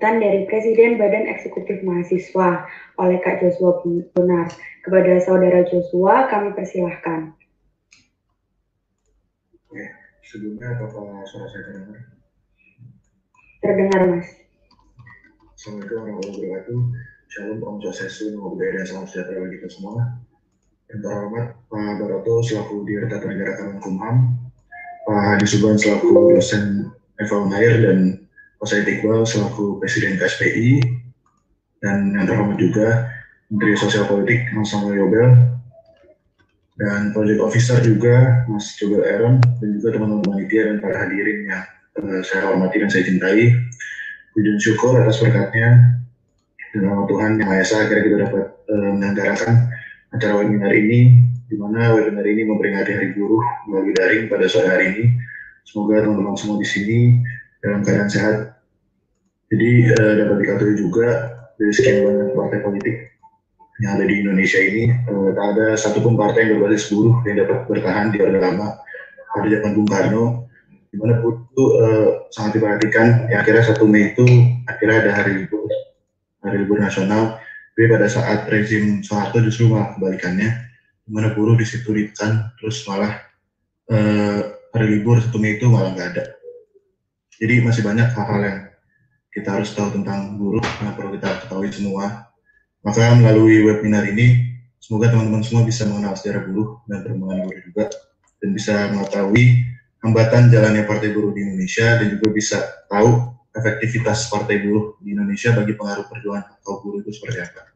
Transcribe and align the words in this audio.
sambutan 0.00 0.16
dari 0.16 0.48
Presiden 0.48 0.96
Badan 0.96 1.28
Eksekutif 1.28 1.84
Mahasiswa 1.84 2.64
oleh 2.96 3.20
Kak 3.20 3.44
Joshua 3.44 3.84
Bonar. 4.16 4.48
Kepada 4.80 5.20
Saudara 5.20 5.60
Joshua, 5.68 6.24
kami 6.24 6.56
persilahkan. 6.56 7.36
Oke, 9.68 9.84
sebelumnya 10.24 10.72
apakah 10.72 11.20
suara 11.28 11.52
saya 11.52 11.62
terdengar? 11.68 12.00
Terdengar, 13.60 14.00
Mas. 14.08 14.28
Assalamualaikum 15.52 15.96
warahmatullahi 16.00 16.48
wabarakatuh. 16.48 16.80
Shalom, 17.28 17.60
Om 17.60 17.76
Swastiastu, 17.84 18.24
Namo 18.32 18.56
Buddhaya, 18.56 18.80
salam 18.88 19.04
sejahtera 19.04 19.44
bagi 19.44 19.60
kita 19.60 19.68
semua. 19.68 20.00
Yang 20.88 21.00
terhormat 21.04 21.46
Pak 21.68 21.92
Baroto 22.00 22.40
selaku 22.40 22.88
Direktur 22.88 23.20
Negara 23.28 23.52
Kemenkumham, 23.52 24.16
Pak 25.04 25.20
Hadi 25.36 25.44
Subhan 25.44 25.76
selaku 25.76 26.32
dosen 26.32 26.88
Eva 27.20 27.36
Unair 27.36 27.84
dan 27.84 28.19
Pak 28.60 28.68
Said 28.68 28.84
Iqbal 28.84 29.24
selaku 29.24 29.80
Presiden 29.80 30.20
KSPI 30.20 30.84
dan 31.80 32.12
yang 32.12 32.28
terhormat 32.28 32.60
juga 32.60 33.08
Menteri 33.48 33.72
Sosial 33.72 34.04
Politik 34.04 34.52
Mas 34.52 34.68
Samuel 34.68 35.00
Yobel 35.00 35.32
dan 36.76 37.08
Project 37.16 37.40
Officer 37.40 37.80
juga 37.80 38.44
Mas 38.52 38.76
Jobel 38.76 39.00
Aaron 39.00 39.40
dan 39.40 39.68
juga 39.80 39.96
teman-teman 39.96 40.28
panitia 40.28 40.68
dan 40.68 40.76
para 40.76 40.96
hadirin 41.08 41.48
yang 41.48 41.64
uh, 42.04 42.20
saya 42.20 42.52
hormati 42.52 42.76
dan 42.84 42.92
saya 42.92 43.08
cintai. 43.08 43.48
Puji 44.36 44.60
syukur 44.60 44.92
atas 45.00 45.24
berkatnya 45.24 45.96
dan 46.76 46.82
nama 46.84 47.08
Tuhan 47.08 47.40
Yang 47.40 47.48
Maha 47.48 47.60
Esa 47.64 47.76
akhirnya 47.88 48.04
kita 48.04 48.16
dapat 48.28 48.44
uh, 48.68 48.90
menyelenggarakan 48.92 49.52
acara 50.12 50.32
webinar 50.36 50.72
ini 50.76 51.16
di 51.48 51.56
mana 51.56 51.96
webinar 51.96 52.28
ini 52.28 52.44
memperingati 52.44 52.92
Hari 52.92 53.08
Buruh 53.16 53.42
melalui 53.72 53.96
daring 53.96 54.28
pada 54.28 54.44
sore 54.52 54.68
hari 54.68 54.84
ini. 54.92 55.04
Semoga 55.64 56.04
teman-teman 56.04 56.36
semua 56.36 56.60
di 56.60 56.68
sini 56.68 56.98
dalam 57.60 57.80
keadaan 57.84 58.10
sehat. 58.10 58.36
Jadi 59.50 59.90
uh, 59.92 60.12
dapat 60.20 60.36
diketahui 60.44 60.76
juga 60.78 61.08
dari 61.58 61.72
sekian 61.74 62.06
banyak 62.06 62.28
partai 62.32 62.58
politik 62.62 62.96
yang 63.80 63.96
ada 63.96 64.04
di 64.04 64.14
Indonesia 64.20 64.60
ini, 64.60 64.84
uh, 65.08 65.28
tak 65.34 65.46
ada 65.56 65.66
satupun 65.74 66.14
partai 66.14 66.46
yang 66.46 66.60
berbasis 66.60 66.92
buruh 66.92 67.16
yang 67.26 67.36
dapat 67.42 67.58
bertahan 67.66 68.12
di 68.12 68.18
Orde 68.22 68.38
Lama 68.38 68.78
pada 69.30 69.46
zaman 69.46 69.72
Bung 69.74 69.88
Karno, 69.88 70.24
di 70.90 70.96
mana 70.98 71.18
itu 71.18 71.64
uh, 71.80 72.08
sangat 72.30 72.60
diperhatikan. 72.60 73.30
Ya, 73.30 73.42
akhirnya 73.42 73.64
satu 73.66 73.84
Mei 73.88 74.14
itu 74.14 74.26
akhirnya 74.70 74.96
ada 75.06 75.10
hari 75.18 75.44
libur, 75.44 75.66
hari 76.44 76.56
libur 76.62 76.78
nasional. 76.78 77.38
Tapi 77.74 77.86
pada 77.88 78.12
saat 78.12 78.44
rezim 78.52 79.00
Soeharto 79.00 79.40
justru 79.40 79.72
malah 79.72 79.96
kebalikannya 79.96 80.68
mana 81.10 81.34
buruh 81.34 81.58
di 81.58 81.66
situ 81.66 81.90
ditekan 81.90 82.54
terus 82.60 82.86
malah 82.86 83.18
uh, 83.90 84.40
hari 84.70 84.86
libur 85.00 85.18
satu 85.18 85.42
Mei 85.42 85.58
itu 85.58 85.66
malah 85.66 85.90
nggak 85.90 86.08
ada 86.14 86.24
jadi 87.40 87.64
masih 87.64 87.82
banyak 87.82 88.12
hal-hal 88.12 88.40
yang 88.44 88.58
kita 89.34 89.48
harus 89.56 89.72
tahu 89.72 89.90
tentang 89.96 90.36
buruh 90.36 90.62
yang 90.84 90.94
perlu 90.94 91.16
kita 91.16 91.48
ketahui 91.48 91.72
semua 91.72 92.30
maka 92.84 93.16
melalui 93.16 93.64
webinar 93.64 94.04
ini 94.06 94.60
semoga 94.76 95.10
teman-teman 95.10 95.42
semua 95.42 95.64
bisa 95.64 95.88
mengenal 95.88 96.14
sejarah 96.14 96.44
buruh 96.46 96.84
dan 96.86 97.02
perkembangan 97.02 97.48
buruh 97.48 97.62
juga 97.64 97.84
dan 98.40 98.48
bisa 98.56 98.74
mengetahui 98.92 99.44
hambatan 100.00 100.48
jalannya 100.48 100.88
partai 100.88 101.12
buruh 101.12 101.32
di 101.36 101.44
Indonesia 101.44 102.00
dan 102.00 102.06
juga 102.08 102.28
bisa 102.32 102.58
tahu 102.88 103.36
efektivitas 103.52 104.32
partai 104.32 104.64
buruh 104.64 104.96
di 105.02 105.12
Indonesia 105.12 105.52
bagi 105.52 105.76
pengaruh 105.76 106.06
perjuangan 106.08 106.56
atau 106.60 106.80
buruh 106.80 107.04
itu 107.04 107.12
seperti 107.12 107.38
apa. 107.44 107.68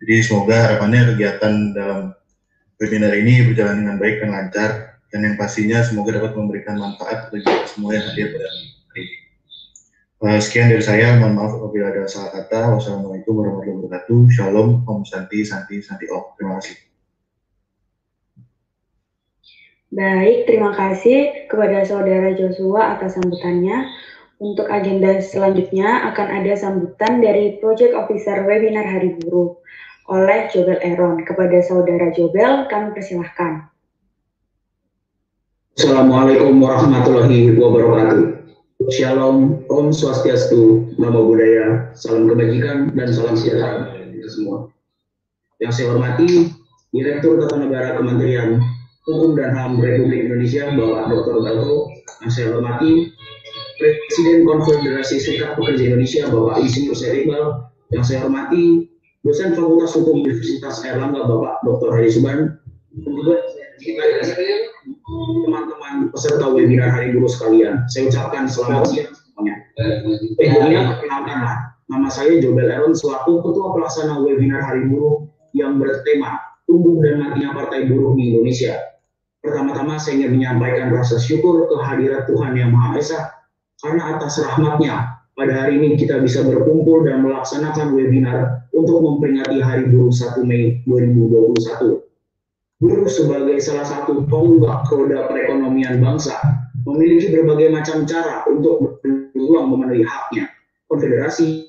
Jadi 0.00 0.14
semoga 0.24 0.56
harapannya 0.56 1.12
kegiatan 1.14 1.52
dalam 1.76 2.02
webinar 2.80 3.12
ini 3.14 3.44
berjalan 3.52 3.84
dengan 3.84 3.96
baik 4.00 4.24
dan 4.24 4.30
lancar 4.32 4.70
dan 5.12 5.20
yang 5.26 5.36
pastinya 5.36 5.84
semoga 5.84 6.16
dapat 6.16 6.32
memberikan 6.34 6.80
manfaat 6.80 7.28
bagi 7.28 7.52
semua 7.68 7.94
yang 7.94 8.04
hadir 8.08 8.32
pada. 8.32 8.48
Uh, 10.20 10.36
sekian 10.36 10.68
dari 10.68 10.84
saya, 10.84 11.16
mohon 11.16 11.32
maaf 11.32 11.56
apabila 11.56 11.88
ada 11.88 12.04
salah 12.04 12.28
kata. 12.28 12.76
Wassalamualaikum 12.76 13.40
warahmatullahi 13.40 13.88
wabarakatuh. 13.88 14.20
Shalom, 14.28 14.84
Om 14.84 15.00
Santi, 15.08 15.40
Santi, 15.48 15.80
Santi 15.80 16.12
Om. 16.12 16.36
Terima 16.36 16.60
kasih. 16.60 16.76
Baik, 19.90 20.46
terima 20.46 20.70
kasih 20.76 21.50
kepada 21.50 21.82
Saudara 21.88 22.36
Joshua 22.36 22.94
atas 22.94 23.16
sambutannya. 23.16 23.88
Untuk 24.40 24.68
agenda 24.72 25.20
selanjutnya 25.20 26.12
akan 26.12 26.28
ada 26.40 26.52
sambutan 26.56 27.20
dari 27.20 27.60
Project 27.60 27.92
Officer 27.92 28.40
Webinar 28.44 28.88
Hari 28.88 29.20
Buruh 29.20 29.60
oleh 30.08 30.48
Jobel 30.52 30.80
Eron. 30.80 31.24
Kepada 31.24 31.60
Saudara 31.64 32.08
Jobel, 32.12 32.68
kami 32.68 32.92
persilahkan. 32.92 33.68
Assalamualaikum 35.76 36.56
warahmatullahi 36.60 37.56
wabarakatuh. 37.56 38.39
Shalom, 38.88 39.60
Om 39.68 39.92
Swastiastu, 39.92 40.96
Namo 40.96 41.28
Buddhaya, 41.28 41.92
salam 41.92 42.32
kebajikan 42.32 42.88
dan 42.96 43.12
salam 43.12 43.36
sejahtera 43.36 43.92
kita 44.08 44.24
semua. 44.32 44.72
Yang 45.60 45.72
saya 45.76 45.86
hormati 45.92 46.48
Direktur 46.88 47.44
Tata 47.44 47.60
Negara 47.60 48.00
Kementerian 48.00 48.56
Hukum 49.04 49.36
dan 49.36 49.52
HAM 49.52 49.84
Republik 49.84 50.32
Indonesia, 50.32 50.72
Bapak 50.72 51.12
Dr. 51.12 51.44
Gato. 51.44 51.92
Yang 52.24 52.32
saya 52.32 52.46
hormati 52.56 53.12
Presiden 53.76 54.48
Konfederasi 54.48 55.16
Serikat 55.20 55.60
Pekerja 55.60 55.92
Indonesia, 55.92 56.22
Bapak 56.32 56.64
Insinyur 56.64 56.96
Seribal. 56.96 57.44
Yang 57.92 58.04
saya 58.08 58.18
hormati 58.24 58.88
dosen 59.28 59.52
Fakultas 59.60 59.92
Hukum 59.92 60.24
Universitas 60.24 60.80
Airlangga, 60.88 61.28
Bapak 61.28 61.60
Dr. 61.68 62.00
Hari 62.00 62.08
Suban. 62.08 62.56
Teman-teman 65.44 65.94
peserta 66.14 66.46
webinar 66.50 66.90
hari 66.94 67.10
buruh 67.14 67.30
sekalian. 67.30 67.84
Saya 67.90 68.10
ucapkan 68.10 68.46
selamat 68.46 68.84
siang 68.86 69.10
semuanya. 69.10 69.54
Sebelumnya 70.38 70.80
perkenalkanlah, 70.94 71.54
nama 71.90 72.08
saya 72.08 72.38
Jobel 72.38 72.70
Aaron 72.70 72.94
selaku 72.94 73.42
Ketua 73.42 73.74
Pelaksana 73.74 74.22
Webinar 74.22 74.62
Hari 74.62 74.86
Buruh 74.86 75.26
yang 75.56 75.82
bertema 75.82 76.38
Tumbuh 76.70 77.02
dan 77.02 77.18
Matinya 77.18 77.50
Partai 77.56 77.90
Buruh 77.90 78.14
di 78.14 78.30
Indonesia. 78.34 78.78
Pertama-tama 79.40 79.96
saya 79.96 80.20
ingin 80.20 80.36
menyampaikan 80.36 80.92
rasa 80.92 81.16
syukur 81.16 81.66
kehadirat 81.72 82.28
Tuhan 82.28 82.54
Yang 82.54 82.70
Maha 82.76 82.90
Esa 83.00 83.20
karena 83.80 84.20
atas 84.20 84.36
rahmatnya 84.36 85.16
pada 85.32 85.64
hari 85.64 85.80
ini 85.80 85.96
kita 85.96 86.20
bisa 86.20 86.44
berkumpul 86.44 87.08
dan 87.08 87.24
melaksanakan 87.24 87.96
webinar 87.96 88.68
untuk 88.76 89.00
memperingati 89.00 89.64
Hari 89.64 89.88
Buruh 89.88 90.12
1 90.12 90.44
Mei 90.44 90.84
2021 90.84 92.09
buruh 92.80 93.06
sebagai 93.06 93.60
salah 93.60 93.84
satu 93.84 94.24
tonggak 94.26 94.88
roda 94.88 95.28
perekonomian 95.28 96.00
bangsa 96.00 96.40
memiliki 96.88 97.28
berbagai 97.28 97.68
macam 97.68 98.08
cara 98.08 98.48
untuk 98.48 99.04
berjuang 99.04 99.68
memenuhi 99.68 100.00
haknya. 100.00 100.48
Konfederasi, 100.88 101.68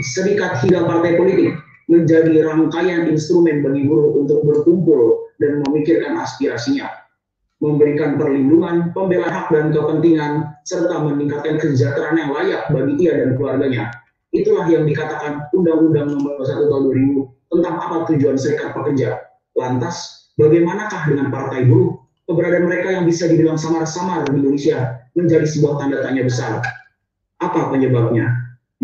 serikat 0.00 0.64
hingga 0.64 0.88
partai 0.88 1.20
politik 1.20 1.52
menjadi 1.86 2.42
rangkaian 2.42 3.06
instrumen 3.06 3.62
bagi 3.62 3.86
buruh 3.86 4.24
untuk 4.24 4.42
berkumpul 4.42 5.30
dan 5.38 5.62
memikirkan 5.68 6.18
aspirasinya, 6.18 6.90
memberikan 7.62 8.18
perlindungan, 8.18 8.90
pembelaan 8.96 9.30
hak 9.30 9.46
dan 9.52 9.70
kepentingan, 9.70 10.32
serta 10.66 10.96
meningkatkan 11.06 11.60
kesejahteraan 11.60 12.18
yang 12.18 12.32
layak 12.34 12.66
bagi 12.72 12.98
ia 13.04 13.12
dan 13.20 13.38
keluarganya. 13.38 13.92
Itulah 14.34 14.66
yang 14.66 14.88
dikatakan 14.88 15.46
Undang-Undang 15.54 16.18
Nomor 16.18 16.42
1 16.42 16.66
Tahun 16.66 16.82
2000 16.90 17.54
tentang 17.54 17.74
apa 17.78 17.96
tujuan 18.10 18.34
serikat 18.34 18.74
pekerja 18.74 19.25
Lantas, 19.56 20.28
bagaimanakah 20.36 21.08
dengan 21.08 21.32
partai 21.32 21.64
buruh? 21.64 21.96
Keberadaan 22.28 22.68
mereka 22.68 22.88
yang 22.92 23.08
bisa 23.08 23.24
dibilang 23.24 23.56
samar-samar 23.56 24.28
di 24.28 24.42
Indonesia 24.44 25.00
menjadi 25.16 25.46
sebuah 25.48 25.80
tanda 25.80 26.04
tanya 26.04 26.28
besar. 26.28 26.60
Apa 27.40 27.72
penyebabnya? 27.72 28.28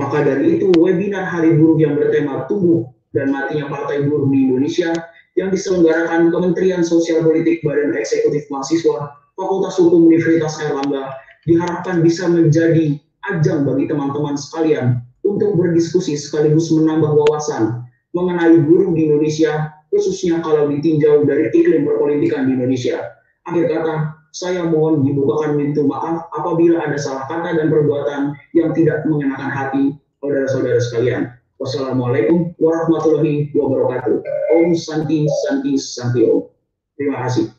Maka 0.00 0.24
dari 0.24 0.56
itu, 0.56 0.72
webinar 0.80 1.28
Hari 1.28 1.52
Buruh 1.60 1.76
yang 1.76 2.00
bertema 2.00 2.48
Tumbuh 2.48 2.88
dan 3.12 3.28
Matinya 3.28 3.68
Partai 3.68 4.08
Buruh 4.08 4.24
di 4.32 4.48
Indonesia 4.48 4.88
yang 5.36 5.52
diselenggarakan 5.52 6.32
Kementerian 6.32 6.80
Sosial 6.80 7.20
Politik 7.20 7.60
Badan 7.60 7.92
Eksekutif 7.92 8.48
Mahasiswa 8.48 9.12
Fakultas 9.36 9.76
Hukum 9.76 10.08
Universitas 10.08 10.56
Airlangga 10.60 11.12
diharapkan 11.44 12.00
bisa 12.00 12.28
menjadi 12.28 12.96
ajang 13.28 13.68
bagi 13.68 13.88
teman-teman 13.88 14.36
sekalian 14.36 15.00
untuk 15.24 15.56
berdiskusi 15.56 16.16
sekaligus 16.16 16.72
menambah 16.72 17.12
wawasan 17.12 17.84
mengenai 18.12 18.60
buruh 18.64 18.92
di 18.92 19.08
Indonesia 19.08 19.72
khususnya 19.92 20.40
kalau 20.40 20.72
ditinjau 20.72 21.28
dari 21.28 21.52
iklim 21.52 21.84
perpolitikan 21.84 22.48
di 22.48 22.56
Indonesia. 22.56 23.12
Akhir 23.44 23.68
kata, 23.68 24.16
saya 24.32 24.64
mohon 24.64 25.04
dibukakan 25.04 25.60
pintu 25.60 25.84
maaf 25.84 26.32
apabila 26.32 26.80
ada 26.88 26.96
salah 26.96 27.28
kata 27.28 27.60
dan 27.60 27.68
perbuatan 27.68 28.32
yang 28.56 28.72
tidak 28.72 29.04
mengenakan 29.04 29.52
hati 29.52 29.84
saudara-saudara 30.24 30.80
sekalian. 30.80 31.22
Wassalamualaikum 31.60 32.56
warahmatullahi 32.56 33.52
wabarakatuh. 33.52 34.24
Om 34.56 34.72
Santi 34.74 35.28
Santi 35.46 35.76
Santi 35.78 36.26
Om. 36.26 36.48
Terima 36.96 37.28
kasih. 37.28 37.52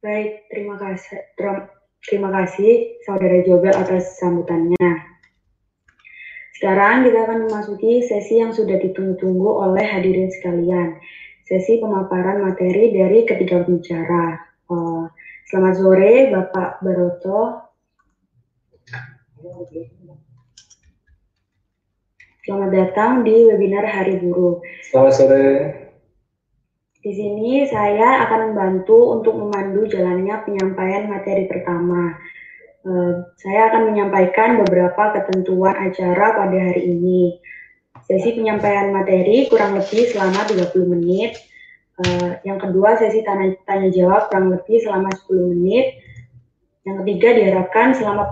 Baik, 0.00 0.46
terima 0.48 0.78
kasih. 0.78 1.20
Terima 2.02 2.30
kasih 2.32 2.98
saudara 3.06 3.38
Jobel 3.46 3.74
atas 3.74 4.18
sambutannya. 4.18 5.11
Sekarang 6.62 7.02
kita 7.02 7.26
akan 7.26 7.50
memasuki 7.50 8.06
sesi 8.06 8.38
yang 8.38 8.54
sudah 8.54 8.78
ditunggu-tunggu 8.78 9.50
oleh 9.50 9.82
hadirin 9.82 10.30
sekalian. 10.30 10.94
Sesi 11.42 11.82
pemaparan 11.82 12.38
materi 12.38 12.94
dari 12.94 13.26
ketiga 13.26 13.66
pembicara. 13.66 14.38
Uh, 14.70 15.10
selamat 15.50 15.74
sore 15.82 16.30
Bapak 16.30 16.78
Baroto. 16.86 17.66
Selamat 22.46 22.70
datang 22.70 23.26
di 23.26 23.42
webinar 23.42 23.82
Hari 23.82 24.22
Buruh. 24.22 24.62
Selamat 24.86 25.12
sore. 25.18 25.46
Di 27.02 27.10
sini 27.10 27.66
saya 27.66 28.22
akan 28.30 28.54
membantu 28.54 29.18
untuk 29.18 29.34
memandu 29.34 29.90
jalannya 29.90 30.46
penyampaian 30.46 31.10
materi 31.10 31.50
pertama. 31.50 32.14
Eh, 32.82 33.14
saya 33.38 33.70
akan 33.70 33.94
menyampaikan 33.94 34.58
beberapa 34.58 35.14
ketentuan 35.14 35.70
acara 35.78 36.34
pada 36.34 36.58
hari 36.58 36.82
ini. 36.90 37.38
Sesi 38.02 38.34
penyampaian 38.34 38.90
materi 38.90 39.46
kurang 39.46 39.78
lebih 39.78 40.10
selama 40.10 40.42
30 40.50 40.90
menit. 40.90 41.38
Uh, 42.02 42.34
yang 42.42 42.58
kedua, 42.58 42.98
sesi 42.98 43.22
tanya, 43.22 43.54
tanya 43.62 43.86
jawab 43.94 44.26
kurang 44.26 44.50
lebih 44.50 44.82
selama 44.82 45.14
10 45.14 45.54
menit. 45.54 46.02
Yang 46.82 47.06
ketiga, 47.06 47.28
diharapkan 47.38 47.94
selama 47.94 48.26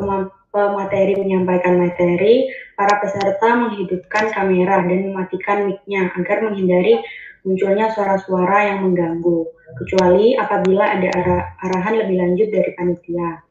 pemateri 0.50 1.14
menyampaikan 1.14 1.78
materi, 1.78 2.50
para 2.74 2.98
peserta 2.98 3.54
menghidupkan 3.54 4.34
kamera 4.34 4.82
dan 4.82 5.14
mematikan 5.14 5.70
mic-nya 5.70 6.10
agar 6.18 6.42
menghindari 6.42 6.98
munculnya 7.46 7.94
suara-suara 7.94 8.74
yang 8.74 8.90
mengganggu, 8.90 9.46
kecuali 9.78 10.34
apabila 10.34 10.90
ada 10.90 11.08
arah, 11.14 11.42
arahan 11.62 11.94
lebih 12.02 12.16
lanjut 12.18 12.48
dari 12.50 12.74
panitia. 12.74 13.49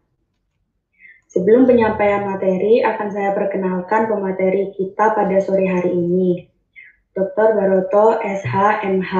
Sebelum 1.29 1.69
penyampaian 1.69 2.25
materi, 2.25 2.81
akan 2.81 3.13
saya 3.13 3.37
perkenalkan 3.37 4.09
pemateri 4.09 4.73
kita 4.73 5.13
pada 5.13 5.37
sore 5.37 5.69
hari 5.69 5.93
ini. 5.93 6.49
Dr. 7.13 7.53
Baroto 7.53 8.17
SH 8.17 8.81
MH, 8.81 9.13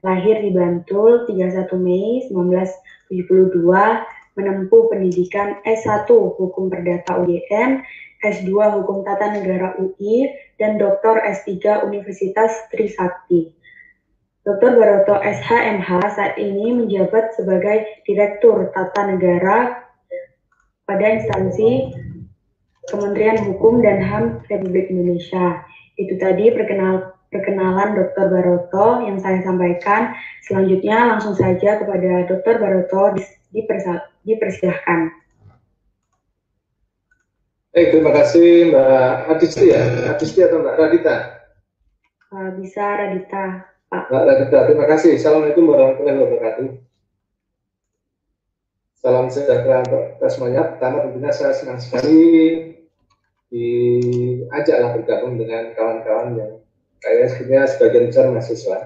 lahir 0.00 0.40
di 0.40 0.48
Bantul 0.56 1.28
31 1.28 1.68
Mei 1.76 2.24
1972, 2.32 3.52
menempuh 4.32 4.82
pendidikan 4.88 5.60
S1 5.68 6.08
Hukum 6.08 6.72
Perdata 6.72 7.20
UGM, 7.20 7.84
S2 8.24 8.48
Hukum 8.48 9.04
Tata 9.04 9.36
Negara 9.36 9.76
UI, 9.76 10.32
dan 10.56 10.80
Dr. 10.80 11.20
S3 11.20 11.84
Universitas 11.84 12.48
Trisakti. 12.72 13.52
Dr. 14.40 14.72
Baroto 14.80 15.20
SHMH 15.20 16.16
saat 16.16 16.40
ini 16.40 16.72
menjabat 16.72 17.36
sebagai 17.36 17.84
Direktur 18.08 18.72
Tata 18.72 19.04
Negara 19.04 19.82
pada 20.86 21.06
instansi 21.18 21.94
Kementerian 22.90 23.38
Hukum 23.46 23.78
dan 23.78 24.02
HAM 24.02 24.42
Republik 24.50 24.90
Indonesia. 24.90 25.62
Itu 25.94 26.18
tadi 26.18 26.50
perkenal, 26.50 27.14
perkenalan 27.30 27.94
Dr. 27.94 28.26
Baroto 28.26 29.06
yang 29.06 29.22
saya 29.22 29.38
sampaikan. 29.46 30.10
Selanjutnya 30.42 31.14
langsung 31.14 31.38
saja 31.38 31.78
kepada 31.78 32.26
Dr. 32.26 32.58
Baroto 32.58 33.14
dipersilahkan. 34.26 35.14
Eh, 37.72 37.88
terima 37.88 38.12
kasih 38.12 38.68
Mbak 38.68 39.16
Adisti 39.32 39.72
ya. 39.72 40.12
Adisti 40.12 40.44
atau 40.44 40.60
Mbak 40.60 40.76
Radita? 40.76 41.16
Uh, 42.28 42.52
bisa 42.60 42.84
Radita, 42.84 43.64
Pak. 43.88 44.12
Mbak 44.12 44.24
Radita, 44.28 44.58
terima 44.68 44.86
kasih. 44.90 45.16
Assalamualaikum 45.16 45.64
warahmatullahi 45.72 46.18
wabarakatuh. 46.20 46.91
Salam 49.02 49.26
sejahtera 49.34 49.82
untuk 49.82 50.14
kita 50.14 50.28
semuanya. 50.30 50.62
Pertama 50.70 51.02
tentunya 51.02 51.34
saya 51.34 51.50
senang 51.58 51.82
sekali 51.82 52.22
diajaklah 53.50 54.94
bergabung 54.94 55.34
dengan 55.42 55.74
kawan-kawan 55.74 56.38
yang 56.38 56.52
kayak 57.02 57.34
sebenarnya 57.34 57.66
sebagian 57.66 58.06
besar 58.14 58.30
mahasiswa 58.30 58.78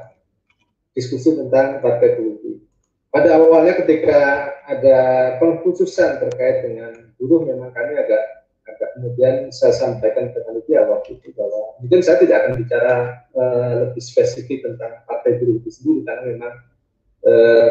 diskusi 0.96 1.36
tentang 1.36 1.84
partai 1.84 2.16
politik. 2.16 2.64
Pada 3.12 3.36
awalnya 3.36 3.76
ketika 3.84 4.20
ada 4.64 4.98
pengkhususan 5.36 6.24
terkait 6.24 6.64
dengan 6.64 7.12
buruh 7.20 7.44
memang 7.44 7.68
kami 7.76 8.00
agak 8.00 8.48
kemudian 8.96 9.52
saya 9.52 9.76
sampaikan 9.76 10.32
ke 10.32 10.40
panitia 10.48 10.88
waktu 10.88 11.20
itu 11.20 11.28
bahwa 11.36 11.76
mungkin 11.84 12.00
saya 12.00 12.16
tidak 12.24 12.40
akan 12.40 12.52
bicara 12.64 12.94
uh, 13.36 13.72
lebih 13.84 14.00
spesifik 14.00 14.64
tentang 14.64 14.96
partai 15.04 15.36
buruh 15.36 15.60
itu 15.60 15.68
sendiri 15.68 16.08
karena 16.08 16.24
memang 16.32 16.52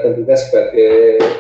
tentunya 0.04 0.36
sebagai 0.36 0.96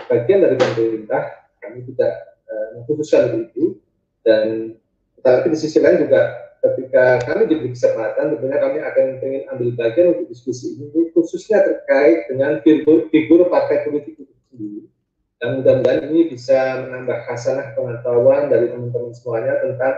bagian 0.07 0.39
dari 0.45 0.55
pemerintah 0.55 1.24
kami 1.59 1.83
tidak 1.91 2.13
uh, 2.47 2.67
memutuskan 2.79 3.43
itu 3.43 3.75
dan 4.24 4.77
tetapi 5.19 5.51
di 5.51 5.57
sisi 5.57 5.83
lain 5.83 6.07
juga 6.07 6.45
ketika 6.63 7.21
kami 7.29 7.45
diberi 7.45 7.71
kesempatan 7.75 8.33
tentunya 8.38 8.57
kami 8.57 8.77
akan 8.81 9.05
ingin 9.21 9.43
ambil 9.53 9.69
bagian 9.77 10.17
untuk 10.17 10.31
diskusi 10.31 10.79
ini 10.79 11.13
khususnya 11.13 11.62
terkait 11.62 12.25
dengan 12.31 12.62
figur, 12.65 13.09
figur 13.13 13.45
partai 13.51 13.85
politik 13.85 14.17
itu 14.17 14.33
sendiri 14.50 14.89
dan 15.38 15.62
mudah-mudahan 15.62 16.09
ini 16.09 16.31
bisa 16.31 16.88
menambah 16.88 17.17
khasanah 17.29 17.77
pengetahuan 17.77 18.50
dari 18.50 18.71
teman-teman 18.71 19.13
semuanya 19.13 19.53
tentang 19.62 19.95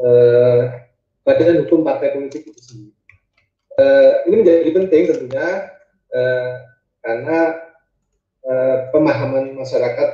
eh, 0.00 0.60
badan 1.22 1.62
hukum 1.66 1.86
partai 1.86 2.18
politik 2.18 2.50
itu 2.50 2.60
sendiri. 2.60 2.94
Eh, 3.78 4.12
ini 4.26 4.34
menjadi 4.42 4.70
penting 4.74 5.02
tentunya 5.06 5.48
eh, 6.10 6.52
karena 7.02 7.38
eh, 8.46 8.76
pemahaman 8.94 9.58
masyarakat 9.58 10.08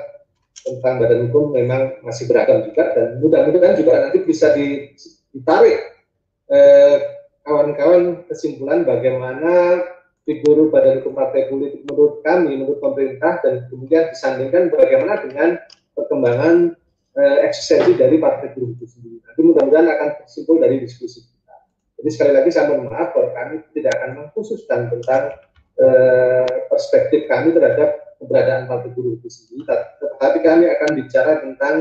tentang 0.58 0.94
badan 0.98 1.30
hukum 1.30 1.54
memang 1.54 2.02
masih 2.02 2.26
beragam 2.26 2.66
juga 2.66 2.90
dan 2.96 3.22
mudah-mudahan 3.22 3.76
juga 3.78 4.08
nanti 4.08 4.18
bisa 4.24 4.52
ditarik 4.56 5.78
eh, 6.50 6.96
kawan-kawan 7.44 8.28
kesimpulan 8.28 8.84
bagaimana 8.84 9.84
figur 10.28 10.68
badan 10.68 11.00
hukum 11.00 11.16
partai 11.16 11.48
politik 11.48 11.88
menurut 11.88 12.20
kami, 12.20 12.60
menurut 12.60 12.84
pemerintah, 12.84 13.40
dan 13.40 13.64
kemudian 13.72 14.12
disandingkan 14.12 14.68
bagaimana 14.68 15.24
dengan 15.24 15.56
perkembangan 15.96 16.76
eh, 17.16 17.38
eksistensi 17.48 17.96
dari 17.96 18.20
partai 18.20 18.52
buruh 18.52 18.76
itu 18.76 18.84
sendiri. 18.84 19.24
Nanti 19.24 19.40
mudah-mudahan 19.40 19.88
akan 19.88 20.08
tersimpul 20.20 20.60
dari 20.60 20.84
diskusi 20.84 21.24
kita. 21.24 21.56
Jadi 21.96 22.08
sekali 22.12 22.32
lagi 22.36 22.50
saya 22.52 22.68
mohon 22.68 22.92
maaf 22.92 23.16
bahwa 23.16 23.32
kami 23.32 23.54
tidak 23.72 23.96
akan 23.96 24.10
mengkhususkan 24.20 24.80
tentang 24.92 25.24
perspektif 26.78 27.26
kami 27.26 27.50
terhadap 27.50 28.14
keberadaan 28.22 28.70
partai 28.70 28.94
buruh 28.94 29.18
itu 29.18 29.26
sendiri, 29.26 29.66
tetapi 29.98 30.38
kami 30.46 30.64
akan 30.70 30.90
bicara 30.94 31.32
tentang 31.42 31.74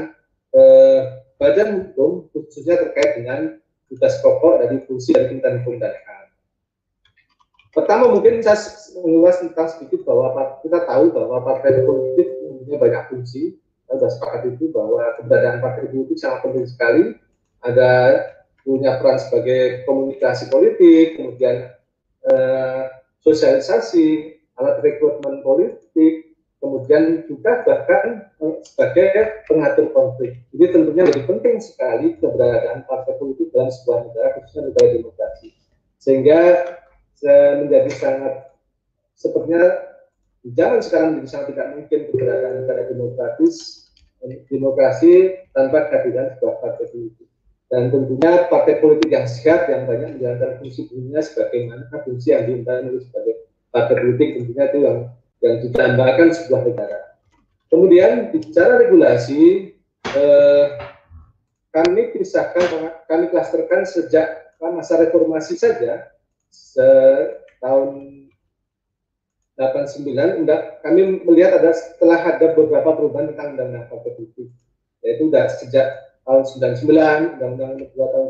eh, 0.58 1.01
badan 1.38 1.70
hukum 1.94 2.25
khususnya 2.34 2.82
terkait 2.82 3.22
dengan 3.22 3.62
tugas 3.88 4.18
pokok 4.25 4.66
dari 4.66 4.82
fungsi 4.89 5.13
dari 5.13 5.30
kementerian 5.30 5.62
hukum 5.62 5.77
dan 5.77 5.94
HAM. 5.94 6.25
Pertama 7.77 8.10
mungkin 8.10 8.42
saya 8.42 8.58
mengulas 9.06 9.38
tentang 9.38 9.70
sedikit 9.70 10.01
bahwa 10.01 10.34
kita 10.66 10.82
tahu 10.89 11.13
bahwa 11.13 11.46
partai 11.46 11.86
politik 11.86 12.27
mempunyai 12.50 12.82
banyak 12.82 13.04
fungsi. 13.13 13.44
Saya 13.88 14.04
sudah 14.04 14.12
sepakat 14.12 14.42
itu 14.51 14.66
bahwa 14.74 15.16
keberadaan 15.22 15.63
partai 15.63 15.88
politik 15.88 16.18
sangat 16.20 16.44
penting 16.44 16.68
sekali. 16.68 17.04
Ada 17.63 17.92
punya 18.68 19.00
peran 19.00 19.16
sebagai 19.22 19.88
komunikasi 19.88 20.51
politik, 20.51 21.16
kemudian 21.16 21.72
eh, 22.27 22.84
sosialisasi, 23.24 24.37
alat 24.58 24.82
rekrutmen 24.82 25.46
politik, 25.46 26.38
kemudian 26.62 27.26
juga 27.30 27.64
bahkan 27.66 28.28
eh, 28.42 28.56
sebagai 28.66 29.46
pengatur 29.46 29.94
konflik. 29.94 30.42
Jadi 30.54 30.66
tentunya 30.74 31.04
lebih 31.06 31.24
penting 31.30 31.58
sekali 31.62 32.18
keberadaan 32.18 32.86
partai 32.86 33.14
politik 33.22 33.54
dalam 33.54 33.70
sebuah 33.70 34.10
negara, 34.10 34.28
khususnya 34.38 34.74
negara 34.74 34.88
demokrasi. 34.98 35.50
Sehingga 35.98 36.40
menjadi 37.66 37.90
sangat 37.98 38.54
sepertinya 39.18 39.90
zaman 40.54 40.80
sekarang 40.86 41.08
menjadi 41.18 41.30
sangat 41.34 41.48
tidak 41.50 41.68
mungkin 41.74 42.00
keberadaan 42.14 42.56
negara 42.62 42.82
demokratis 42.86 43.56
demokrasi 44.50 45.34
tanpa 45.54 45.90
kehadiran 45.90 46.38
sebuah 46.38 46.56
partai 46.62 46.86
politik 46.94 47.28
dan 47.68 47.92
tentunya 47.92 48.48
partai 48.48 48.80
politik 48.80 49.10
yang 49.12 49.28
sehat 49.28 49.68
yang 49.68 49.84
banyak 49.84 50.18
menjalankan 50.18 50.62
fungsi 50.64 50.88
fungsinya 50.88 51.22
sebagaimana 51.22 51.96
fungsi 52.08 52.28
yang 52.32 52.44
diundang 52.48 52.88
oleh 52.88 53.04
sebagai 53.04 53.36
partai 53.78 53.96
politik 54.02 54.30
tentunya 54.42 54.64
itu 54.74 54.80
yang 54.82 54.98
yang 55.46 55.56
ditambahkan 55.62 56.28
sebuah 56.34 56.62
negara. 56.66 57.00
Kemudian 57.70 58.34
bicara 58.34 58.82
regulasi, 58.82 59.76
eh, 60.18 60.66
kami 61.70 62.10
pisahkan, 62.18 62.66
kami 63.06 63.30
klasterkan 63.30 63.86
sejak 63.86 64.58
masa 64.58 64.98
reformasi 64.98 65.54
saja 65.54 66.10
tahun 67.62 68.18
89 69.58 70.46
enggak, 70.46 70.82
kami 70.86 71.22
melihat 71.26 71.62
ada 71.62 71.74
setelah 71.74 72.22
ada 72.34 72.54
beberapa 72.54 72.94
perubahan 72.94 73.34
tentang 73.34 73.58
undang-undang 73.58 73.86
partai 73.90 74.14
politik 74.14 74.50
yaitu 75.02 75.30
sudah 75.30 75.46
sejak 75.58 75.88
tahun 76.26 76.44
99 76.46 77.42
undang-undang 77.42 77.72
nomor 77.82 77.90
2 77.90 78.14
tahun 78.14 78.26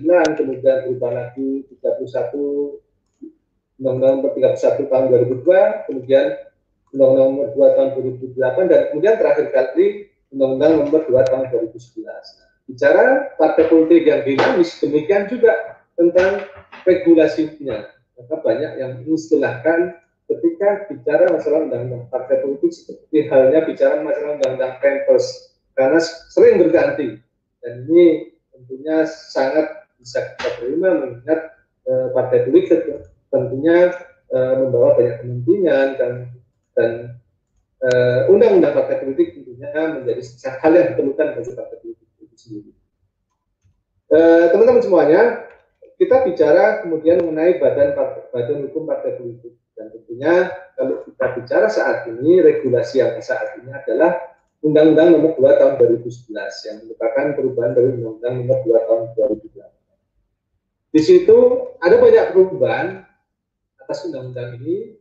99 0.00 0.38
kemudian 0.40 0.76
berubah 0.88 1.10
lagi 1.12 1.50
31 1.82 2.81
undang-undang 3.80 4.12
nomor 4.20 4.32
31 4.36 4.90
tahun 4.90 5.04
2002 5.44 5.86
kemudian 5.88 6.26
undang-undang 6.92 7.28
nomor 7.32 7.48
2 7.56 7.76
tahun 7.76 7.88
2008 7.96 8.70
dan 8.72 8.80
kemudian 8.92 9.14
terakhir 9.16 9.46
kali 9.52 9.86
undang-undang 10.32 10.72
nomor 10.82 11.00
2 11.04 11.30
tahun 11.30 11.42
2011 11.48 12.42
bicara 12.70 13.34
partai 13.36 13.64
politik 13.68 14.02
yang 14.06 14.22
dinamis 14.22 14.78
demikian 14.78 15.26
juga 15.26 15.82
tentang 15.98 16.46
regulasinya. 16.88 17.90
Maka 18.16 18.34
banyak 18.40 18.72
yang 18.78 18.92
mengistilahkan 19.02 19.98
ketika 20.30 20.88
bicara 20.88 21.28
masalah 21.28 21.68
undang-undang 21.68 22.06
partai 22.08 22.40
politik 22.40 22.72
seperti 22.72 23.28
halnya 23.28 23.60
bicara 23.66 24.00
masalah 24.00 24.38
undang-undang 24.38 24.74
pempers 24.78 25.26
karena 25.74 26.00
sering 26.32 26.62
berganti. 26.62 27.18
Dan 27.62 27.86
ini 27.88 28.32
tentunya 28.54 29.06
sangat 29.06 29.86
bisa 29.98 30.18
kita 30.34 30.48
terima 30.58 30.98
mengingat 30.98 31.40
e, 31.86 31.92
partai 32.10 32.38
politik 32.46 32.80
tentunya 33.32 33.96
e, 34.28 34.38
membawa 34.60 34.94
banyak 35.00 35.24
kepentingan 35.24 35.88
dan 35.96 36.12
dan 36.72 36.90
eh, 37.84 38.32
undang-undang 38.32 38.72
partai 38.72 39.04
politik 39.04 39.36
tentunya 39.36 39.68
menjadi 40.00 40.22
hal 40.56 40.72
yang 40.72 40.86
diperlukan 40.94 41.26
bagi 41.36 41.52
partai 41.52 41.76
politik 41.84 42.08
itu 42.16 42.36
sendiri. 42.40 42.72
Teman-teman 44.52 44.80
semuanya, 44.84 45.52
kita 46.00 46.24
bicara 46.24 46.80
kemudian 46.84 47.20
mengenai 47.24 47.60
badan 47.60 47.92
badan 48.32 48.58
hukum 48.68 48.88
partai 48.88 49.20
politik 49.20 49.56
dan 49.76 49.88
tentunya 49.92 50.52
kalau 50.76 51.04
kita 51.06 51.26
bicara 51.38 51.66
saat 51.68 52.10
ini 52.10 52.42
regulasi 52.42 53.00
yang 53.00 53.16
saat 53.22 53.56
ini 53.60 53.72
adalah 53.72 54.18
Undang-Undang 54.62 55.08
Nomor 55.18 55.32
2 55.42 55.58
Tahun 55.58 55.74
2011 55.78 56.66
yang 56.70 56.76
merupakan 56.86 57.24
perubahan 57.34 57.72
dari 57.74 57.88
Undang-Undang 57.98 58.34
Nomor 58.42 58.58
2 58.62 58.86
Tahun 58.86 59.02
2008. 59.18 60.92
Di 60.92 61.00
situ 61.02 61.36
ada 61.82 61.96
banyak 61.98 62.24
perubahan 62.30 62.86
atas 63.82 64.06
undang-undang 64.06 64.62
ini. 64.62 64.96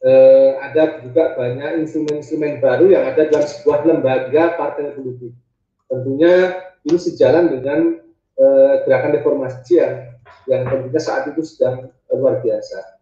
Eh, 0.00 0.50
ada 0.56 1.04
juga 1.04 1.36
banyak 1.36 1.84
instrumen-instrumen 1.84 2.64
baru 2.64 2.88
yang 2.88 3.04
ada 3.04 3.28
dalam 3.28 3.44
sebuah 3.44 3.84
lembaga 3.84 4.56
partai 4.56 4.96
politik. 4.96 5.36
Tentunya 5.92 6.56
ini 6.88 6.96
sejalan 6.96 7.52
dengan 7.52 8.00
eh, 8.40 8.74
gerakan 8.88 9.20
reformasi 9.20 9.76
yang 9.76 9.94
yang 10.48 10.62
tentunya 10.64 11.00
saat 11.02 11.28
itu 11.28 11.44
sedang 11.44 11.92
luar 12.08 12.40
biasa. 12.40 12.96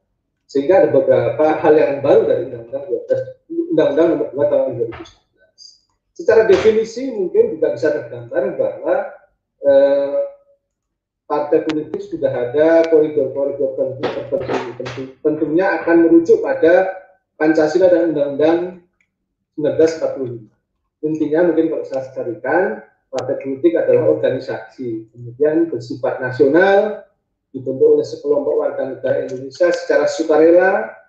Sehingga 0.49 0.83
ada 0.83 0.89
beberapa 0.91 1.61
hal 1.61 1.75
yang 1.77 2.01
baru 2.01 2.25
dari 2.25 2.43
Undang-Undang 2.51 2.85
12, 2.89 3.71
Undang-Undang 3.77 4.07
Nomor 4.17 4.29
2 4.33 4.49
Tahun 4.49 4.71
2011. 4.81 6.19
Secara 6.19 6.43
definisi 6.51 7.15
mungkin 7.15 7.55
juga 7.55 7.79
bisa 7.79 7.95
tergambar 7.95 8.59
bahwa 8.59 8.95
eh, 9.63 10.28
partai 11.49 11.65
politik 11.65 12.05
sudah 12.05 12.29
ada 12.29 12.85
koridor-koridor 12.93 13.73
tertentu, 13.73 14.69
tentu, 14.77 15.03
tentunya 15.25 15.81
akan 15.81 16.05
merujuk 16.05 16.45
pada 16.45 16.93
Pancasila 17.41 17.89
dan 17.89 18.13
Undang-Undang 18.13 18.85
1945. 19.57 20.45
Intinya 21.09 21.49
mungkin 21.49 21.73
kalau 21.73 21.85
saya 21.89 22.05
carikan, 22.13 22.85
partai 23.09 23.41
politik 23.41 23.81
adalah 23.81 24.13
organisasi, 24.13 25.09
kemudian 25.09 25.73
bersifat 25.73 26.21
nasional, 26.21 27.09
dibentuk 27.57 27.97
oleh 27.97 28.05
sekelompok 28.05 28.55
warga 28.61 28.93
negara 28.93 29.25
Indonesia 29.25 29.73
secara 29.73 30.05
sukarela 30.05 31.01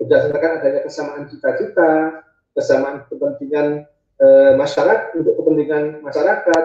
berdasarkan 0.00 0.50
adanya 0.56 0.88
kesamaan 0.88 1.28
cita-cita, 1.28 2.24
kesamaan 2.56 3.04
kepentingan 3.12 3.84
e, 4.16 4.26
masyarakat 4.56 5.20
untuk 5.20 5.36
kepentingan 5.36 6.00
masyarakat, 6.00 6.64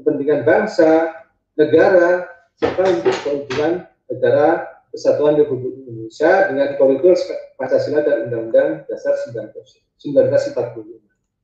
kepentingan 0.00 0.48
bangsa, 0.48 1.12
negara, 1.60 2.33
serta 2.58 2.82
untuk 2.86 3.16
keuntungan 3.26 3.88
negara 4.10 4.48
Kesatuan 4.94 5.34
Republik 5.34 5.74
Indonesia 5.84 6.46
dengan 6.50 6.78
koridor 6.78 7.18
Pancasila 7.58 8.06
dan 8.06 8.30
Undang-Undang 8.30 8.86
Dasar 8.86 9.18
1945. 9.26 9.98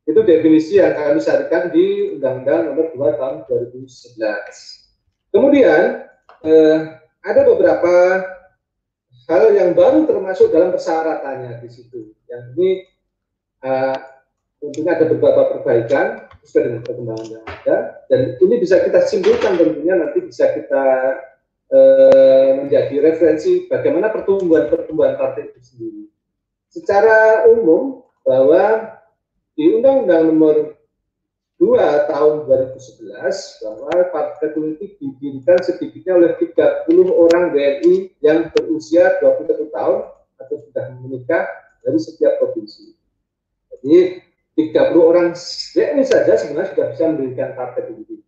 Itu 0.07 0.21
definisi 0.23 0.79
yang 0.79 0.95
kami 0.95 1.19
sarankan 1.19 1.75
di 1.75 2.15
Undang-Undang 2.15 2.61
Nomor 2.71 2.87
2 2.95 3.19
Tahun 3.19 3.37
2011. 3.51 5.35
Kemudian 5.35 5.83
eh, 6.47 6.79
ada 7.27 7.41
beberapa 7.43 7.95
hal 9.31 9.55
yang 9.55 9.71
baru 9.79 10.11
termasuk 10.11 10.51
dalam 10.51 10.75
persyaratannya 10.75 11.63
di 11.63 11.71
situ. 11.71 12.11
Yang 12.27 12.43
ini 12.59 12.71
uh, 13.63 13.95
tentunya 14.61 14.93
ada 14.93 15.09
beberapa 15.09 15.57
perbaikan 15.57 16.29
sesuai 16.45 16.63
dengan 16.69 16.81
perkembangan 16.85 17.27
yang 17.33 17.45
ada 17.49 17.77
dan 18.13 18.21
ini 18.41 18.55
bisa 18.61 18.77
kita 18.85 19.01
simpulkan 19.09 19.57
tentunya 19.57 19.95
nanti 19.97 20.19
bisa 20.21 20.53
kita 20.53 20.85
eh, 21.73 22.49
menjadi 22.61 22.95
referensi 23.01 23.65
bagaimana 23.67 24.13
pertumbuhan-pertumbuhan 24.13 25.17
partai 25.17 25.49
itu 25.49 25.61
sendiri. 25.65 26.05
Secara 26.71 27.51
umum 27.51 28.05
bahwa 28.23 28.95
di 29.59 29.81
Undang-Undang 29.81 30.23
Nomor 30.31 30.57
2 31.61 32.09
tahun 32.09 32.49
2011 32.49 33.13
bahwa 33.61 33.93
partai 34.09 34.49
politik 34.57 34.97
didirikan 34.97 35.61
sedikitnya 35.61 36.17
oleh 36.17 36.33
30 36.41 36.89
orang 37.13 37.53
WNI 37.53 38.17
yang 38.25 38.49
berusia 38.57 39.21
21 39.21 39.69
tahun 39.69 39.99
atau 40.41 40.57
sudah 40.57 40.85
menikah 41.05 41.45
dari 41.85 42.01
setiap 42.01 42.41
provinsi. 42.41 42.97
Jadi 43.77 44.25
30 44.59 44.97
orang 44.97 45.29
WNI 45.75 46.05
saja 46.05 46.33
sebenarnya 46.37 46.71
sudah 46.75 46.87
bisa 46.93 47.03
mendirikan 47.11 47.51
partai 47.55 47.83
politik. 47.87 48.21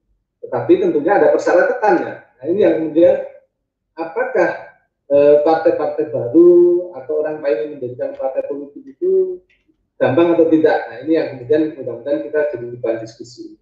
Tetapi 0.43 0.73
tentunya 0.81 1.13
ada 1.19 1.29
persyaratannya. 1.35 2.15
Nah 2.15 2.45
ini 2.47 2.61
yang 2.63 2.75
kemudian 2.83 3.15
apakah 3.99 4.51
eh, 5.11 5.37
partai-partai 5.43 6.11
baru 6.11 6.95
atau 6.99 7.13
orang 7.23 7.43
lain 7.43 7.59
yang 7.59 7.71
mendirikan 7.79 8.11
partai 8.17 8.43
politik 8.47 8.83
itu 8.87 9.43
gampang 9.99 10.35
atau 10.35 10.47
tidak. 10.51 10.79
Nah 10.89 10.97
ini 11.05 11.13
yang 11.19 11.27
kemudian 11.37 11.63
mudah-mudahan 11.79 12.21
kita 12.27 12.41
jadi 12.55 12.67
bahan 12.79 12.99
diskusi. 13.03 13.59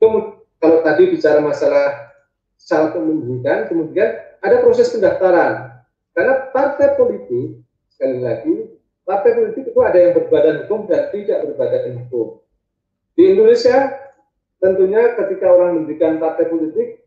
Kemudian, 0.00 0.40
kalau 0.60 0.84
tadi 0.84 1.08
bicara 1.08 1.40
masalah 1.40 2.12
syarat 2.60 2.92
mendirikan, 3.00 3.66
kemudian 3.66 4.20
ada 4.44 4.56
proses 4.60 4.92
pendaftaran. 4.92 5.80
Karena 6.12 6.52
partai 6.52 7.00
politik, 7.00 7.64
sekali 7.94 8.18
lagi, 8.20 8.54
partai 9.10 9.34
politik 9.34 9.74
itu 9.74 9.80
ada 9.82 9.98
yang 9.98 10.14
berbadan 10.14 10.56
hukum 10.64 10.86
dan 10.86 11.10
tidak 11.10 11.42
berbadan 11.50 11.98
hukum. 11.98 12.38
Di 13.18 13.34
Indonesia, 13.34 13.90
tentunya 14.62 15.18
ketika 15.18 15.50
orang 15.50 15.82
mendirikan 15.82 16.22
partai 16.22 16.46
politik, 16.46 17.02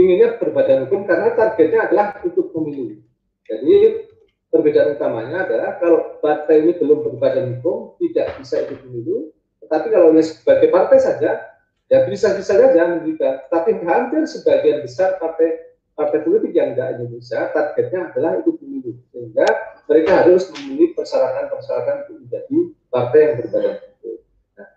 inginnya 0.00 0.40
berbadan 0.40 0.88
hukum 0.88 1.04
karena 1.04 1.36
targetnya 1.36 1.92
adalah 1.92 2.16
untuk 2.24 2.48
pemilu. 2.56 3.04
Jadi 3.44 4.08
perbedaan 4.48 4.96
utamanya 4.96 5.44
adalah 5.44 5.76
kalau 5.76 6.16
partai 6.24 6.64
ini 6.64 6.72
belum 6.80 7.04
berbadan 7.04 7.60
hukum 7.60 8.00
tidak 8.00 8.40
bisa 8.40 8.64
ikut 8.64 8.80
pemilu, 8.80 9.28
tetapi 9.60 9.92
kalau 9.92 10.08
sebagai 10.24 10.72
partai 10.72 10.98
saja 11.04 11.52
ya 11.92 11.98
bisa-bisa 12.08 12.56
saja 12.56 12.80
mendirikan. 12.88 13.44
Tapi 13.52 13.76
hampir 13.84 14.24
sebagian 14.24 14.80
besar 14.80 15.20
partai 15.20 15.73
partai 15.94 16.20
politik 16.26 16.52
yang 16.52 16.74
tidak 16.74 16.98
Indonesia 16.98 17.40
targetnya 17.54 18.00
adalah 18.10 18.32
ikut 18.42 18.54
pemilu, 18.58 18.98
sehingga 19.14 19.46
mereka 19.86 20.10
harus 20.22 20.50
memenuhi 20.50 20.86
persyaratan-persyaratan 20.98 21.96
untuk 22.04 22.16
menjadi 22.26 22.58
partai 22.90 23.18
yang 23.22 23.34
berbadan 23.38 23.74
hukum. 23.78 24.16
Nah, 24.58 24.68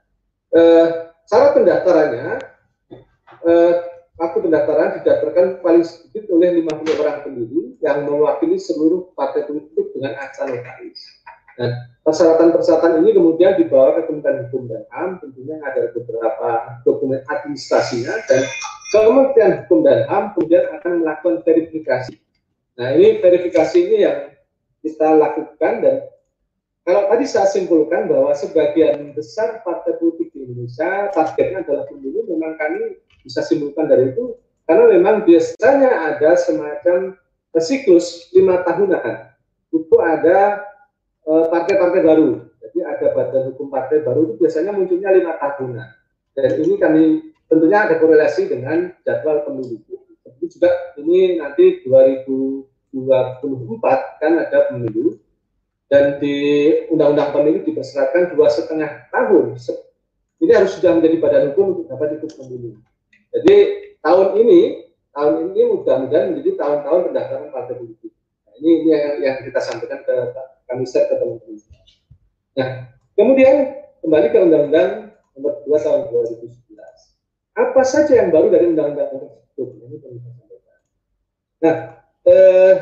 eh, 0.54 0.88
syarat 1.26 1.52
pendaftarannya 1.58 2.28
eh, 3.48 3.74
akte 4.18 4.40
pendaftaran 4.42 4.90
didaftarkan 5.02 5.46
paling 5.62 5.86
sedikit 5.86 6.26
oleh 6.34 6.66
50 6.66 7.02
orang 7.02 7.18
pendiri 7.22 7.78
yang 7.86 8.10
mewakili 8.10 8.58
seluruh 8.58 9.14
partai 9.14 9.46
politik 9.46 9.94
dengan 9.94 10.18
akta 10.18 10.50
notaris. 10.50 11.02
Dan 11.58 11.74
persyaratan-persyaratan 12.06 13.02
ini 13.02 13.18
kemudian 13.18 13.58
dibawa 13.58 13.98
ke 13.98 14.06
Kementerian 14.06 14.46
Hukum 14.50 14.70
dan 14.70 14.86
HAM, 14.94 15.10
tentunya 15.26 15.58
ada 15.66 15.90
beberapa 15.90 16.50
dokumen 16.86 17.26
administrasinya 17.26 18.14
dan 18.30 18.46
Kementerian 18.88 19.64
Hukum 19.64 19.84
dan 19.84 20.08
HAM 20.08 20.24
kemudian 20.32 20.64
akan 20.80 20.92
melakukan 21.04 21.36
verifikasi. 21.44 22.16
Nah 22.80 22.96
ini 22.96 23.20
verifikasi 23.20 23.78
ini 23.84 23.98
yang 24.08 24.18
kita 24.80 25.08
lakukan 25.18 25.74
dan 25.84 25.96
kalau 26.88 27.12
tadi 27.12 27.28
saya 27.28 27.52
simpulkan 27.52 28.08
bahwa 28.08 28.32
sebagian 28.32 29.12
besar 29.12 29.60
partai 29.68 30.00
politik 30.00 30.32
di 30.32 30.48
Indonesia 30.48 31.12
targetnya 31.12 31.68
adalah 31.68 31.84
pemilu, 31.92 32.24
memang 32.32 32.56
kami 32.56 32.96
bisa 33.28 33.44
simpulkan 33.44 33.92
dari 33.92 34.16
itu 34.16 34.40
karena 34.64 34.96
memang 34.96 35.28
biasanya 35.28 36.16
ada 36.16 36.40
semacam 36.40 37.20
siklus 37.60 38.32
lima 38.32 38.62
tahunan 38.64 39.34
itu 39.74 39.96
ada 40.00 40.64
eh, 41.28 41.46
partai-partai 41.52 42.02
baru. 42.08 42.46
Jadi 42.64 42.80
ada 42.84 43.06
badan 43.12 43.42
hukum 43.52 43.68
partai 43.68 44.04
baru 44.04 44.32
itu 44.32 44.34
biasanya 44.40 44.72
munculnya 44.72 45.12
lima 45.12 45.36
tahunan. 45.40 45.90
Dan 46.38 46.50
ini 46.62 46.76
kami 46.80 47.04
tentunya 47.48 47.88
ada 47.88 47.96
korelasi 48.00 48.52
dengan 48.52 48.92
jadwal 49.04 49.44
pemilu 49.48 49.80
itu 50.38 50.60
juga 50.60 50.70
ini 51.00 51.42
nanti 51.42 51.82
2024 51.88 54.22
kan 54.22 54.34
ada 54.44 54.68
pemilu 54.72 55.18
dan 55.88 56.20
di 56.20 56.36
undang-undang 56.92 57.32
pemilu 57.32 57.64
dipersyaratkan 57.64 58.36
dua 58.36 58.52
setengah 58.52 59.08
tahun 59.10 59.56
ini 60.38 60.52
harus 60.54 60.78
sudah 60.78 61.00
menjadi 61.00 61.16
badan 61.20 61.44
hukum 61.52 61.66
untuk 61.74 61.86
dapat 61.90 62.20
ikut 62.20 62.32
pemilu 62.36 62.78
jadi 63.32 63.56
tahun 64.02 64.28
ini, 64.40 64.62
tahun 65.12 65.52
ini 65.52 65.62
mudah-mudahan 65.76 66.26
menjadi 66.34 66.52
tahun-tahun 66.56 67.02
pendaftaran 67.12 67.50
partai 67.52 67.76
politik. 67.76 68.12
Nah, 68.48 68.54
ini, 68.58 68.72
ini 68.82 68.90
yang, 68.96 69.16
yang 69.22 69.36
kita 69.44 69.60
sampaikan 69.62 70.00
ke 70.02 70.16
kami 70.68 70.84
share 70.88 71.08
ke 71.12 71.16
teman-teman. 71.20 71.60
Nah, 72.58 72.70
kemudian 73.14 73.56
kembali 74.04 74.28
ke 74.32 74.38
Undang-Undang 74.42 74.90
Nomor 75.38 75.54
2 75.70 75.86
Tahun 75.86 76.02
2011. 76.10 76.67
Apa 77.58 77.82
saja 77.82 78.14
yang 78.14 78.30
baru 78.30 78.54
dari 78.54 78.70
Undang-Undang 78.70 79.10
tersebut? 79.10 79.68
Ini 79.82 79.98
perlu 79.98 80.18
saya 80.22 80.34
sampaikan. 80.38 80.80
Nah, 81.58 81.76
eh, 82.30 82.74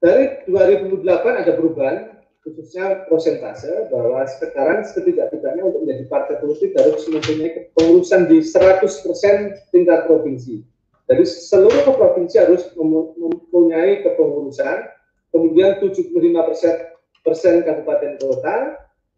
dari 0.00 0.24
2008 0.48 1.04
ada 1.44 1.52
perubahan 1.52 1.96
khususnya 2.40 3.04
prosentase 3.12 3.92
bahwa 3.92 4.24
sekarang 4.24 4.80
setidak-tidaknya 4.88 5.68
untuk 5.68 5.84
menjadi 5.84 6.04
partai 6.08 6.36
politik 6.40 6.72
harus 6.80 7.04
mempunyai 7.04 7.50
kepengurusan 7.52 8.24
di 8.24 8.40
100% 8.40 9.68
tingkat 9.68 10.08
provinsi. 10.08 10.64
Jadi 11.12 11.24
seluruh 11.28 11.92
provinsi 11.92 12.40
harus 12.40 12.72
mempunyai 12.72 14.00
kepengurusan, 14.00 14.88
kemudian 15.28 15.76
75 15.80 16.48
persen, 16.48 16.74
persen 17.20 17.54
kabupaten 17.68 18.16
kota, 18.16 18.56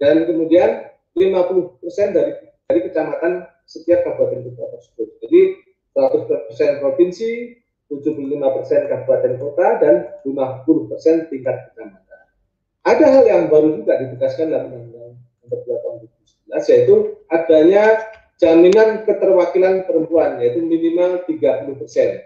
dan 0.03 0.27
kemudian 0.27 0.91
50 1.15 1.83
persen 1.83 2.11
dari, 2.11 2.35
dari 2.67 2.81
kecamatan 2.87 3.47
setiap 3.71 4.03
kabupaten 4.03 4.51
kota 4.51 4.65
tersebut. 4.75 5.09
Jadi 5.23 5.41
100 5.95 6.47
persen 6.51 6.71
provinsi, 6.83 7.31
75 7.87 8.57
persen 8.59 8.81
kabupaten 8.91 9.33
kota, 9.39 9.67
dan 9.79 9.95
50 10.27 10.91
persen 10.91 11.31
tingkat 11.31 11.71
kecamatan. 11.71 12.23
Ada 12.83 13.07
hal 13.07 13.25
yang 13.31 13.43
baru 13.47 13.79
juga 13.79 14.03
ditegaskan 14.03 14.51
dalam 14.51 14.75
Undang-Undang 14.75 15.15
Nomor 15.47 15.59
2 15.63 15.83
Tahun 15.85 15.97
2011 16.51 16.71
yaitu 16.75 16.95
adanya 17.31 17.85
jaminan 18.41 19.05
keterwakilan 19.05 19.85
perempuan 19.85 20.41
yaitu 20.43 20.65
minimal 20.65 21.23
30 21.29 21.77
persen. 21.79 22.25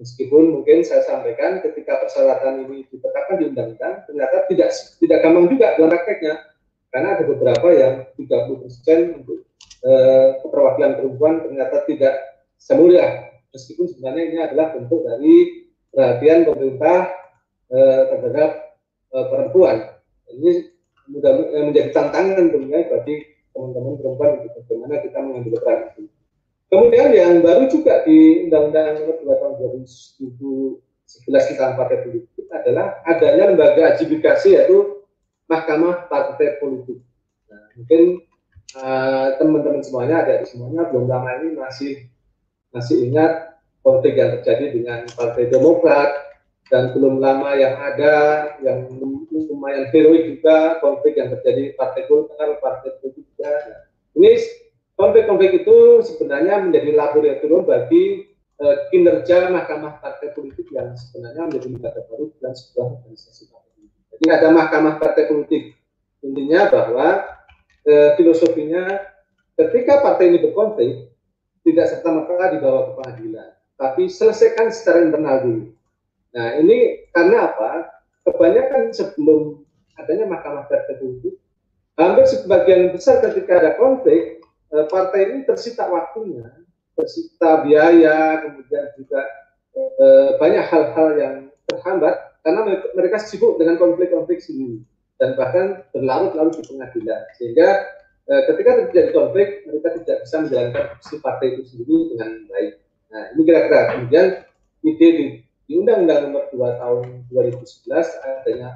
Meskipun 0.00 0.56
mungkin 0.56 0.80
saya 0.80 1.04
sampaikan 1.04 1.60
ketika 1.60 2.00
persyaratan 2.00 2.64
ini 2.64 2.88
ditetapkan 2.88 3.36
di 3.36 3.44
undang-undang 3.52 4.00
ternyata 4.08 4.48
tidak 4.48 4.72
tidak 4.96 5.18
gampang 5.20 5.46
juga 5.52 5.76
dalam 5.76 5.92
prakteknya 5.92 6.34
karena 6.88 7.08
ada 7.18 7.24
beberapa 7.28 7.68
yang 7.74 7.94
30 8.16 8.62
persen 8.64 9.00
untuk 9.20 9.44
eh, 9.84 10.26
keterwakilan 10.44 10.92
perempuan 11.00 11.34
ternyata 11.44 11.76
tidak 11.88 12.14
semulia 12.60 13.30
meskipun 13.50 13.86
sebenarnya 13.90 14.24
ini 14.30 14.38
adalah 14.40 14.66
bentuk 14.76 15.00
dari 15.06 15.36
perhatian 15.90 16.46
pemerintah 16.46 16.98
eh, 17.70 18.02
terhadap 18.14 18.50
uh, 19.14 19.26
perempuan. 19.26 19.76
Ini 20.30 20.50
mudah 21.10 21.32
menjadi 21.66 21.90
tantangan 21.90 22.38
tentunya 22.38 22.86
bagi 22.86 23.26
teman-teman 23.50 23.98
perempuan 23.98 24.30
untuk 24.38 24.52
bagaimana 24.62 24.94
kita 25.02 25.18
mengambil 25.18 25.52
peran 25.58 25.80
itu. 25.90 26.02
Kemudian 26.70 27.10
yang 27.10 27.42
baru 27.42 27.66
juga 27.66 28.06
di 28.06 28.46
Undang-Undang 28.46 29.02
Nomor 29.02 29.16
2 29.26 29.40
Tahun 29.42 29.54
2011 31.18 31.50
tentang 31.50 31.74
partai 31.74 31.98
politik 32.06 32.46
adalah 32.54 33.02
adanya 33.02 33.50
lembaga 33.50 33.82
adjudikasi 33.94 34.54
yaitu 34.54 35.02
Mahkamah 35.50 36.06
Partai 36.06 36.62
Politik. 36.62 37.02
Nah, 37.50 37.74
mungkin 37.74 38.22
eh, 38.78 39.28
teman-teman 39.40 39.80
uh, 39.80 39.86
semuanya, 39.86 40.22
ada 40.22 40.42
di 40.42 40.46
semuanya 40.46 40.86
belum 40.92 41.10
lama 41.10 41.30
ini 41.42 41.58
masih 41.58 41.92
masih 42.70 43.10
ingat 43.10 43.58
konflik 43.82 44.14
yang 44.14 44.38
terjadi 44.38 44.66
dengan 44.76 45.00
Partai 45.16 45.50
Demokrat 45.50 46.10
dan 46.70 46.94
belum 46.94 47.18
lama 47.18 47.50
yang 47.58 47.74
ada 47.74 48.14
yang 48.62 48.86
lumayan 49.30 49.90
heroik 49.90 50.38
juga 50.38 50.78
konflik 50.78 51.18
yang 51.18 51.34
terjadi 51.34 51.74
partai 51.74 52.06
Golkar, 52.06 52.62
partai 52.62 52.94
politik 53.02 53.26
juga. 53.26 53.50
Nah, 53.50 53.80
ini 54.14 54.32
konflik-konflik 54.94 55.66
itu 55.66 55.76
sebenarnya 56.06 56.62
menjadi 56.62 56.94
laboratorium 56.94 57.66
bagi 57.66 58.30
uh, 58.62 58.76
kinerja 58.94 59.50
Mahkamah 59.50 59.98
Partai 59.98 60.30
Politik 60.30 60.70
yang 60.70 60.94
sebenarnya 60.94 61.50
menjadi 61.50 61.66
lembaga 61.74 62.00
baru 62.06 62.30
dan 62.38 62.52
sebuah 62.54 62.86
organisasi. 63.02 63.50
Jadi 64.20 64.26
ada 64.30 64.48
Mahkamah 64.52 65.00
Partai 65.00 65.26
Politik. 65.26 65.74
Intinya 66.20 66.68
bahwa 66.68 67.39
uh, 67.86 68.10
filosofinya 68.16 69.00
ketika 69.56 70.00
partai 70.00 70.34
ini 70.34 70.38
berkonflik 70.42 71.12
tidak 71.64 71.86
serta 71.92 72.08
merta 72.08 72.56
dibawa 72.56 72.80
ke 72.88 72.92
pengadilan, 72.96 73.50
tapi 73.76 74.08
selesaikan 74.08 74.72
secara 74.72 75.04
internal 75.04 75.36
dulu 75.44 75.64
Nah 76.30 76.62
ini 76.62 77.10
karena 77.10 77.50
apa? 77.50 77.90
Kebanyakan 78.22 78.94
sebelum 78.94 79.64
adanya 79.98 80.28
mahkamah 80.28 80.68
politik 80.68 81.40
hampir 81.98 82.24
sebagian 82.28 82.94
besar 82.94 83.20
ketika 83.20 83.60
ada 83.60 83.70
konflik, 83.76 84.40
eh, 84.72 84.86
partai 84.88 85.20
ini 85.28 85.38
tersita 85.44 85.84
waktunya, 85.88 86.48
tersita 86.96 87.64
biaya, 87.64 88.44
kemudian 88.44 88.86
juga 88.96 89.20
eh, 89.76 90.30
banyak 90.40 90.64
hal-hal 90.68 91.08
yang 91.18 91.36
terhambat 91.68 92.14
karena 92.42 92.60
mereka 92.96 93.18
sibuk 93.20 93.60
dengan 93.60 93.76
konflik-konflik 93.76 94.40
sendiri 94.40 94.82
dan 95.20 95.36
bahkan 95.36 95.84
berlarut-larut 95.92 96.56
di 96.56 96.64
pengadilan 96.64 97.22
sehingga 97.36 97.68
eh, 98.26 98.42
ketika 98.48 98.88
terjadi 98.88 99.10
konflik 99.12 99.68
mereka 99.68 100.00
tidak 100.00 100.18
bisa 100.24 100.36
menjalankan 100.40 100.84
fungsi 100.96 101.16
partai 101.20 101.46
itu 101.54 101.62
sendiri 101.68 101.96
dengan 102.16 102.30
baik. 102.48 102.72
Nah 103.12 103.22
ini 103.36 103.42
kira-kira 103.44 103.80
kemudian 103.94 104.26
ide 104.80 105.08
di, 105.12 105.26
di 105.68 105.72
Undang-Undang 105.76 106.18
Nomor 106.24 106.44
2 106.48 106.80
Tahun 106.80 107.00
2011 107.28 107.92
adanya 108.24 108.70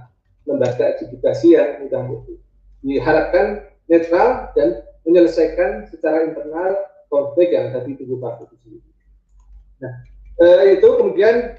lembaga 0.45 1.01
edukasi 1.01 1.57
yang 1.57 1.81
mudah 1.81 2.05
diharapkan 2.85 3.65
netral 3.89 4.53
dan 4.53 4.85
menyelesaikan 5.09 5.89
secara 5.89 6.29
internal 6.29 6.77
konflik 7.09 7.53
yang 7.53 7.73
ada 7.73 7.89
di 7.89 7.97
tubuh 7.97 8.21
partai 8.21 8.45
itu 8.49 8.57
sendiri. 8.61 8.91
Nah, 9.81 9.93
eh, 10.45 10.77
itu 10.77 10.89
kemudian 10.89 11.57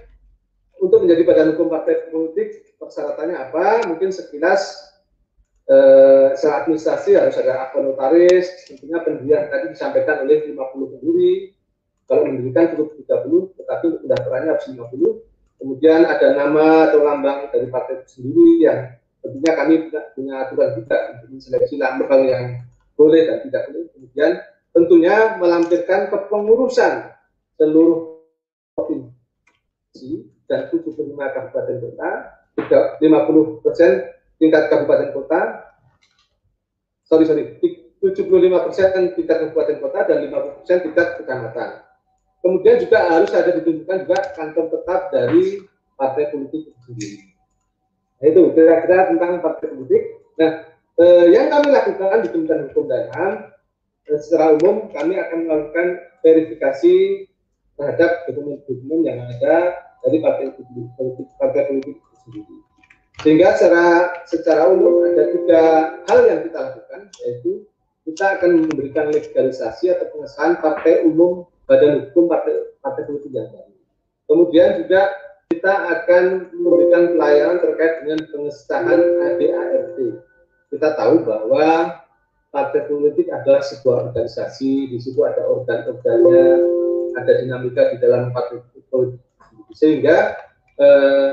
untuk 0.86 1.02
menjadi 1.02 1.22
badan 1.26 1.48
hukum 1.58 1.68
partai 1.74 2.14
politik 2.14 2.78
persyaratannya 2.78 3.36
apa? 3.36 3.90
Mungkin 3.90 4.14
sekilas 4.14 4.86
eh, 5.66 6.38
secara 6.38 6.66
administrasi 6.66 7.18
harus 7.18 7.36
ada 7.42 7.70
akun 7.70 7.90
notaris, 7.90 8.70
tentunya 8.70 9.02
pendirian 9.02 9.50
tadi 9.50 9.74
disampaikan 9.74 10.22
oleh 10.24 10.46
50 10.54 10.94
pendiri, 10.94 11.34
kalau 12.06 12.30
mendirikan 12.30 12.78
cukup 12.78 13.02
30, 13.02 13.58
tetapi 13.58 13.86
pendaftarannya 14.06 14.50
harus 14.54 14.66
50. 14.70 15.26
Kemudian 15.56 16.06
ada 16.06 16.28
nama 16.38 16.92
atau 16.92 17.02
lambang 17.02 17.50
dari 17.50 17.66
partai 17.74 18.06
itu 18.06 18.22
sendiri 18.22 18.50
yang 18.62 18.80
tentunya 19.26 19.52
kami 19.58 19.74
punya 20.14 20.34
aturan 20.46 20.70
juga 20.78 20.98
untuk 21.18 21.42
seleksi 21.42 21.76
lambang 21.82 22.22
yang 22.30 22.46
boleh 22.94 23.22
dan 23.26 23.38
tidak 23.50 23.74
boleh. 23.74 23.90
Kemudian 23.98 24.32
tentunya 24.76 25.16
melampirkan 25.42 26.14
kepengurusan 26.14 27.10
seluruh 27.58 28.22
provinsi 28.76 30.35
dan 30.46 30.70
75 30.70 31.14
kabupaten 31.16 31.76
kota, 31.82 32.10
50 32.56 33.64
persen 33.66 33.92
tingkat 34.40 34.64
kabupaten 34.72 35.10
kota, 35.12 35.40
sorry 37.06 37.26
sorry, 37.28 37.58
75 37.62 38.66
persen 38.70 38.88
tingkat 39.18 39.38
kabupaten 39.42 39.78
kota 39.82 40.00
dan 40.06 40.18
50 40.30 40.58
persen 40.62 40.78
tingkat 40.86 41.08
kecamatan. 41.22 41.70
Kemudian 42.46 42.78
juga 42.78 43.10
harus 43.10 43.34
ada 43.34 43.58
ditunjukkan 43.58 44.06
juga 44.06 44.20
kantong 44.38 44.70
tetap 44.70 45.10
dari 45.10 45.66
partai 45.98 46.30
politik 46.30 46.70
itu 46.70 46.80
sendiri. 46.86 47.18
Nah, 48.22 48.26
itu 48.30 48.42
kira-kira 48.54 49.10
tentang 49.10 49.42
partai 49.42 49.68
politik. 49.74 50.04
Nah, 50.38 50.52
eh, 51.02 51.26
yang 51.34 51.50
kami 51.50 51.74
lakukan 51.74 52.22
di 52.22 52.30
Kementerian 52.30 52.70
Hukum 52.70 52.86
dan 52.86 53.10
HAM 53.12 53.34
eh, 54.14 54.20
secara 54.22 54.54
umum 54.62 54.94
kami 54.94 55.18
akan 55.18 55.40
melakukan 55.50 55.88
verifikasi 56.22 57.26
terhadap 57.76 58.12
dokumen-dokumen 58.30 59.00
yang 59.04 59.20
ada 59.26 59.85
dari 60.06 60.18
partai 60.22 60.54
politik, 60.54 61.28
partai 61.42 61.62
politik 61.66 61.96
itu 61.98 62.16
sendiri. 62.22 62.56
Sehingga 63.26 63.48
secara 63.58 63.86
secara 64.30 64.64
umum 64.70 65.02
ada 65.02 65.34
tiga 65.34 65.64
hal 66.06 66.20
yang 66.30 66.40
kita 66.46 66.58
lakukan, 66.62 67.02
yaitu 67.26 67.52
kita 68.06 68.38
akan 68.38 68.70
memberikan 68.70 69.10
legalisasi 69.10 69.90
atau 69.90 70.06
pengesahan 70.14 70.62
partai 70.62 71.10
umum 71.10 71.50
badan 71.66 72.06
hukum 72.06 72.30
partai, 72.30 72.54
partai 72.86 73.04
politik 73.10 73.34
yang 73.34 73.50
baru. 73.50 73.74
Kemudian 74.30 74.70
juga 74.86 75.02
kita 75.50 75.74
akan 75.74 76.54
memberikan 76.54 77.18
pelayanan 77.18 77.58
terkait 77.62 77.94
dengan 78.06 78.20
pengesahan 78.30 79.02
ADART. 79.26 79.98
Kita 80.70 80.90
tahu 80.94 81.16
bahwa 81.26 81.98
partai 82.54 82.82
politik 82.86 83.26
adalah 83.34 83.66
sebuah 83.66 84.10
organisasi, 84.10 84.94
di 84.94 84.98
situ 85.02 85.18
ada 85.26 85.42
organ-organnya, 85.50 86.46
ada 87.18 87.32
dinamika 87.42 87.90
di 87.90 87.98
dalam 87.98 88.30
partai 88.30 88.62
politik 88.94 89.26
sehingga 89.76 90.40
eh, 90.80 91.32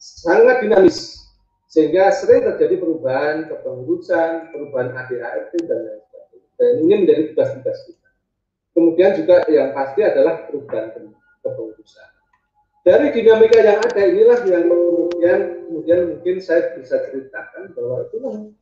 sangat 0.00 0.64
dinamis 0.64 1.28
sehingga 1.68 2.08
sering 2.08 2.40
terjadi 2.40 2.80
perubahan 2.80 3.52
kepengurusan, 3.52 4.48
perubahan 4.48 4.96
ADART 4.96 5.52
dan 5.60 5.78
lain 5.84 6.00
sebagainya. 6.08 6.48
Dan 6.56 6.72
ini 6.80 6.94
menjadi 7.04 7.22
tugas-tugas 7.36 7.78
kita. 7.84 8.08
Kemudian 8.72 9.10
juga 9.20 9.44
yang 9.52 9.76
pasti 9.76 10.00
adalah 10.00 10.48
perubahan 10.48 10.96
kepengurusan. 11.44 12.08
Dari 12.86 13.12
dinamika 13.12 13.58
yang 13.60 13.82
ada 13.82 14.02
inilah 14.08 14.40
yang 14.46 14.64
kemudian 14.72 15.40
kemudian 15.66 16.00
mungkin 16.16 16.36
saya 16.38 16.70
bisa 16.78 17.02
ceritakan 17.10 17.74
bahwa 17.74 18.06
itu 18.06 18.16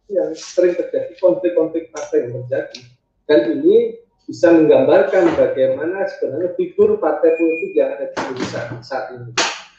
yang 0.09 0.33
sering 0.33 0.75
terjadi 0.75 1.13
konflik-konflik 1.21 1.93
partai 1.93 2.27
yang 2.27 2.41
terjadi 2.43 2.81
dan 3.29 3.41
ini 3.61 4.01
bisa 4.25 4.49
menggambarkan 4.53 5.37
bagaimana 5.37 6.09
sebenarnya 6.09 6.57
figur 6.57 6.97
partai 6.97 7.37
politik 7.37 7.73
yang 7.77 7.93
ada 7.93 8.09
di 8.09 8.17
Indonesia 8.25 8.61
saat 8.81 9.13
ini. 9.13 9.31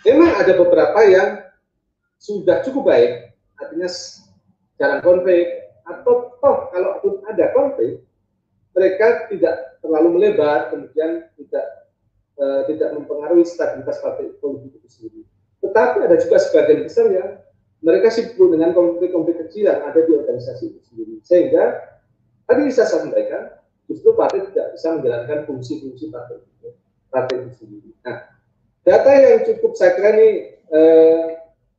Memang 0.06 0.32
ada 0.38 0.54
beberapa 0.54 1.00
yang 1.02 1.42
sudah 2.22 2.62
cukup 2.62 2.94
baik, 2.94 3.34
artinya 3.58 3.90
jarang 4.78 5.02
konflik, 5.02 5.46
atau 5.86 6.38
toh 6.38 6.58
kalau 6.70 7.02
pun 7.02 7.14
ada 7.26 7.50
konflik, 7.58 8.06
mereka 8.78 9.30
tidak 9.34 9.82
terlalu 9.82 10.10
melebar, 10.22 10.70
kemudian 10.70 11.26
tidak 11.42 11.66
uh, 12.38 12.62
tidak 12.70 12.90
mempengaruhi 12.94 13.46
stabilitas 13.46 13.98
partai 14.02 14.30
politik 14.38 14.78
itu 14.78 14.88
sendiri. 14.90 15.22
Tetapi 15.66 15.98
ada 16.06 16.16
juga 16.22 16.38
sebagian 16.38 16.86
besar 16.86 17.10
yang 17.10 17.30
mereka 17.82 18.14
sibuk 18.14 18.54
dengan 18.54 18.74
konflik-konflik 18.74 19.46
kecil 19.46 19.70
yang 19.70 19.82
ada 19.86 20.00
di 20.06 20.12
organisasi 20.14 20.64
itu 20.74 20.80
sendiri. 20.90 21.14
Sehingga 21.26 21.64
tadi 22.50 22.70
saya 22.70 22.90
sampaikan, 22.90 23.50
justru 23.90 24.14
partai 24.18 24.46
tidak 24.52 24.74
bisa 24.74 24.88
menjalankan 24.98 25.40
fungsi-fungsi 25.46 26.10
partai 26.10 26.42
partai 27.14 27.36
itu 27.48 27.52
sendiri. 27.64 27.90
Nah, 28.04 28.18
data 28.84 29.12
yang 29.16 29.42
cukup 29.48 29.72
saya 29.80 29.96
kira 29.96 30.10
ini 30.20 30.30
eh, 30.74 31.26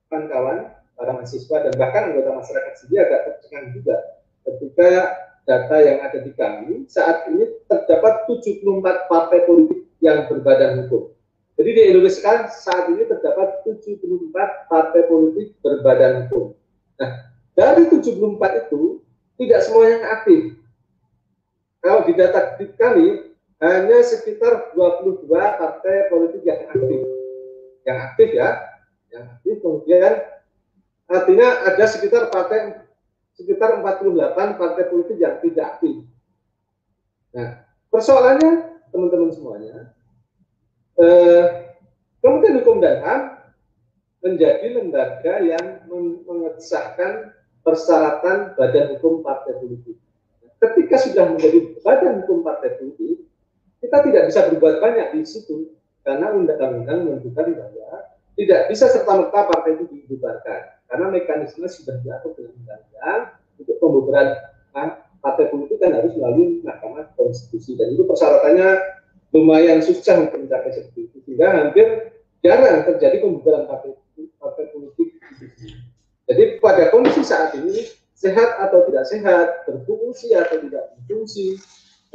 kawan-kawan, 0.09 0.73
para 0.97 1.13
mahasiswa 1.13 1.57
dan 1.69 1.73
bahkan 1.77 2.09
anggota 2.11 2.41
masyarakat 2.41 2.73
sendiri 2.81 3.05
agak 3.05 3.21
tercengang 3.29 3.67
juga 3.77 3.97
ketika 4.49 4.91
data 5.45 5.77
yang 5.79 5.99
ada 6.03 6.19
di 6.25 6.33
kami 6.33 6.89
saat 6.89 7.29
ini 7.29 7.45
terdapat 7.69 8.25
74 8.27 9.13
partai 9.13 9.39
politik 9.45 9.81
yang 10.01 10.25
berbadan 10.27 10.85
hukum. 10.85 11.13
Jadi 11.57 11.71
di 11.73 11.83
Indonesia 11.93 12.49
saat 12.49 12.85
ini 12.93 13.05
terdapat 13.09 13.65
74 13.65 14.33
partai 14.69 15.03
politik 15.09 15.57
berbadan 15.61 16.27
hukum. 16.27 16.57
Nah, 17.01 17.33
dari 17.53 17.89
74 17.89 18.69
itu 18.69 19.01
tidak 19.37 19.61
semuanya 19.65 19.99
aktif 20.21 20.57
kalau 21.87 22.03
di 22.03 22.19
data 22.19 22.59
kami 22.59 23.31
hanya 23.63 23.99
sekitar 24.03 24.75
22 24.75 25.31
partai 25.31 26.11
politik 26.11 26.43
yang 26.43 26.67
aktif. 26.67 27.01
Yang 27.87 27.99
aktif 28.11 28.29
ya, 28.35 28.49
yang 29.15 29.25
aktif 29.39 29.55
kemudian 29.63 30.13
artinya 31.07 31.49
ada 31.71 31.85
sekitar 31.87 32.27
partai 32.35 32.83
sekitar 33.39 33.79
48 33.79 34.59
partai 34.59 34.85
politik 34.91 35.15
yang 35.23 35.39
tidak 35.39 35.79
aktif. 35.79 36.03
Nah, 37.31 37.63
persoalannya 37.87 38.83
teman-teman 38.91 39.31
semuanya, 39.31 39.95
eh, 40.99 41.45
Kementerian 42.19 42.59
Hukum 42.67 42.83
dan 42.83 42.99
HAM 42.99 43.21
menjadi 44.27 44.67
lembaga 44.75 45.35
yang 45.39 45.87
mengesahkan 46.27 47.31
persyaratan 47.63 48.59
badan 48.59 48.99
hukum 48.99 49.23
partai 49.23 49.55
politik 49.63 50.03
ketika 50.63 50.97
sudah 51.01 51.25
menjadi 51.33 51.77
badan 51.85 52.25
hukum 52.25 52.47
partai 52.47 52.77
politik, 52.81 53.27
kita 53.83 53.97
tidak 54.07 54.23
bisa 54.33 54.41
berbuat 54.53 54.77
banyak 54.81 55.07
di 55.15 55.21
situ 55.27 55.77
karena 56.03 56.33
undang-undang 56.33 57.07
menunjukkan 57.07 57.47
bahwa 57.55 57.91
tidak 58.37 58.61
bisa 58.71 58.87
serta 58.93 59.13
merta 59.17 59.41
partai 59.49 59.81
itu 59.81 59.85
dibubarkan 59.91 60.61
karena 60.87 61.07
mekanisme 61.11 61.67
sudah 61.67 61.99
diatur 62.05 62.37
dengan 62.37 62.53
undang-undang 62.63 63.21
untuk 63.57 63.77
pembubaran 63.81 64.29
partai 65.21 65.47
politik 65.51 65.79
kan 65.83 65.93
harus 65.97 66.13
melalui 66.15 66.61
mahkamah 66.63 67.11
konstitusi. 67.19 67.75
Dan 67.75 67.97
itu 67.97 68.07
persyaratannya 68.07 68.69
lumayan 69.35 69.83
susah 69.83 70.23
untuk 70.23 70.47
mencapai 70.47 70.71
seperti 70.73 71.11
itu 71.11 71.17
sehingga 71.27 71.51
hampir 71.53 72.15
jarang 72.41 72.87
terjadi 72.87 73.21
pembubaran 73.21 73.67
partai, 73.67 73.99
partai 74.39 74.65
politik 74.71 75.17
jadi 76.27 76.59
pada 76.59 76.91
kondisi 76.91 77.23
saat 77.23 77.55
ini 77.55 77.87
sehat 78.17 78.65
atau 78.65 78.89
tidak 78.89 79.05
sehat, 79.05 79.69
berfungsi 79.69 80.33
atau 80.33 80.57
tidak 80.65 80.97
berfungsi. 80.97 81.61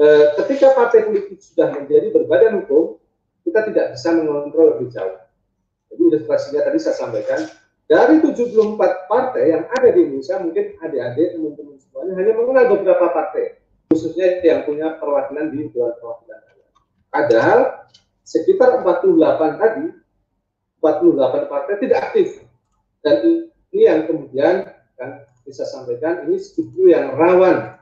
E, 0.02 0.06
ketika 0.42 0.74
partai 0.74 1.06
politik 1.06 1.38
sudah 1.38 1.78
menjadi 1.78 2.10
berbadan 2.10 2.66
hukum, 2.66 2.98
kita 3.46 3.70
tidak 3.70 3.86
bisa 3.94 4.10
mengontrol 4.18 4.76
lebih 4.76 4.90
jauh. 4.90 5.22
Jadi 5.94 6.02
ilustrasinya 6.02 6.62
tadi 6.66 6.78
saya 6.82 6.96
sampaikan, 6.98 7.40
dari 7.86 8.24
74 8.24 9.12
partai 9.12 9.52
yang 9.52 9.64
ada 9.68 9.88
di 9.94 10.00
Indonesia, 10.02 10.40
mungkin 10.42 10.66
adik-adik, 10.80 11.38
teman-teman 11.38 11.76
semuanya 11.78 12.14
hanya 12.18 12.32
mengenal 12.40 12.66
beberapa 12.72 13.06
partai, 13.12 13.62
khususnya 13.92 14.42
yang 14.42 14.64
punya 14.66 14.96
perwakilan 14.98 15.52
di 15.54 15.70
Dewan 15.70 15.94
Perwakilan 16.00 16.40
Padahal 17.12 17.60
sekitar 18.24 18.80
48 18.80 19.60
tadi, 19.60 19.86
48 20.80 21.52
partai 21.52 21.74
tidak 21.84 22.00
aktif. 22.00 22.28
Dan 23.04 23.52
ini 23.76 23.84
yang 23.84 24.08
kemudian 24.08 24.72
kan 24.96 25.28
bisa 25.46 25.64
sampaikan 25.66 26.28
ini 26.30 26.38
justru 26.38 26.90
yang 26.90 27.14
rawan. 27.18 27.78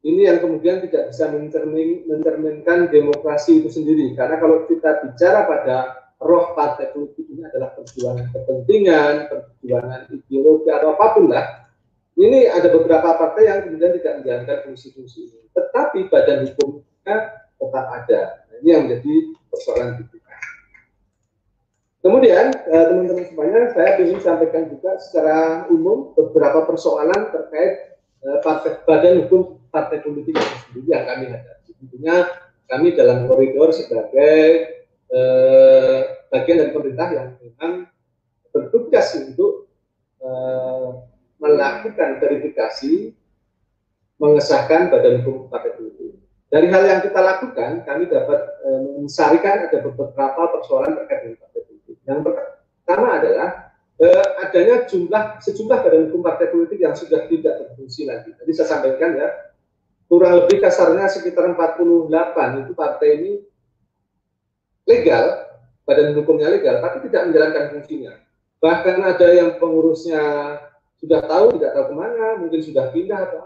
Ini 0.00 0.32
yang 0.32 0.38
kemudian 0.40 0.80
tidak 0.88 1.12
bisa 1.12 1.28
mencermin, 1.28 2.08
mencerminkan 2.08 2.88
demokrasi 2.88 3.60
itu 3.60 3.68
sendiri. 3.68 4.16
Karena 4.16 4.40
kalau 4.40 4.64
kita 4.64 5.04
bicara 5.04 5.44
pada 5.44 5.76
roh 6.20 6.56
partai 6.56 6.88
politik 6.92 7.28
ini 7.28 7.44
adalah 7.44 7.76
perjuangan 7.76 8.32
kepentingan, 8.32 9.28
perjuangan 9.28 10.00
ideologi 10.08 10.68
atau 10.72 10.96
apa 10.96 11.06
pun 11.16 11.24
lah. 11.28 11.46
Ini 12.16 12.52
ada 12.52 12.68
beberapa 12.72 13.16
partai 13.16 13.48
yang 13.48 13.58
kemudian 13.64 13.92
tidak 14.00 14.14
menjalankan 14.20 14.58
fungsi-fungsi 14.68 15.18
ini. 15.32 15.40
Tetapi 15.56 15.98
badan 16.12 16.48
hukumnya 16.48 17.16
tetap 17.56 17.86
ada. 17.92 18.20
Nah, 18.48 18.56
ini 18.60 18.68
yang 18.68 18.82
menjadi 18.88 19.14
persoalan 19.48 19.88
kita. 20.00 20.29
Kemudian 22.00 22.48
eh, 22.48 22.84
teman-teman 22.88 23.24
semuanya 23.28 23.68
saya 23.76 24.00
ingin 24.00 24.20
sampaikan 24.24 24.72
juga 24.72 24.96
secara 24.96 25.68
umum 25.68 26.16
beberapa 26.16 26.64
persoalan 26.64 27.28
terkait 27.28 28.00
eh, 28.24 28.38
partai 28.40 28.80
badan 28.88 29.28
hukum 29.28 29.60
partai 29.68 30.00
politik 30.00 30.32
itu 30.32 30.56
sendiri 30.64 30.88
yang 30.96 31.04
kami 31.04 31.24
hadapi. 31.28 31.70
Tentunya 31.76 32.16
kami 32.72 32.88
dalam 32.96 33.28
koridor 33.28 33.68
sebagai 33.76 34.40
eh, 35.12 35.98
bagian 36.32 36.56
dari 36.64 36.72
pemerintah 36.72 37.08
yang 37.12 37.28
memang 37.36 37.72
bertugas 38.48 39.12
untuk 39.20 39.68
eh, 40.24 40.88
melakukan 41.36 42.16
verifikasi 42.16 43.12
mengesahkan 44.20 44.92
badan 44.92 45.24
hukum 45.24 45.48
partai 45.48 45.72
politik. 45.76 46.20
Dari 46.50 46.66
hal 46.66 46.82
yang 46.82 47.00
kita 47.00 47.20
lakukan, 47.22 47.86
kami 47.86 48.10
dapat 48.10 48.42
e, 48.66 48.70
ada 49.70 49.78
beberapa 49.86 50.42
persoalan 50.50 50.98
terkait 50.98 51.22
dengan 51.22 51.38
partai 51.46 51.62
yang 52.08 52.20
pertama 52.24 53.20
adalah 53.20 53.48
eh, 54.00 54.26
adanya 54.40 54.88
jumlah 54.88 55.38
sejumlah 55.44 55.78
badan 55.84 56.08
hukum 56.08 56.24
partai 56.24 56.48
politik 56.48 56.80
yang 56.80 56.96
sudah 56.96 57.28
tidak 57.28 57.60
berfungsi 57.60 58.08
lagi. 58.08 58.32
Tadi 58.32 58.50
saya 58.56 58.68
sampaikan 58.78 59.16
ya, 59.20 59.28
kurang 60.08 60.44
lebih 60.44 60.64
kasarnya 60.64 61.06
sekitar 61.12 61.52
48 61.52 62.08
itu 62.64 62.72
partai 62.72 63.08
ini 63.20 63.32
legal, 64.88 65.24
badan 65.84 66.16
hukumnya 66.16 66.48
legal, 66.48 66.80
tapi 66.80 67.04
tidak 67.06 67.30
menjalankan 67.30 67.64
fungsinya. 67.76 68.12
Bahkan 68.60 68.96
ada 69.04 69.28
yang 69.32 69.56
pengurusnya 69.60 70.22
sudah 71.00 71.20
tahu, 71.24 71.56
tidak 71.56 71.72
tahu 71.76 71.84
ke 71.92 71.94
mana, 71.96 72.26
mungkin 72.40 72.60
sudah 72.60 72.92
pindah 72.92 73.20
atau 73.28 73.40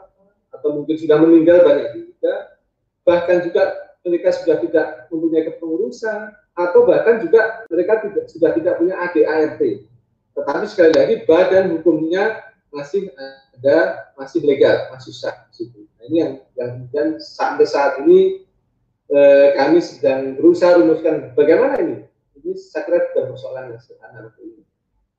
atau 0.54 0.68
mungkin 0.70 0.96
sudah 0.98 1.18
meninggal 1.18 1.66
banyak 1.66 1.88
juga. 1.98 2.58
Bahkan 3.02 3.36
juga 3.46 3.62
mereka 4.06 4.30
sudah 4.34 4.56
tidak 4.62 4.86
mempunyai 5.10 5.44
kepengurusan, 5.50 6.34
atau 6.54 6.86
bahkan 6.86 7.18
juga 7.18 7.66
mereka 7.66 8.06
tidak, 8.06 8.24
sudah 8.30 8.50
tidak 8.54 8.74
punya 8.78 8.94
ADART. 8.98 9.60
Tetapi 10.34 10.64
sekali 10.70 10.92
lagi 10.94 11.14
badan 11.26 11.74
hukumnya 11.78 12.42
masih 12.70 13.10
ada, 13.54 14.10
masih 14.18 14.42
legal, 14.42 14.90
masih 14.90 15.14
sah. 15.14 15.46
Nah, 15.50 16.04
ini 16.10 16.16
yang, 16.18 16.32
yang 16.58 16.70
kemudian 16.78 17.08
sampai 17.22 17.66
saat 17.66 18.02
ini 18.02 18.42
eh, 19.10 19.48
kami 19.54 19.78
sedang 19.78 20.34
berusaha 20.38 20.78
rumuskan 20.78 21.34
bagaimana 21.38 21.78
ini. 21.82 21.96
Ini 22.42 22.50
saya 22.58 22.86
kira 22.86 23.30
persoalan 23.30 23.74
yang 23.74 23.80
sederhana. 23.82 24.30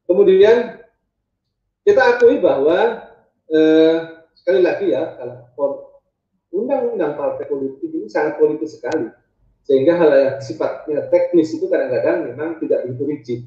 Kemudian 0.06 0.58
kita 1.88 2.02
akui 2.16 2.44
bahwa 2.44 3.08
eh, 3.52 3.96
sekali 4.36 4.62
lagi 4.62 4.92
ya 4.92 5.16
kalau 5.56 5.96
undang-undang 6.52 7.16
partai 7.20 7.48
politik 7.48 7.88
ini 7.92 8.08
sangat 8.08 8.40
politis 8.40 8.80
sekali 8.80 9.12
sehingga 9.66 9.98
hal 9.98 10.10
yang 10.14 10.38
sifatnya 10.46 11.10
teknis 11.10 11.50
itu 11.58 11.66
kadang-kadang 11.66 12.30
memang 12.30 12.62
tidak 12.62 12.86
begitu 12.86 13.04
rigid. 13.10 13.42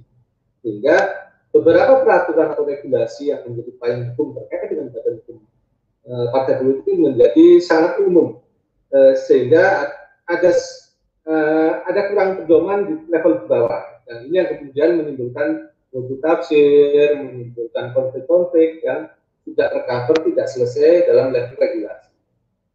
Sehingga 0.66 0.96
beberapa 1.54 2.02
peraturan 2.02 2.50
atau 2.58 2.66
regulasi 2.66 3.30
yang 3.30 3.46
menjadi 3.46 3.70
payung 3.78 4.02
hukum 4.12 4.34
terkait 4.34 4.74
dengan 4.74 4.90
badan 4.90 5.14
hukum 5.22 5.38
e, 6.02 6.12
partai 6.34 6.54
politik 6.58 6.94
menjadi 6.98 7.46
sangat 7.62 8.02
umum. 8.02 8.42
E, 8.90 9.14
sehingga 9.30 9.94
ada 10.26 10.50
e, 11.22 11.34
ada 11.86 12.00
kurang 12.10 12.42
pedoman 12.42 12.78
di 12.90 12.94
level 13.06 13.46
bawah. 13.46 14.02
Dan 14.10 14.26
ini 14.26 14.42
yang 14.42 14.48
kemudian 14.58 14.90
menimbulkan 14.98 15.70
multi 15.94 16.18
tafsir 16.18 17.14
menimbulkan 17.14 17.94
konflik-konflik 17.94 18.82
yang 18.82 19.06
tidak 19.46 19.70
tercover 19.70 20.16
tidak 20.26 20.46
selesai 20.50 21.06
dalam 21.06 21.30
level 21.30 21.56
regulasi. 21.56 22.10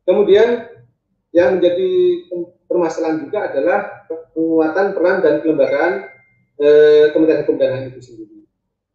Kemudian 0.07 0.49
yang 1.33 1.57
menjadi 1.57 1.91
permasalahan 2.73 3.21
juga 3.21 3.53
adalah 3.53 3.79
penguatan 4.33 4.87
peran 4.97 5.17
dan 5.21 5.33
kelembagaan 5.45 5.93
eh, 6.57 7.13
Kementerian 7.13 7.45
Hukum 7.45 7.57
dan 7.61 7.69
HAM 7.69 7.85
itu 7.93 8.01
sendiri. 8.01 8.39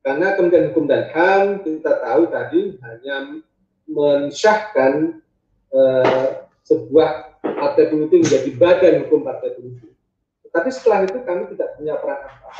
Karena 0.02 0.34
Kementerian 0.34 0.68
Hukum 0.74 0.84
dan 0.90 1.02
HAM 1.14 1.62
kita 1.62 1.92
tahu 2.02 2.22
tadi 2.26 2.60
hanya 2.82 3.16
mensyahkan 3.86 5.22
eh, 5.70 6.28
sebuah 6.66 7.40
partai 7.40 7.88
politik 7.88 8.28
menjadi 8.28 8.50
badan 8.60 8.94
hukum 9.08 9.24
partai 9.24 9.56
politik. 9.56 9.92
Tetapi 10.44 10.68
setelah 10.68 11.08
itu 11.08 11.18
kami 11.24 11.48
tidak 11.56 11.68
punya 11.80 11.96
peran 11.96 12.20
apa-apa. 12.20 12.50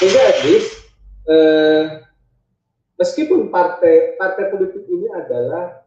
Sehingga 0.00 0.22
at 0.24 0.38
least, 0.48 0.70
eh, 1.28 1.82
meskipun 2.96 3.52
partai 3.52 4.16
partai 4.16 4.48
politik 4.48 4.84
ini 4.88 5.12
adalah 5.12 5.83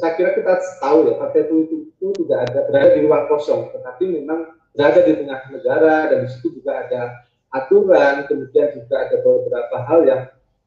saya 0.00 0.16
kira 0.16 0.32
kita 0.32 0.52
tahu 0.80 1.12
ya 1.12 1.14
partai 1.20 1.44
politik 1.44 1.92
itu 1.92 2.06
tidak 2.24 2.38
ada 2.48 2.60
berada 2.68 2.90
di 2.96 3.00
ruang 3.04 3.24
kosong, 3.28 3.68
tetapi 3.76 4.04
memang 4.16 4.56
berada 4.72 5.00
di 5.04 5.12
tengah 5.20 5.40
negara 5.52 5.96
dan 6.08 6.18
di 6.24 6.28
situ 6.32 6.56
juga 6.56 6.72
ada 6.88 7.02
aturan, 7.52 8.24
kemudian 8.26 8.74
juga 8.74 8.94
ada 9.06 9.16
beberapa 9.20 9.76
hal 9.86 10.00
yang 10.08 10.22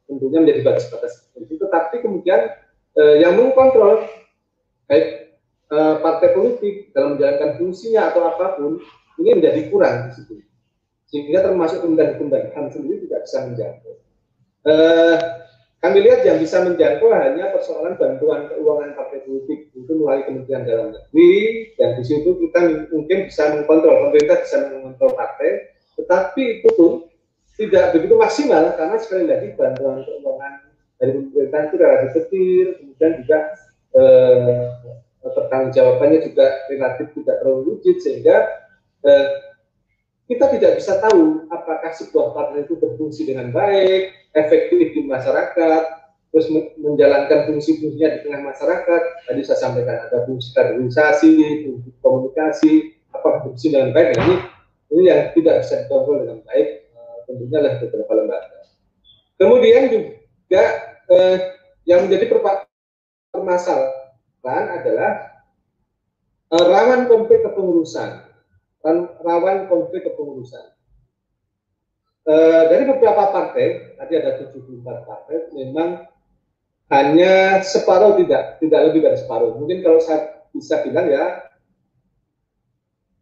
tentunya 0.08 0.40
menjadi 0.40 0.62
batas-batas 0.64 1.28
itu. 1.36 1.60
Tetapi 1.60 1.96
kemudian 2.00 2.56
eh, 2.96 3.16
yang 3.20 3.36
mengkontrol 3.36 4.08
baik 4.88 5.36
eh, 5.68 5.96
partai 6.00 6.30
politik 6.32 6.96
dalam 6.96 7.18
menjalankan 7.18 7.60
fungsinya 7.60 8.14
atau 8.14 8.22
apa 8.32 8.56
pun 8.56 8.80
ini 9.20 9.30
menjadi 9.42 9.62
kurang 9.68 10.08
di 10.08 10.12
situ. 10.16 10.34
Sehingga 11.10 11.44
termasuk 11.44 11.84
kemudian 11.84 12.16
hukum 12.16 12.32
dan 12.32 12.52
HAM 12.56 12.68
sendiri 12.72 13.08
tidak 13.08 13.28
bisa 13.28 13.38
menjangkau. 13.50 13.94
Eh, 14.68 15.18
kami 15.88 16.04
lihat 16.04 16.28
yang 16.28 16.44
bisa 16.44 16.68
menjangkau 16.68 17.08
hanya 17.16 17.48
persoalan 17.56 17.96
bantuan 17.96 18.52
keuangan 18.52 18.92
partai 18.92 19.24
politik 19.24 19.72
itu 19.72 19.92
melalui 19.96 20.28
Kementerian 20.28 20.68
Dalam 20.68 20.88
Negeri 20.92 21.36
dan 21.80 21.96
di 21.96 22.04
situ 22.04 22.30
kita 22.44 22.92
mungkin 22.92 23.32
bisa 23.32 23.56
mengkontrol 23.56 24.12
pemerintah 24.12 24.44
bisa 24.44 24.68
mengontrol 24.68 25.16
partai, 25.16 25.72
tetapi 25.96 26.44
itu 26.60 26.70
pun 26.76 27.08
tidak 27.56 27.96
begitu 27.96 28.20
maksimal 28.20 28.76
karena 28.76 29.00
sekali 29.00 29.32
lagi 29.32 29.48
bantuan 29.56 30.04
keuangan 30.04 30.54
dari 31.00 31.12
pemerintah 31.24 31.60
itu 31.64 31.76
relatif 31.80 32.12
kecil, 32.20 32.66
kemudian 32.84 33.12
juga 33.24 33.40
eh, 33.96 34.64
pertanggungjawabannya 35.24 36.20
juga 36.28 36.46
relatif 36.68 37.16
tidak 37.16 37.36
terlalu 37.40 37.80
rigid 37.80 37.98
sehingga 38.04 38.36
eh, 39.08 39.47
kita 40.28 40.52
tidak 40.60 40.72
bisa 40.76 41.00
tahu 41.00 41.48
apakah 41.48 41.92
sebuah 41.96 42.36
partai 42.36 42.68
itu 42.68 42.76
berfungsi 42.76 43.32
dengan 43.32 43.56
baik, 43.56 44.12
efektif 44.36 44.92
di 44.92 45.02
masyarakat, 45.08 45.84
terus 46.36 46.52
menjalankan 46.78 47.48
fungsi-fungsinya 47.48 48.20
di 48.20 48.20
tengah 48.28 48.44
masyarakat. 48.44 49.02
Tadi 49.24 49.42
saya 49.48 49.60
sampaikan 49.64 50.04
ada 50.12 50.28
fungsi 50.28 50.52
kaderisasi, 50.52 51.32
fungsi 51.64 51.90
komunikasi, 52.04 52.74
apa 53.16 53.48
fungsi 53.48 53.72
dengan 53.72 53.96
baik. 53.96 54.20
Nah, 54.20 54.24
ini 54.28 54.36
ini 54.92 55.02
yang 55.08 55.32
tidak 55.32 55.64
bisa 55.64 55.88
dikontrol 55.88 56.28
dengan 56.28 56.40
baik, 56.44 56.68
uh, 56.92 57.18
tentunya 57.28 57.60
lah 57.64 57.74
beberapa 57.80 58.12
lembaga. 58.12 58.60
Kemudian 59.38 59.84
juga 59.94 60.64
eh, 61.14 61.38
yang 61.86 62.10
menjadi 62.10 62.26
permasalahan 63.32 64.66
adalah 64.82 65.12
eh, 66.52 66.66
rawan 66.66 67.06
konflik 67.06 67.46
kepengurusan, 67.46 68.27
rawan 68.84 69.68
konflik 69.68 70.06
kepengurusan. 70.06 70.78
Eh, 72.28 72.64
dari 72.68 72.84
beberapa 72.84 73.32
partai, 73.32 73.96
tadi 73.96 74.14
ada 74.20 74.36
74 74.52 75.08
partai, 75.08 75.48
memang 75.56 76.04
hanya 76.92 77.64
separuh 77.64 78.20
tidak, 78.20 78.60
tidak 78.60 78.92
lebih 78.92 79.08
dari 79.08 79.16
separuh. 79.16 79.56
Mungkin 79.56 79.80
kalau 79.80 80.04
saya 80.04 80.44
bisa 80.52 80.84
bilang 80.84 81.08
ya, 81.08 81.48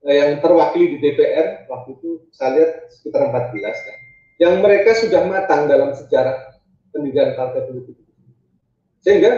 eh, 0.10 0.16
yang 0.26 0.42
terwakili 0.42 0.98
di 0.98 1.06
DPR 1.06 1.70
waktu 1.70 2.02
itu 2.02 2.26
saya 2.34 2.50
lihat 2.58 2.72
sekitar 2.98 3.30
14 3.30 3.78
ya. 3.78 3.96
Yang 4.42 4.54
mereka 4.66 4.92
sudah 4.98 5.22
matang 5.30 5.70
dalam 5.70 5.94
sejarah 5.94 6.58
pendidikan 6.90 7.38
partai 7.38 7.62
politik. 7.70 8.02
Sehingga 9.06 9.32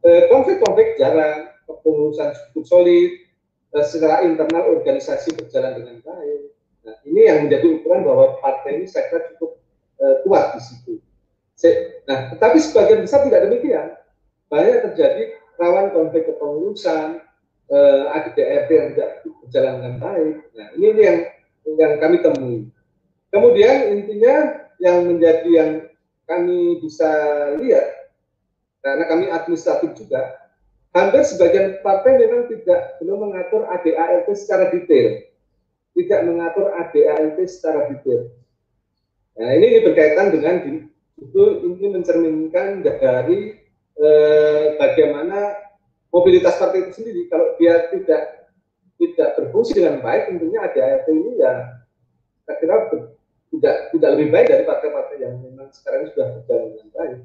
eh, 0.00 0.32
konflik-konflik 0.32 0.96
jarang, 0.96 1.52
kepengurusan 1.68 2.32
cukup 2.56 2.64
solid, 2.64 3.10
secara 3.86 4.26
internal 4.26 4.74
organisasi 4.74 5.38
berjalan 5.38 5.78
dengan 5.78 5.96
baik 6.02 6.50
Nah, 6.80 6.96
ini 7.04 7.20
yang 7.28 7.38
menjadi 7.46 7.66
ukuran 7.80 8.02
bahwa 8.08 8.40
partai 8.40 8.80
ini 8.80 8.86
saya 8.88 9.12
kira 9.12 9.20
cukup 9.34 9.60
uh, 10.00 10.14
kuat 10.24 10.56
di 10.56 10.60
situ. 10.64 10.94
Nah, 12.08 12.32
tetapi 12.32 12.56
sebagian 12.56 13.04
besar 13.04 13.28
tidak 13.28 13.44
demikian. 13.48 13.92
Banyak 14.48 14.90
terjadi 14.90 15.36
rawan 15.60 15.92
konflik 15.92 16.24
kepengurusan, 16.24 17.20
uh, 17.68 18.02
ada 18.16 18.32
DRD 18.32 18.70
yang 18.72 18.88
tidak 18.96 19.10
berjalan 19.44 19.72
dengan 19.76 19.94
baik. 20.00 20.36
Nah, 20.56 20.66
ini, 20.80 20.86
ini 20.96 21.02
yang 21.04 21.18
yang 21.76 21.92
kami 22.00 22.16
temui. 22.24 22.58
Kemudian 23.30 23.76
intinya 23.94 24.66
yang 24.80 25.04
menjadi 25.04 25.50
yang 25.52 25.72
kami 26.24 26.80
bisa 26.80 27.10
lihat 27.60 28.10
karena 28.80 29.04
kami 29.04 29.28
administratif 29.28 29.92
juga, 29.92 30.48
hampir 30.90 31.22
sebagian 31.22 31.78
partai 31.86 32.18
memang 32.18 32.50
tidak 32.50 32.98
belum 32.98 33.30
mengatur 33.30 33.66
ADART 33.70 34.26
secara 34.34 34.74
detail, 34.74 35.22
tidak 35.94 36.20
mengatur 36.26 36.74
ADART 36.74 37.38
secara 37.46 37.90
detail. 37.94 38.30
Nah 39.38 39.50
ini, 39.54 39.66
ini 39.70 39.78
berkaitan 39.86 40.34
dengan 40.34 40.56
itu 41.20 41.42
ini 41.62 41.86
mencerminkan 41.94 42.82
dari 42.82 43.54
eh, 44.00 44.64
bagaimana 44.76 45.54
mobilitas 46.10 46.58
partai 46.58 46.90
itu 46.90 47.00
sendiri. 47.00 47.30
Kalau 47.30 47.54
dia 47.56 47.86
tidak 47.94 48.50
tidak 49.00 49.28
berfungsi 49.38 49.80
dengan 49.80 50.02
baik, 50.02 50.28
tentunya 50.28 50.60
ADART 50.66 51.06
ini 51.08 51.38
ya 51.38 51.80
saya 52.44 52.56
kira 52.58 52.76
tidak 53.50 53.76
tidak 53.94 54.10
lebih 54.18 54.28
baik 54.34 54.46
dari 54.50 54.64
partai-partai 54.66 55.16
yang 55.22 55.38
memang 55.38 55.70
sekarang 55.70 56.10
sudah 56.10 56.26
berjalan 56.34 56.66
dengan 56.74 56.88
baik. 56.94 57.18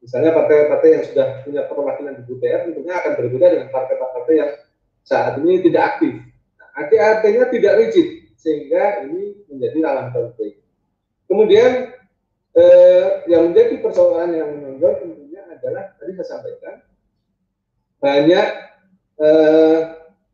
Misalnya 0.00 0.32
partai-partai 0.32 0.88
yang 0.96 1.04
sudah 1.12 1.26
punya 1.44 1.62
perwakilan 1.68 2.14
di 2.20 2.22
DPR 2.24 2.72
tentunya 2.72 2.96
akan 2.96 3.12
berbeda 3.20 3.46
dengan 3.52 3.68
partai-partai 3.68 4.34
yang 4.34 4.50
saat 5.04 5.36
ini 5.44 5.60
tidak 5.60 5.82
aktif. 5.96 6.14
Nah, 6.56 6.68
artinya 6.80 7.44
tidak 7.52 7.72
rigid 7.84 8.08
sehingga 8.40 9.04
ini 9.04 9.44
menjadi 9.52 9.78
dalam 9.84 10.06
konflik. 10.16 10.56
Kemudian 11.28 11.92
eh, 12.56 13.06
yang 13.28 13.52
menjadi 13.52 13.76
persoalan 13.84 14.32
yang 14.32 14.48
menonjol 14.56 14.92
tentunya 15.04 15.44
adalah 15.52 15.92
tadi 16.00 16.16
saya 16.16 16.28
sampaikan 16.32 16.74
banyak 18.00 18.46
eh, 19.20 19.80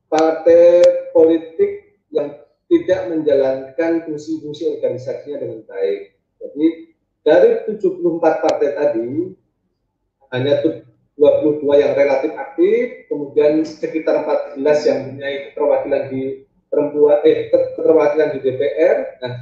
partai 0.06 0.64
politik 1.10 2.00
yang 2.14 2.38
tidak 2.70 3.00
menjalankan 3.10 4.06
fungsi-fungsi 4.06 4.78
organisasinya 4.78 5.42
dengan 5.42 5.60
baik. 5.66 6.14
Jadi 6.38 6.66
dari 7.26 7.50
74 7.66 8.22
partai 8.22 8.70
tadi 8.78 9.34
hanya 10.36 10.60
22 11.16 11.64
yang 11.80 11.96
relatif 11.96 12.32
aktif, 12.36 13.08
kemudian 13.08 13.64
sekitar 13.64 14.20
14 14.52 14.60
yang 14.84 14.98
punya 15.08 15.28
keterwakilan 15.50 16.02
di 16.12 16.22
perempuan 16.68 17.24
eh 17.24 17.48
keterwakilan 17.48 18.28
di 18.36 18.38
DPR. 18.44 18.96
Nah, 19.24 19.34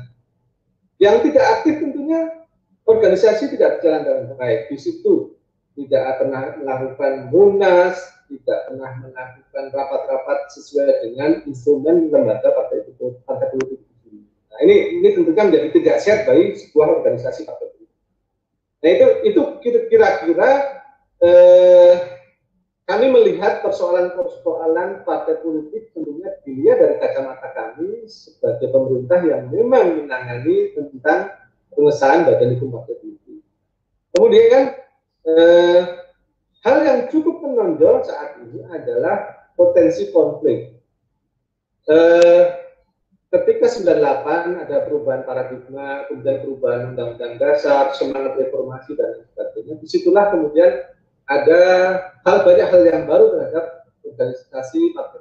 yang 1.03 1.19
tidak 1.27 1.45
aktif 1.59 1.83
tentunya 1.83 2.47
organisasi 2.87 3.51
tidak 3.51 3.83
berjalan 3.83 4.07
dengan 4.07 4.39
baik. 4.39 4.71
Di 4.71 4.79
situ 4.79 5.35
tidak 5.75 6.23
pernah 6.23 6.55
melakukan 6.63 7.35
munas, 7.35 7.99
tidak 8.31 8.71
pernah 8.71 8.91
melakukan 9.03 9.65
rapat-rapat 9.75 10.39
sesuai 10.55 11.11
dengan 11.11 11.43
instrumen 11.51 12.15
lembaga 12.15 12.55
partai 12.55 12.87
itu 12.87 13.19
partai 13.27 13.51
politik. 13.51 13.83
Nah 14.55 14.59
ini 14.63 15.03
ini 15.03 15.09
tentunya 15.11 15.43
menjadi 15.51 15.69
tidak 15.75 15.97
sehat 15.99 16.21
bagi 16.31 16.55
sebuah 16.55 17.03
organisasi 17.03 17.43
partai 17.43 17.67
politik. 17.75 17.91
Nah 18.79 18.91
itu 18.95 19.07
itu 19.27 19.41
kira-kira 19.91 20.84
eh, 21.25 21.95
kami 22.85 23.09
melihat 23.09 23.65
persoalan-persoalan 23.65 25.09
partai 25.09 25.41
politik 25.41 25.89
tentunya 25.97 26.29
dilihat 26.45 26.85
dari 26.85 26.97
kacamata 27.01 27.49
kami 27.57 28.05
sebagai 28.05 28.69
pemerintah 28.69 29.25
yang 29.25 29.49
memang 29.49 30.05
menangani 30.05 30.77
tentang 30.77 31.33
pengesahan 31.73 32.29
badan 32.29 32.61
hukum 32.61 32.77
partai 32.77 32.95
politik. 33.01 33.41
Kemudian 34.13 34.63
eh, 35.25 36.05
Hal 36.65 36.81
yang 36.81 37.01
cukup 37.13 37.45
menonjol 37.45 38.09
saat 38.09 38.41
ini 38.41 38.65
adalah 38.73 39.53
potensi 39.53 40.09
konflik. 40.09 40.73
Eh, 41.85 42.43
ketika 43.29 43.69
98 43.69 44.65
ada 44.65 44.89
perubahan 44.89 45.29
paradigma, 45.29 46.09
kemudian 46.09 46.41
perubahan 46.41 46.97
undang-undang 46.97 47.37
dasar, 47.37 47.93
semangat 47.93 48.41
reformasi 48.41 48.97
dan 48.97 49.29
sebagainya, 49.29 49.77
di 49.77 49.87
situlah 49.93 50.33
kemudian 50.33 50.89
ada 51.25 51.63
hal 52.25 52.37
banyak 52.45 52.69
hal 52.69 52.83
yang 52.85 53.05
baru 53.09 53.33
terhadap 53.33 53.65
organisasi 54.05 54.93
partai 54.93 55.21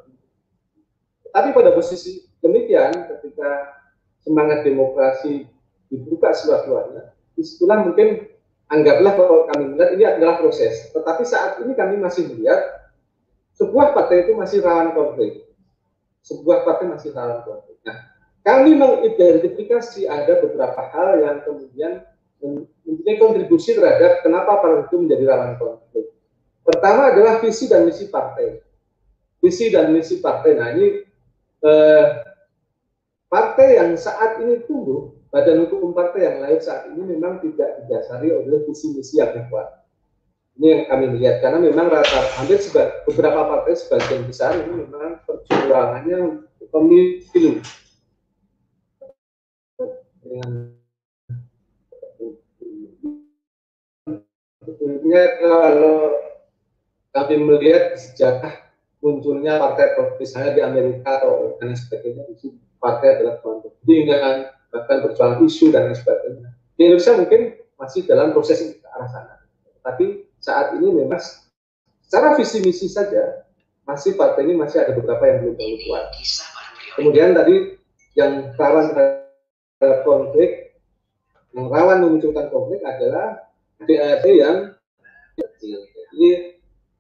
Tapi 1.34 1.50
pada 1.50 1.74
posisi 1.74 2.30
demikian, 2.46 2.94
ketika 3.10 3.82
semangat 4.22 4.62
demokrasi 4.62 5.50
dibuka 5.90 6.30
seluas-luasnya, 6.30 7.10
di 7.34 7.42
situlah 7.42 7.82
mungkin 7.82 8.30
anggaplah 8.70 9.14
kalau 9.18 9.50
kami 9.50 9.74
melihat 9.74 9.90
ini 9.98 10.04
adalah 10.06 10.38
proses. 10.38 10.94
Tetapi 10.94 11.24
saat 11.26 11.58
ini 11.66 11.74
kami 11.74 11.98
masih 11.98 12.30
melihat 12.30 12.86
sebuah 13.58 13.98
partai 13.98 14.30
itu 14.30 14.38
masih 14.38 14.62
rawan 14.62 14.94
konflik. 14.94 15.50
Sebuah 16.22 16.62
partai 16.62 16.94
masih 16.94 17.10
rawan 17.18 17.42
konflik. 17.42 17.82
Nah, 17.82 17.98
kami 18.46 18.78
mengidentifikasi 18.78 20.06
ada 20.06 20.38
beberapa 20.38 20.82
hal 20.94 21.10
yang 21.18 21.38
kemudian 21.42 22.06
mempunyai 22.86 23.18
kontribusi 23.18 23.74
terhadap 23.74 24.22
kenapa 24.22 24.62
partai 24.62 24.86
itu 24.86 24.96
menjadi 25.02 25.24
rawan 25.34 25.54
konflik. 25.58 25.83
Pertama 26.64 27.12
adalah 27.12 27.44
visi 27.44 27.68
dan 27.68 27.84
misi 27.84 28.08
partai. 28.08 28.64
Visi 29.44 29.68
dan 29.68 29.92
misi 29.92 30.24
partai. 30.24 30.52
Nah, 30.56 30.72
ini 30.72 30.88
eh, 31.64 32.06
partai 33.28 33.68
yang 33.84 34.00
saat 34.00 34.40
ini 34.40 34.64
tumbuh 34.64 35.12
badan 35.28 35.68
hukum 35.68 35.92
partai 35.92 36.30
yang 36.30 36.38
lain 36.46 36.60
saat 36.64 36.88
ini 36.94 37.04
memang 37.18 37.44
tidak 37.44 37.84
didasari 37.84 38.32
oleh 38.32 38.64
visi 38.64 38.96
misi 38.96 39.20
yang 39.20 39.36
kuat. 39.52 39.84
Ini 40.54 40.68
yang 40.70 40.84
kami 40.86 41.18
lihat 41.18 41.42
karena 41.42 41.58
memang 41.58 41.90
rata 41.90 42.30
hampir 42.38 42.62
beberapa 43.10 43.42
partai 43.42 43.74
sebagian 43.74 44.30
besar 44.30 44.54
ini 44.54 44.86
memang 44.86 45.18
perjuangannya 45.26 46.46
pemilu 46.70 47.58
dengan 50.24 50.74
sebetulnya 54.62 55.24
kalau 55.42 55.98
kami 57.14 57.36
melihat 57.38 57.94
sejak 57.94 58.42
munculnya 59.00 59.62
partai 59.62 59.94
misalnya 60.18 60.52
di 60.58 60.62
Amerika 60.66 61.22
atau 61.22 61.56
dan 61.62 61.78
sebagainya 61.78 62.26
itu 62.34 62.58
partai 62.82 63.22
adalah 63.22 63.38
kepentingan 63.40 64.50
bahkan 64.74 64.98
persoalan 65.06 65.46
isu 65.46 65.70
dan 65.70 65.94
sebagainya. 65.94 66.50
Di 66.74 66.90
Indonesia 66.90 67.14
mungkin 67.14 67.42
masih 67.78 68.02
dalam 68.10 68.34
proses 68.34 68.60
ke 68.82 68.88
arah 68.90 69.10
sana. 69.14 69.36
Tapi 69.86 70.26
saat 70.42 70.74
ini 70.82 70.90
memang 70.90 71.22
secara 72.02 72.34
visi 72.34 72.66
misi 72.66 72.90
saja 72.90 73.46
masih 73.86 74.18
partai 74.18 74.50
ini 74.50 74.58
masih 74.58 74.82
ada 74.82 74.98
beberapa 74.98 75.22
yang 75.30 75.38
belum 75.46 75.56
terlalu 75.60 75.78
kuat. 75.86 76.06
Kemudian 76.98 77.38
tadi 77.38 77.56
yang 78.18 78.56
rawan 78.58 78.96
terhadap 78.96 80.00
konflik, 80.08 80.80
yang 81.54 81.68
rawan 81.70 82.02
memunculkan 82.02 82.50
konflik 82.50 82.82
adalah 82.82 83.52
DAD 83.84 84.26
yang 84.26 84.58
kecil. 85.38 85.84
Jadi 85.84 86.53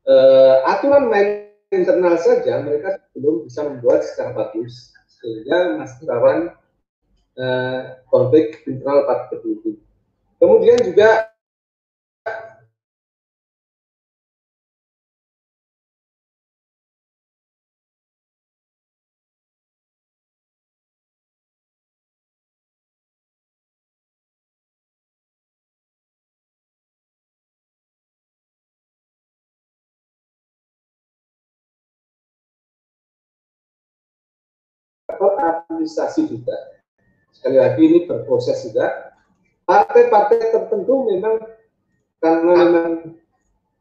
eh, 0.07 0.55
aturan 0.69 1.09
main 1.09 1.49
internal 1.73 2.15
saja 2.21 2.61
mereka 2.61 3.01
belum 3.17 3.49
bisa 3.49 3.65
membuat 3.65 4.05
secara 4.05 4.31
bagus 4.37 4.93
sehingga 5.19 5.81
masih 5.81 6.05
rawan 6.05 6.39
eh, 7.39 7.81
konflik 8.11 8.61
internal 8.69 9.09
partai 9.09 9.37
politik. 9.41 9.75
Kemudian 10.37 10.79
juga 10.83 11.32
administrasi 35.83 36.31
juga 36.31 36.55
sekali 37.43 37.59
lagi 37.59 37.81
ini 37.83 37.99
berproses 38.07 38.63
juga. 38.63 39.11
Partai-partai 39.67 40.51
tertentu 40.51 41.11
memang 41.11 41.43
karena 42.23 42.51
memang 42.55 43.19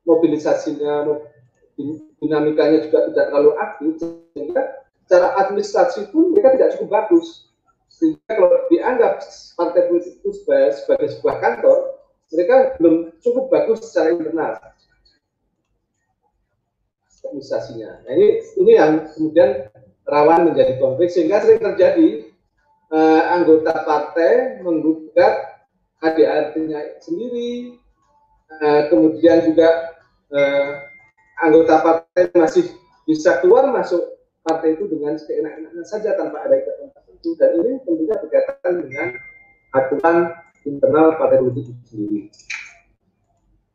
mobilisasinya, 0.03 1.07
dinamikanya 2.19 2.87
juga 2.87 3.07
tidak 3.11 3.27
terlalu 3.31 3.51
aktif, 3.59 3.93
sehingga 4.35 4.63
secara 5.07 5.29
administrasi 5.47 6.11
pun 6.11 6.35
mereka 6.35 6.59
tidak 6.59 6.71
cukup 6.75 6.89
bagus. 6.91 7.51
Sehingga 7.87 8.31
kalau 8.31 8.51
dianggap 8.71 9.23
partai 9.55 9.83
politik 9.91 10.15
itu 10.23 10.31
sebagai, 10.43 10.71
sebagai 10.83 11.09
sebuah 11.19 11.37
kantor, 11.39 11.79
mereka 12.35 12.57
belum 12.83 12.95
cukup 13.23 13.45
bagus 13.51 13.79
secara 13.87 14.19
internal 14.19 14.59
administrasinya. 17.23 18.03
Nah, 18.07 18.13
ini 18.19 18.29
ini 18.59 18.73
yang 18.75 18.93
kemudian 19.15 19.71
rawan 20.13 20.53
menjadi 20.53 20.77
konflik 20.77 21.09
sehingga 21.09 21.41
sering 21.41 21.65
terjadi 21.65 22.29
uh, 22.93 23.23
anggota 23.33 23.73
partai 23.89 24.61
menggugat 24.61 25.65
ADART-nya 26.05 27.01
sendiri, 27.01 27.81
uh, 28.61 28.93
kemudian 28.93 29.49
juga 29.49 29.97
uh, 30.29 30.69
anggota 31.41 31.81
partai 31.81 32.29
masih 32.37 32.69
bisa 33.09 33.41
keluar 33.41 33.73
masuk 33.73 34.03
partai 34.45 34.77
itu 34.77 34.85
dengan 34.93 35.17
seenak-enaknya 35.17 35.85
saja 35.89 36.13
tanpa 36.21 36.45
ada 36.45 36.61
ikatan 36.61 36.93
tertentu 36.93 37.31
dan 37.41 37.51
ini 37.57 37.81
tentunya 37.89 38.15
berkaitan 38.21 38.75
dengan 38.85 39.09
aturan 39.73 40.19
internal 40.69 41.17
partai 41.17 41.41
politik 41.41 41.73
itu 41.73 41.85
sendiri. 41.89 42.21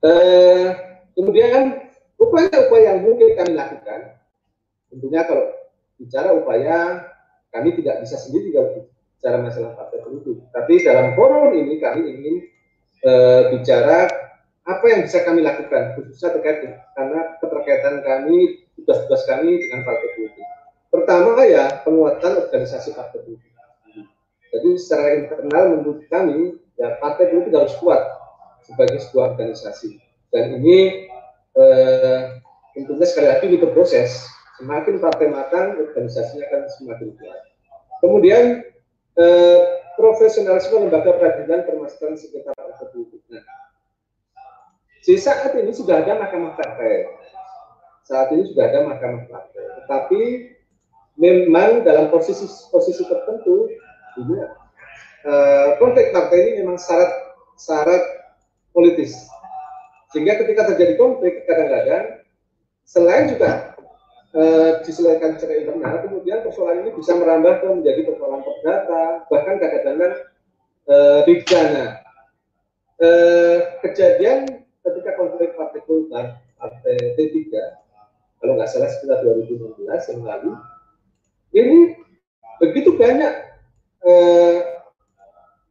Uh, 0.05 0.69
Kemudian 1.17 1.89
upaya-upaya 2.21 2.93
yang 2.93 3.01
mungkin 3.01 3.33
kami 3.33 3.57
lakukan, 3.57 4.21
tentunya 4.93 5.25
kalau 5.25 5.49
bicara 5.97 6.33
upaya 6.33 7.09
kami 7.51 7.73
tidak 7.81 8.05
bisa 8.05 8.17
sendiri 8.21 8.53
kalau 8.53 8.69
bicara 9.17 9.37
masalah 9.41 9.71
partai 9.73 9.99
politik. 10.05 10.37
Tapi 10.53 10.73
dalam 10.85 11.17
forum 11.17 11.57
ini 11.57 11.81
kami 11.81 12.01
ingin 12.05 12.35
e, 13.01 13.11
bicara 13.57 14.07
apa 14.67 14.85
yang 14.85 15.01
bisa 15.07 15.25
kami 15.25 15.41
lakukan 15.41 15.95
khususnya 15.97 16.37
terkait 16.37 16.59
karena 16.93 17.19
keterkaitan 17.41 17.95
kami 18.05 18.67
tugas-tugas 18.77 19.25
kami 19.25 19.57
dengan 19.63 19.81
partai 19.87 20.07
politik. 20.13 20.47
Pertama 20.87 21.41
ya 21.43 21.81
penguatan 21.81 22.45
organisasi 22.45 22.93
partai 22.93 23.25
politik. 23.25 23.51
Jadi 24.47 24.69
secara 24.79 25.07
internal 25.17 25.63
menurut 25.75 26.07
kami 26.07 26.55
ya 26.77 26.95
partai 27.01 27.33
politik 27.33 27.51
harus 27.57 27.75
kuat 27.81 27.99
sebagai 28.63 28.99
sebuah 29.01 29.35
organisasi 29.35 29.97
dan 30.31 30.59
ini 30.59 31.07
eh, 31.55 32.19
tentunya 32.75 33.07
sekali 33.07 33.27
lagi 33.31 33.45
itu 33.49 33.67
proses 33.71 34.27
semakin 34.57 34.95
partai 34.97 35.27
matang 35.29 35.77
organisasinya 35.77 36.45
akan 36.49 36.61
semakin 36.81 37.09
kuat. 37.17 37.41
Kemudian 38.01 38.65
eh, 39.17 39.59
profesionalisme 39.97 40.85
lembaga 40.85 41.17
peradilan 41.17 41.65
permasalahan 41.65 42.17
sekitar 42.17 42.53
politik 42.93 43.21
nah 43.33 43.41
di 45.07 45.15
saat 45.15 45.55
ini 45.55 45.71
sudah 45.71 46.03
ada 46.03 46.19
mahkamah 46.19 46.59
partai. 46.59 47.07
Saat 48.03 48.27
ini 48.35 48.43
sudah 48.51 48.67
ada 48.67 48.91
mahkamah 48.91 49.23
partai. 49.31 49.63
Tetapi 49.79 50.21
memang 51.15 51.87
dalam 51.87 52.11
posisi 52.11 52.43
posisi 52.67 53.07
tertentu 53.07 53.71
ini 54.19 54.35
uh, 55.23 55.79
konflik 55.79 56.11
partai 56.11 56.37
ini 56.43 56.51
memang 56.59 56.75
syarat 56.75 57.39
syarat 57.55 58.03
politis. 58.75 59.15
Sehingga 60.11 60.43
ketika 60.43 60.75
terjadi 60.75 60.99
konflik 60.99 61.47
kadang-kadang 61.47 62.27
selain 62.83 63.31
juga 63.31 63.76
uh, 64.37 64.71
diselesaikan 64.85 65.41
secara 65.41 65.65
internal, 65.65 66.05
kemudian 66.05 66.45
persoalan 66.45 66.85
ini 66.85 66.91
bisa 66.93 67.17
merambah 67.17 67.57
ke 67.57 67.67
menjadi 67.73 68.01
persoalan 68.05 68.41
perdata, 68.45 69.03
bahkan 69.33 69.55
kadang-kadang 69.57 70.13
uh, 70.85 71.19
pidana. 71.25 71.85
Uh, 72.97 73.77
kejadian 73.85 74.65
ketika 74.81 75.11
konflik 75.17 75.53
partai 75.57 75.81
Golkar, 75.85 76.41
partai 76.57 76.97
T3, 77.17 77.53
kalau 78.41 78.57
nggak 78.57 78.69
salah 78.69 78.89
sekitar 78.89 79.21
2016 79.25 79.85
yang 79.85 80.21
lalu, 80.25 80.51
ini 81.53 81.77
begitu 82.57 82.97
banyak 82.97 83.33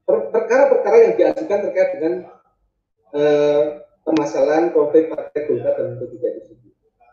perkara-perkara 0.06 0.96
yang 1.02 1.14
diajukan 1.18 1.60
terkait 1.68 1.90
dengan 1.98 2.14
eh, 3.16 3.62
permasalahan 4.06 4.70
konflik 4.70 5.10
partai 5.10 5.40
Golkar 5.50 5.74
dan 5.74 5.98
P3 5.98 6.14
itu. 6.22 6.52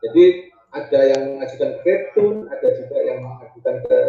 Jadi 0.04 0.26
ada 0.74 0.99
yang 1.05 1.38
mengajukan 1.38 1.69
ke 1.80 1.82
Ketun, 1.86 2.49
ada 2.49 2.67
juga 2.74 2.97
yang 3.05 3.21
mengajukan 3.21 3.76
ke, 3.86 3.99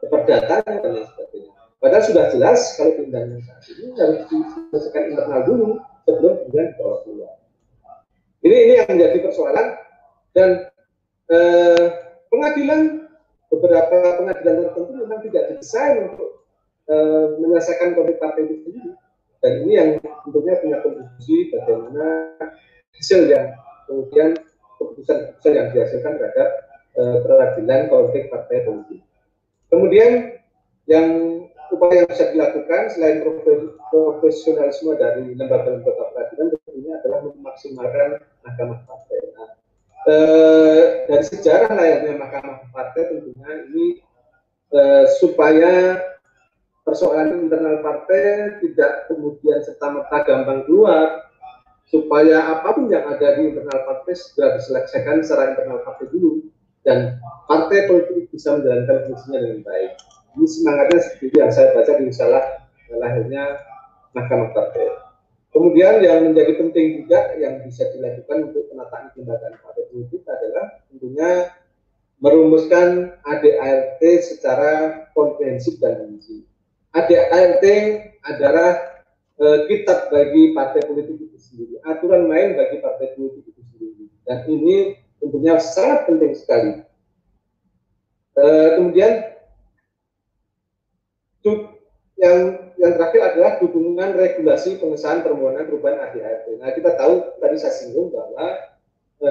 ke 0.00 0.04
perdata 0.08 0.64
dan 0.64 0.90
lain 0.92 1.06
sebagainya. 1.12 1.52
Padahal 1.82 2.04
sudah 2.06 2.24
jelas 2.32 2.60
kalau 2.78 2.92
pindahan 2.96 3.42
saat 3.44 3.64
ini 3.74 3.92
harus 3.98 4.20
diselesaikan 4.30 5.02
internal 5.12 5.42
dulu 5.44 5.68
sebelum 6.08 6.32
kemudian 6.46 6.66
dibawa 6.72 6.96
keluar. 7.04 7.32
Ini 8.42 8.56
ini 8.56 8.72
yang 8.82 8.88
menjadi 8.90 9.18
persoalan 9.22 9.66
dan 10.34 10.50
eh, 11.30 11.86
pengadilan 12.32 12.80
beberapa 13.52 13.98
pengadilan 14.18 14.54
tertentu 14.64 14.92
memang 14.96 15.20
tidak 15.26 15.44
didesain 15.52 15.94
untuk 16.08 16.30
eh, 16.88 17.24
menyelesaikan 17.38 17.94
konflik 17.98 18.18
partai 18.22 18.48
itu 18.48 18.64
sendiri 18.64 18.90
dan 19.42 19.52
ini 19.66 19.72
yang 19.74 19.88
tentunya 20.22 20.54
punya 20.62 20.78
kontribusi 20.86 21.50
bagaimana 21.50 22.06
hasil 22.94 23.26
yang 23.26 23.58
kemudian 23.90 24.38
keputusan-keputusan 24.82 25.52
yang 25.54 25.68
dihasilkan 25.70 26.12
terhadap 26.18 26.48
uh, 26.98 27.16
peradilan 27.22 27.80
konflik 27.86 28.26
partai 28.32 28.66
politik. 28.66 29.00
Kemudian 29.70 30.36
yang 30.90 31.06
upaya 31.72 32.04
yang 32.04 32.08
bisa 32.12 32.24
dilakukan 32.36 32.82
selain 32.92 33.24
profesionalisme 33.88 34.92
dari 35.00 35.32
lembaga-lembaga 35.32 36.12
peradilan 36.12 36.46
tentunya 36.52 36.92
adalah 37.00 37.18
memaksimalkan 37.24 38.08
mahkamah 38.44 38.80
partai. 38.84 39.18
Nah, 39.32 39.50
eh, 40.12 40.80
dari 41.08 41.24
sejarah 41.24 41.72
layaknya 41.72 42.12
mahkamah 42.20 42.68
partai 42.68 43.02
tentunya 43.08 43.50
ini 43.72 43.86
eh, 44.76 45.04
supaya 45.16 46.04
persoalan 46.84 47.48
internal 47.48 47.80
partai 47.80 48.58
tidak 48.60 49.08
kemudian 49.08 49.64
serta 49.64 49.86
merta 49.88 50.18
gampang 50.28 50.68
keluar 50.68 51.31
supaya 51.92 52.56
apa 52.56 52.72
pun 52.72 52.88
yang 52.88 53.04
ada 53.04 53.36
di 53.36 53.52
internal 53.52 53.84
partai 53.84 54.16
sudah 54.16 54.56
diselesaikan 54.56 55.20
secara 55.20 55.52
internal 55.52 55.84
partai 55.84 56.08
dulu 56.08 56.48
dan 56.88 57.20
partai 57.44 57.84
politik 57.84 58.32
bisa 58.32 58.56
menjalankan 58.56 59.12
fungsinya 59.12 59.38
dengan 59.44 59.60
baik. 59.60 59.92
Ini 60.32 60.46
semangatnya 60.48 60.98
seperti 61.04 61.36
yang 61.36 61.52
saya 61.52 61.76
baca 61.76 61.92
di 62.00 62.08
salah 62.08 62.44
lahirnya 62.96 63.60
Mahkamah 64.16 64.56
Partai. 64.56 64.88
Kemudian 65.52 66.00
yang 66.00 66.32
menjadi 66.32 66.56
penting 66.56 67.04
juga 67.04 67.36
yang 67.36 67.60
bisa 67.60 67.84
dilakukan 67.92 68.48
untuk 68.48 68.72
penataan 68.72 69.12
kelembagaan 69.12 69.60
partai 69.60 69.84
politik 69.92 70.24
adalah 70.24 70.80
tentunya 70.88 71.52
merumuskan 72.24 73.20
ADART 73.20 74.00
secara 74.00 75.04
komprehensif 75.12 75.76
dan 75.76 76.08
rinci 76.08 76.48
ADART 76.96 77.64
adalah 78.24 78.91
e, 79.42 79.46
kitab 79.66 80.08
bagi 80.14 80.54
partai 80.54 80.86
politik 80.86 81.18
itu 81.18 81.38
sendiri, 81.38 81.74
aturan 81.82 82.30
main 82.30 82.54
bagi 82.54 82.78
partai 82.78 83.18
politik 83.18 83.42
itu 83.50 83.62
sendiri. 83.74 84.04
Dan 84.22 84.38
ini 84.46 84.76
tentunya 85.18 85.58
sangat 85.58 86.06
penting 86.06 86.32
sekali. 86.38 86.72
E, 88.38 88.44
kemudian 88.78 89.12
yang 92.22 92.38
yang 92.78 92.92
terakhir 92.94 93.20
adalah 93.34 93.52
dukungan 93.58 94.14
regulasi 94.14 94.78
pengesahan 94.78 95.26
permohonan 95.26 95.66
perubahan 95.66 96.06
ADART. 96.06 96.46
Nah 96.62 96.70
kita 96.70 96.94
tahu 96.94 97.34
tadi 97.42 97.56
saya 97.58 97.74
singgung 97.74 98.14
bahwa 98.14 98.46
e, 99.18 99.30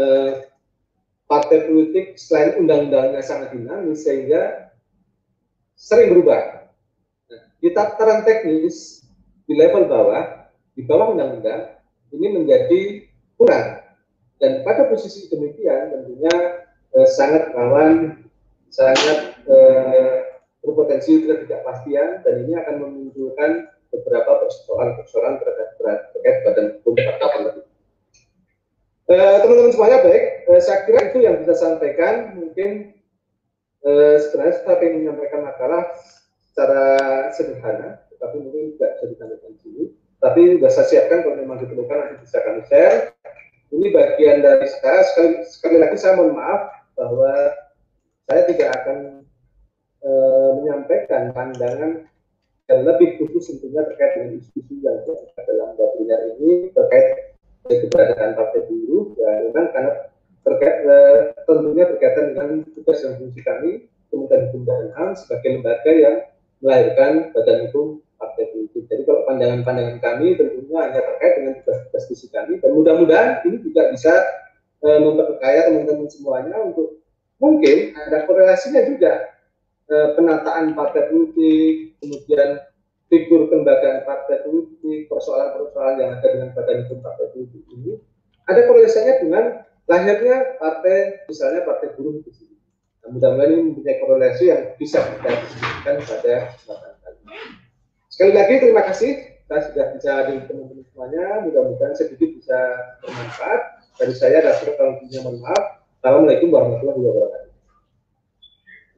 partai 1.31 1.71
politik 1.71 2.19
selain 2.19 2.59
undang-undangnya 2.59 3.23
sangat 3.23 3.55
dinamis 3.55 4.03
sehingga 4.03 4.71
sering 5.79 6.11
berubah 6.11 6.67
di 7.63 7.71
tataran 7.71 8.27
teknis 8.27 9.00
di 9.51 9.59
level 9.59 9.91
bawah, 9.91 10.47
di 10.79 10.87
bawah 10.87 11.11
undang-undang 11.11 11.75
ini 12.15 12.27
menjadi 12.31 13.03
kurang. 13.35 13.83
Dan 14.39 14.63
pada 14.63 14.87
posisi 14.87 15.27
demikian 15.27 15.91
tentunya 15.91 16.63
eh, 16.95 17.07
sangat 17.11 17.51
rawan, 17.51 18.23
sangat 18.71 19.43
eh, 19.43 20.39
berpotensi 20.63 21.27
ketidakpastian 21.27 22.23
dan 22.23 22.33
ini 22.47 22.55
akan 22.63 22.75
memunculkan 22.79 23.67
beberapa 23.91 24.47
persoalan-persoalan 24.47 25.35
terkait 25.43 25.69
terkait 26.15 26.37
badan 26.47 26.67
hukum 26.79 26.95
partai 26.95 27.59
eh, 29.11 29.37
teman-teman 29.43 29.75
semuanya 29.75 29.99
baik, 29.99 30.23
eh, 30.47 30.61
saya 30.63 30.87
kira 30.87 31.11
itu 31.11 31.19
yang 31.19 31.43
bisa 31.43 31.59
sampaikan. 31.59 32.39
Mungkin 32.39 32.95
eh, 33.83 34.15
sebenarnya 34.23 34.63
saya 34.63 34.79
ingin 34.79 34.95
menyampaikan 35.03 35.43
makalah 35.43 35.83
secara 36.47 36.85
sederhana, 37.35 37.99
tetapi 38.21 38.37
mungkin 38.37 38.77
tidak 38.77 39.01
bisa 39.01 39.05
disampaikan 39.09 39.49
di 39.49 39.59
sini. 39.65 39.83
Tapi 40.21 40.41
sudah 40.61 40.69
saya 40.69 40.85
siapkan 40.85 41.25
kalau 41.25 41.41
memang 41.41 41.57
diperlukan 41.57 41.97
nanti 41.97 42.15
bisa 42.21 42.37
kami 42.45 42.61
share. 42.69 43.17
Ini 43.73 43.87
bagian 43.89 44.37
dari 44.45 44.67
saya. 44.69 45.01
Sekali, 45.09 45.29
sekali 45.49 45.77
lagi 45.81 45.97
saya 45.97 46.21
mohon 46.21 46.37
maaf 46.37 46.69
bahwa 46.93 47.33
saya 48.29 48.41
tidak 48.45 48.69
akan 48.77 49.25
e, 50.05 50.11
menyampaikan 50.61 51.33
pandangan 51.33 52.05
yang 52.69 52.81
lebih 52.85 53.17
khusus 53.17 53.57
tentunya 53.57 53.81
terkait 53.89 54.21
dengan 54.21 54.37
isu-isu 54.37 54.73
yang 54.85 55.01
ada 55.01 55.41
dalam 55.49 55.73
webinar 55.73 56.21
ini 56.37 56.69
terkait 56.71 57.35
keberadaan 57.65 58.37
partai 58.37 58.61
buruh 58.69 59.17
ya 59.17 59.49
memang 59.49 59.67
karena 59.73 59.91
terkait 60.45 60.75
e, 60.85 60.95
tentunya 61.49 61.83
berkaitan 61.89 62.25
dengan 62.31 62.49
tugas 62.77 63.01
dan 63.01 63.17
fungsi 63.17 63.41
kami 63.41 63.71
Kementerian 64.13 64.43
Hukum 64.51 64.61
dan 64.67 64.91
HAM 64.93 65.09
sebagai 65.17 65.49
lembaga 65.59 65.91
yang 65.91 66.15
melahirkan 66.61 67.33
badan 67.33 67.67
hukum 67.67 68.03
partai 68.21 68.53
politik. 68.53 68.85
Jadi 68.85 69.01
kalau 69.09 69.25
pandangan-pandangan 69.25 69.97
kami 69.97 70.37
tentunya 70.37 70.77
hanya 70.77 71.01
terkait 71.01 71.33
dengan 71.41 71.53
tugas-tugas 71.61 72.03
visi 72.13 72.27
kami 72.29 72.53
dan 72.61 72.69
mudah-mudahan 72.77 73.41
ini 73.49 73.57
juga 73.65 73.81
bisa 73.89 74.13
e, 74.85 74.87
memperkaya 75.01 75.59
teman-teman 75.65 76.05
semuanya 76.05 76.55
untuk 76.61 77.01
mungkin 77.41 77.97
ada 77.97 78.29
korelasinya 78.29 78.81
juga 78.85 79.33
e, 79.89 79.95
penataan 80.13 80.77
partai 80.77 81.09
politik, 81.09 81.97
kemudian 81.97 82.61
figur 83.09 83.49
kelembagaan 83.49 84.05
partai 84.05 84.45
politik, 84.45 85.09
persoalan-persoalan 85.09 85.95
yang 85.97 86.09
ada 86.13 86.27
dengan 86.29 86.49
badan 86.53 86.77
hukum 86.85 86.99
partai 87.01 87.25
politik 87.33 87.63
ini 87.73 87.97
ada 88.45 88.61
korelasinya 88.69 89.13
dengan 89.17 89.43
lahirnya 89.89 90.61
partai 90.61 91.25
misalnya 91.25 91.65
partai 91.65 91.89
buruh 91.97 92.21
itu 92.21 92.31
Nah, 93.01 93.09
mudah-mudahan 93.17 93.49
ini 93.49 93.61
mempunyai 93.65 93.97
korelasi 93.97 94.43
yang 94.53 94.61
bisa 94.77 95.01
kita 95.01 95.29
diskusikan 95.33 95.95
pada 96.05 96.33
kesempatan 96.53 96.93
kali 97.01 97.17
ini. 97.25 97.60
Sekali 98.21 98.37
lagi 98.37 98.61
terima 98.61 98.85
kasih 98.85 99.11
kita 99.17 99.57
sudah 99.65 99.85
bicara 99.97 100.19
dengan 100.29 100.45
teman-teman 100.45 100.85
semuanya. 100.93 101.41
Mudah-mudahan 101.41 101.97
sedikit 101.97 102.29
bisa 102.37 102.59
bermanfaat. 103.01 103.61
Dari 103.97 104.13
saya 104.13 104.45
dan 104.45 104.61
kurang 104.61 105.01
mohon 105.01 105.41
maaf. 105.41 105.81
Assalamualaikum 105.97 106.53
warahmatullahi 106.53 107.01
wabarakatuh. 107.01 107.49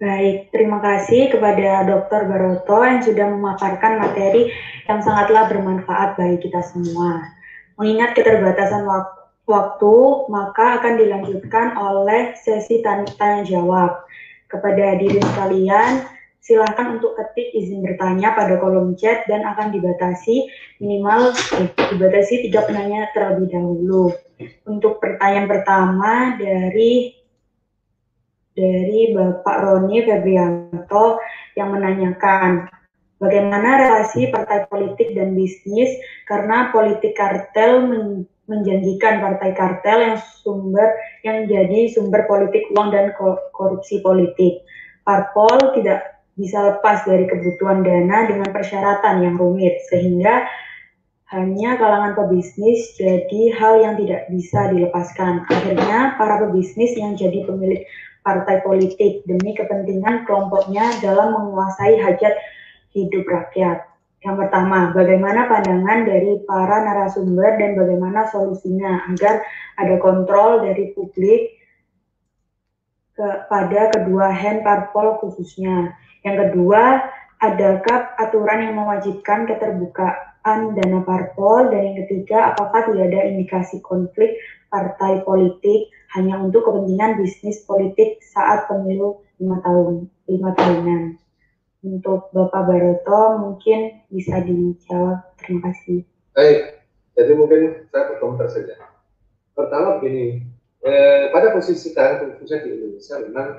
Baik, 0.03 0.37
terima 0.51 0.83
kasih 0.83 1.31
kepada 1.31 1.87
Dr. 1.87 2.21
Baroto 2.27 2.83
yang 2.83 2.99
sudah 2.99 3.27
memaparkan 3.31 4.03
materi 4.03 4.51
yang 4.91 4.99
sangatlah 4.99 5.47
bermanfaat 5.47 6.19
bagi 6.19 6.43
kita 6.43 6.59
semua. 6.59 7.23
Mengingat 7.79 8.19
keterbatasan 8.19 8.83
waktu, 9.47 9.95
maka 10.27 10.83
akan 10.83 10.99
dilanjutkan 10.99 11.79
oleh 11.79 12.35
sesi 12.43 12.83
tanya 12.83 13.47
jawab. 13.47 14.03
Kepada 14.51 14.99
hadirin 14.99 15.23
sekalian, 15.23 16.11
silahkan 16.43 16.99
untuk 16.99 17.15
ketik 17.15 17.55
izin 17.55 17.79
bertanya 17.79 18.35
pada 18.35 18.59
kolom 18.59 18.99
chat 18.99 19.23
dan 19.31 19.47
akan 19.47 19.71
dibatasi 19.71 20.51
minimal 20.83 21.31
eh, 21.31 21.71
dibatasi 21.95 22.43
tiga 22.43 22.67
penanya 22.67 23.07
terlebih 23.15 23.47
dahulu. 23.47 24.11
Untuk 24.67 24.99
pertanyaan 24.99 25.47
pertama 25.47 26.35
dari 26.35 27.15
dari 28.53 29.15
Bapak 29.15 29.57
Roni 29.65 30.03
Febrianto 30.03 31.17
yang 31.55 31.73
menanyakan 31.73 32.67
bagaimana 33.17 33.79
relasi 33.79 34.27
partai 34.29 34.67
politik 34.67 35.15
dan 35.15 35.33
bisnis 35.33 35.89
karena 36.27 36.69
politik 36.75 37.15
kartel 37.15 37.87
men 37.87 38.27
menjanjikan 38.43 39.23
partai 39.23 39.55
kartel 39.55 39.97
yang 40.03 40.17
sumber 40.43 40.91
yang 41.23 41.47
jadi 41.47 41.87
sumber 41.95 42.27
politik 42.27 42.67
uang 42.75 42.91
dan 42.91 43.15
korupsi 43.55 44.03
politik. 44.03 44.67
Parpol 45.07 45.79
tidak 45.79 46.12
bisa 46.33 46.73
lepas 46.73 47.05
dari 47.05 47.29
kebutuhan 47.29 47.85
dana 47.85 48.25
dengan 48.25 48.49
persyaratan 48.49 49.21
yang 49.21 49.35
rumit 49.37 49.77
sehingga 49.89 50.45
hanya 51.33 51.81
kalangan 51.81 52.13
pebisnis 52.13 52.93
jadi 52.93 53.41
hal 53.57 53.73
yang 53.81 53.93
tidak 53.97 54.29
bisa 54.29 54.69
dilepaskan. 54.69 55.45
Akhirnya 55.49 56.13
para 56.17 56.45
pebisnis 56.45 56.93
yang 56.93 57.17
jadi 57.17 57.45
pemilik 57.45 57.81
partai 58.21 58.61
politik 58.61 59.25
demi 59.25 59.57
kepentingan 59.57 60.29
kelompoknya 60.29 60.93
dalam 61.01 61.33
menguasai 61.33 61.97
hajat 61.97 62.33
hidup 62.93 63.25
rakyat. 63.25 63.89
Yang 64.23 64.35
pertama, 64.47 64.95
bagaimana 64.95 65.51
pandangan 65.51 66.07
dari 66.07 66.39
para 66.47 66.79
narasumber 66.79 67.59
dan 67.59 67.75
bagaimana 67.75 68.23
solusinya 68.31 69.11
agar 69.11 69.43
ada 69.75 69.95
kontrol 69.99 70.63
dari 70.63 70.95
publik 70.95 71.59
kepada 73.19 73.91
kedua 73.91 74.31
hand 74.31 74.63
parpol 74.63 75.19
khususnya. 75.19 75.91
Yang 76.23 76.35
kedua, 76.49 77.03
adakah 77.43 78.15
aturan 78.15 78.59
yang 78.63 78.75
mewajibkan 78.79 79.43
keterbukaan 79.43 80.75
dana 80.75 80.99
parpol? 81.03 81.67
Dan 81.67 81.91
yang 81.91 81.97
ketiga, 82.07 82.55
apakah 82.55 82.87
tidak 82.87 83.11
ada 83.11 83.21
indikasi 83.27 83.83
konflik 83.83 84.39
partai 84.71 85.21
politik 85.27 85.91
hanya 86.15 86.39
untuk 86.39 86.63
kepentingan 86.63 87.19
bisnis 87.19 87.61
politik 87.67 88.23
saat 88.23 88.65
pemilu 88.71 89.19
lima 89.37 89.59
tahun, 89.61 90.07
lima 90.31 90.55
tahunan? 90.55 91.03
Untuk 91.83 92.31
Bapak 92.31 92.63
Baroto 92.63 93.43
mungkin 93.43 94.07
bisa 94.07 94.39
dijawab. 94.39 95.35
Terima 95.43 95.67
kasih. 95.67 96.07
Baik, 96.31 96.79
jadi 97.19 97.31
mungkin 97.35 97.91
saya 97.91 98.15
berkomentar 98.15 98.47
saja. 98.47 98.79
Pertama 99.51 99.99
begini, 99.99 100.47
eh, 100.79 101.27
pada 101.35 101.51
posisi 101.51 101.91
sekarang 101.91 102.39
khususnya 102.39 102.63
di 102.63 102.69
Indonesia 102.71 103.15
memang 103.19 103.49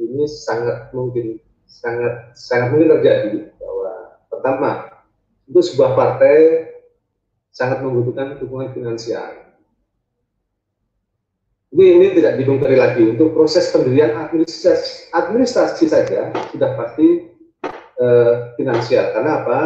ini 0.00 0.24
sangat 0.24 0.90
mungkin 0.96 1.36
sangat 1.70 2.34
sangat 2.34 2.74
mungkin 2.74 2.98
terjadi 2.98 3.54
bahwa 3.62 3.92
pertama 4.26 4.70
untuk 5.46 5.62
sebuah 5.62 5.94
partai 5.94 6.66
sangat 7.54 7.78
membutuhkan 7.86 8.38
dukungan 8.42 8.74
finansial. 8.74 9.54
Ini 11.70 11.86
ini 12.02 12.06
tidak 12.18 12.34
dibongkari 12.42 12.74
lagi 12.74 13.14
untuk 13.14 13.30
proses 13.30 13.70
pendirian 13.70 14.18
administrasi, 14.18 15.14
administrasi 15.14 15.86
saja 15.86 16.34
sudah 16.50 16.74
pasti 16.74 17.30
eh, 18.02 18.34
finansial. 18.58 19.14
Karena 19.14 19.46
apa? 19.46 19.60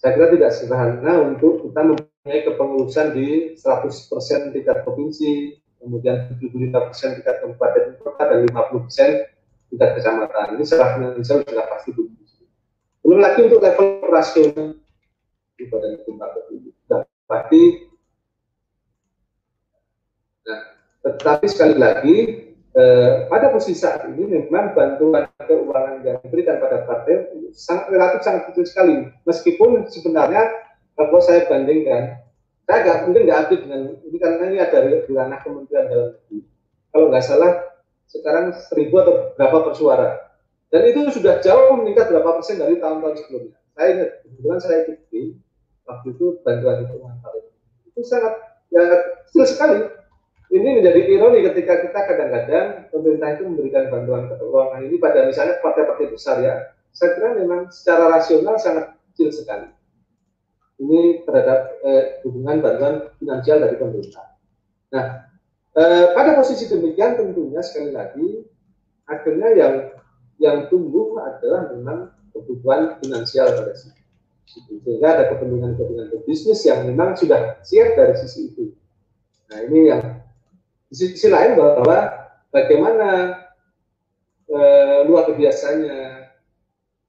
Saya 0.00 0.16
kira 0.16 0.32
tidak 0.32 0.50
sederhana 0.56 1.20
untuk 1.20 1.68
kita 1.68 1.80
mempunyai 1.84 2.40
kepengurusan 2.48 3.12
di 3.12 3.52
100% 3.60 4.56
tingkat 4.56 4.84
provinsi, 4.88 5.60
kemudian 5.84 6.32
75% 6.40 7.20
tingkat 7.20 7.44
kabupaten 7.44 8.00
kota 8.00 8.22
dan 8.24 8.38
50% 8.48 9.33
tingkat 9.70 9.90
kecamatan. 9.98 10.46
Ini 10.56 10.64
secara 10.64 10.98
finansial 10.98 11.38
sudah 11.44 11.66
pasti 11.70 11.90
begitu. 11.94 12.44
Belum 13.04 13.20
lagi 13.20 13.40
untuk 13.44 13.60
level 13.60 13.86
operasional 14.00 14.68
di 15.54 15.64
badan 15.70 15.92
hukum 16.02 16.16
itu 16.56 16.70
sudah 16.84 17.00
pasti. 17.28 17.62
Nah, 20.44 20.60
tetapi 21.04 21.46
sekali 21.46 21.76
lagi 21.76 22.16
eh, 22.74 23.10
pada 23.28 23.52
posisi 23.52 23.78
saat 23.78 24.08
ini 24.08 24.24
memang 24.24 24.72
bantuan 24.72 25.28
keuangan 25.36 26.02
yang 26.02 26.16
diberikan 26.24 26.58
pada 26.58 26.82
partai 26.88 27.28
sangat 27.54 27.92
relatif 27.92 28.20
sangat 28.26 28.42
kecil 28.50 28.64
sekali. 28.66 28.94
Meskipun 29.28 29.86
sebenarnya 29.88 30.42
kalau 30.94 31.22
saya 31.22 31.46
bandingkan, 31.46 32.24
saya 32.66 32.78
nggak 32.82 32.98
mungkin 33.06 33.22
nggak 33.26 33.40
aktif 33.46 33.58
dengan 33.66 33.80
ini 34.00 34.16
karena 34.18 34.44
ini 34.48 34.58
ada 34.62 34.78
di 34.86 35.12
ranah 35.12 35.38
Kementerian 35.42 35.86
Dalam 35.90 36.08
Negeri. 36.16 36.38
Kalau 36.94 37.06
nggak 37.10 37.24
salah 37.26 37.52
sekarang 38.08 38.54
seribu 38.70 39.00
atau 39.02 39.14
berapa 39.34 39.58
per 39.70 39.74
suara. 39.74 40.08
Dan 40.70 40.90
itu 40.90 41.06
sudah 41.14 41.38
jauh 41.38 41.78
meningkat 41.78 42.10
berapa 42.10 42.40
persen 42.40 42.58
dari 42.58 42.82
tahun-tahun 42.82 43.14
sebelumnya. 43.22 43.56
Saya 43.74 43.88
ingat, 43.94 44.10
kebetulan 44.22 44.58
saya 44.58 44.76
ikuti 44.86 45.22
waktu 45.86 46.06
itu 46.14 46.26
bantuan 46.42 46.82
itu 46.82 46.94
itu 47.94 48.00
sangat 48.10 48.34
ya 48.74 48.82
kecil 49.30 49.44
sekali. 49.46 49.78
Ini 50.54 50.68
menjadi 50.82 51.00
ironi 51.10 51.42
ketika 51.50 51.82
kita 51.82 52.00
kadang-kadang 52.06 52.66
pemerintah 52.90 53.28
itu 53.38 53.42
memberikan 53.48 53.90
bantuan 53.90 54.30
keuangan 54.30 54.82
ini 54.86 54.96
pada 55.02 55.26
misalnya 55.26 55.58
partai-partai 55.62 56.10
besar 56.10 56.36
ya. 56.42 56.54
Saya 56.94 57.18
kira 57.18 57.34
memang 57.34 57.74
secara 57.74 58.06
rasional 58.18 58.54
sangat 58.58 58.94
kecil 59.14 59.34
sekali. 59.34 59.66
Ini 60.78 61.26
terhadap 61.26 61.58
eh, 61.82 62.04
dukungan 62.22 62.62
bantuan 62.62 62.94
finansial 63.18 63.62
dari 63.62 63.78
pemerintah. 63.78 64.26
Nah, 64.94 65.26
Eh, 65.74 66.06
pada 66.14 66.38
posisi 66.38 66.70
demikian 66.70 67.18
tentunya 67.18 67.58
sekali 67.58 67.90
lagi 67.90 68.46
akhirnya 69.10 69.48
yang 69.58 69.74
yang 70.38 70.56
tumbuh 70.70 71.18
adalah 71.18 71.74
memang 71.74 72.14
kebutuhan 72.30 73.02
finansial 73.02 73.50
pada 73.50 73.74
situ. 73.74 73.98
Sehingga 74.46 75.08
ada 75.18 75.24
kepentingan-kepentingan 75.34 76.22
bisnis 76.30 76.62
yang 76.62 76.86
memang 76.86 77.18
sudah 77.18 77.58
siap 77.66 77.98
dari 77.98 78.14
sisi 78.22 78.54
itu. 78.54 78.70
Nah 79.50 79.58
ini 79.66 79.80
yang 79.90 80.02
di 80.86 80.94
sisi 80.94 81.26
lain 81.26 81.58
bahwa 81.58 82.22
bagaimana 82.54 83.34
e, 84.46 84.58
luar 85.10 85.34
biasanya 85.34 86.30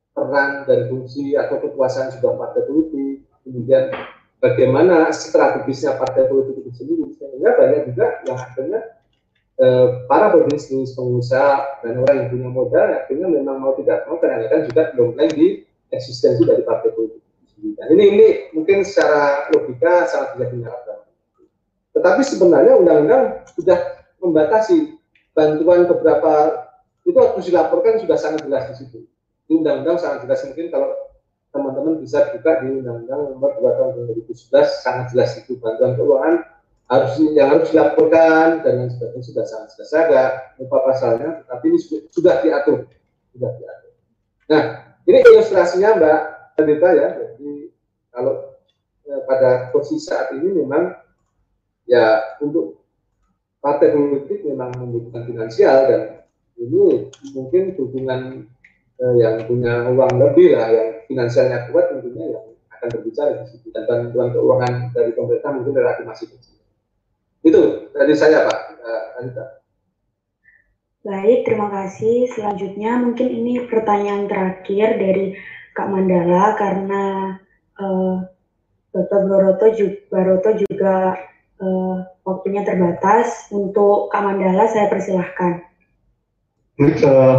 peran 0.09 0.66
dan 0.66 0.89
fungsi 0.89 1.38
atau 1.38 1.61
kekuasaan 1.61 2.18
sebuah 2.18 2.34
partai 2.34 2.66
politik, 2.66 3.30
kemudian 3.45 3.93
bagaimana 4.44 5.12
strategisnya 5.12 5.96
partai 6.00 6.28
politik 6.28 6.64
itu 6.64 6.72
sendiri? 6.76 7.04
Sehingga 7.16 7.56
banyak 7.56 7.82
juga 7.94 8.06
yang 8.28 8.38
akhirnya 8.38 8.82
eh, 9.60 9.88
para 10.08 10.34
pebisnis 10.34 10.96
pengusaha 10.96 11.84
dan 11.84 12.04
orang 12.04 12.16
yang 12.24 12.28
punya 12.32 12.50
modal 12.52 12.88
akhirnya 12.92 13.28
memang 13.32 13.58
mau 13.62 13.74
tidak 13.80 14.04
mau 14.08 14.20
kadang-kadang 14.20 14.68
juga 14.68 14.82
dompleng 14.96 15.32
di 15.32 15.48
eksistensi 15.94 16.44
dari 16.44 16.66
partai 16.66 16.92
politik 16.92 17.26
dan 17.56 17.88
ini 17.96 18.04
ini 18.12 18.28
mungkin 18.52 18.84
secara 18.84 19.48
logika 19.56 20.06
sangat 20.12 20.36
bisa 20.38 20.46
diharapkan. 20.52 20.98
Tetapi 21.96 22.22
sebenarnya 22.28 22.74
undang-undang 22.76 23.24
sudah 23.56 23.80
membatasi 24.20 25.00
bantuan 25.32 25.88
beberapa 25.88 26.64
itu 27.08 27.16
harus 27.16 27.46
dilaporkan 27.48 28.02
sudah 28.04 28.18
sangat 28.20 28.44
jelas 28.44 28.68
di 28.74 28.76
situ. 28.84 29.00
Undang-undang 29.48 29.98
sangat 29.98 30.28
jelas 30.28 30.44
mungkin 30.52 30.68
kalau 30.68 30.92
teman-teman 31.56 32.03
bisa 32.03 32.36
buka 32.36 32.60
di 32.60 32.84
Undang-Undang 32.84 33.22
Nomor 33.32 33.56
2 33.64 33.80
Tahun 33.80 33.91
2011 34.28 34.84
sangat 34.84 35.06
jelas 35.16 35.32
itu 35.39 35.56
bantuan 35.56 35.95
keuangan 35.95 36.43
harus 36.86 37.18
yang 37.34 37.49
harus 37.49 37.74
dilaporkan 37.74 38.62
dan 38.62 38.74
lain 38.78 38.91
sebagainya 38.93 39.26
sudah 39.26 39.45
sangat 39.47 39.68
jelas. 39.74 39.88
Saya 39.89 40.03
agak 40.06 40.30
lupa 40.62 40.78
pasalnya, 40.86 41.30
tapi 41.49 41.74
ini 41.74 41.80
sudah 42.14 42.45
diatur, 42.45 42.86
sudah 43.34 43.49
diatur. 43.58 43.91
Nah, 44.51 44.64
ini 45.10 45.18
ilustrasinya 45.26 45.89
Mbak 45.97 46.20
Adita 46.62 46.89
ya. 46.93 47.08
Jadi 47.18 47.51
kalau 48.14 48.34
eh, 49.10 49.22
pada 49.26 49.74
posisi 49.74 50.06
saat 50.06 50.30
ini 50.38 50.62
memang 50.62 50.93
ya 51.89 52.38
untuk 52.38 52.86
partai 53.66 53.89
politik 53.89 54.45
memang 54.45 54.70
membutuhkan 54.78 55.26
finansial 55.26 55.89
dan 55.89 56.01
ini 56.62 57.10
mungkin 57.34 57.74
dukungan 57.74 58.45
eh, 59.01 59.16
yang 59.18 59.41
punya 59.49 59.89
uang 59.89 60.22
lebih 60.22 60.53
lah, 60.53 60.70
yang 60.70 60.95
finansialnya 61.08 61.70
kuat 61.72 61.93
tentunya 61.93 62.36
yang 62.36 62.45
akan 62.76 62.88
berbicara 62.91 63.41
di 63.41 63.45
situ. 63.49 63.68
Dan 63.74 63.86
bantuan 63.88 64.30
keuangan 64.36 64.74
dari 64.91 65.12
pemerintah 65.14 65.51
mungkin 65.53 65.74
relatif 65.74 66.03
masih 66.06 66.28
kecil. 66.34 66.56
Itu 67.45 67.62
dari 67.93 68.14
saya 68.18 68.49
Pak 68.49 68.60
eh, 68.82 69.03
Anita. 69.22 69.45
Baik, 71.06 71.45
terima 71.45 71.70
kasih. 71.70 72.26
Selanjutnya 72.34 72.97
mungkin 72.97 73.30
ini 73.30 73.70
pertanyaan 73.70 74.26
terakhir 74.26 74.97
dari 74.97 75.38
Kak 75.78 75.86
Mandala 75.86 76.58
karena 76.58 77.03
uh, 77.78 78.26
Bapak 78.89 79.22
Baroto 79.30 79.70
juga, 79.78 80.01
Baroto 80.10 80.49
juga 80.66 81.14
uh, 81.62 81.97
waktunya 82.26 82.66
terbatas. 82.66 83.53
Untuk 83.53 84.10
Kak 84.10 84.26
Mandala, 84.26 84.66
saya 84.66 84.89
persilahkan. 84.89 85.62
Baik, 86.82 86.97
uh, 87.06 87.38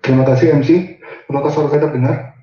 terima 0.00 0.24
kasih 0.24 0.56
MC. 0.56 0.96
Apakah 1.28 1.52
suara 1.52 1.68
saya 1.76 1.84
terdengar? 1.84 2.33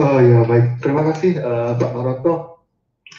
Oh 0.00 0.16
ya, 0.16 0.48
baik. 0.48 0.80
Terima 0.80 1.04
kasih 1.12 1.44
uh, 1.44 1.76
Pak 1.76 1.92
Maroto. 1.92 2.64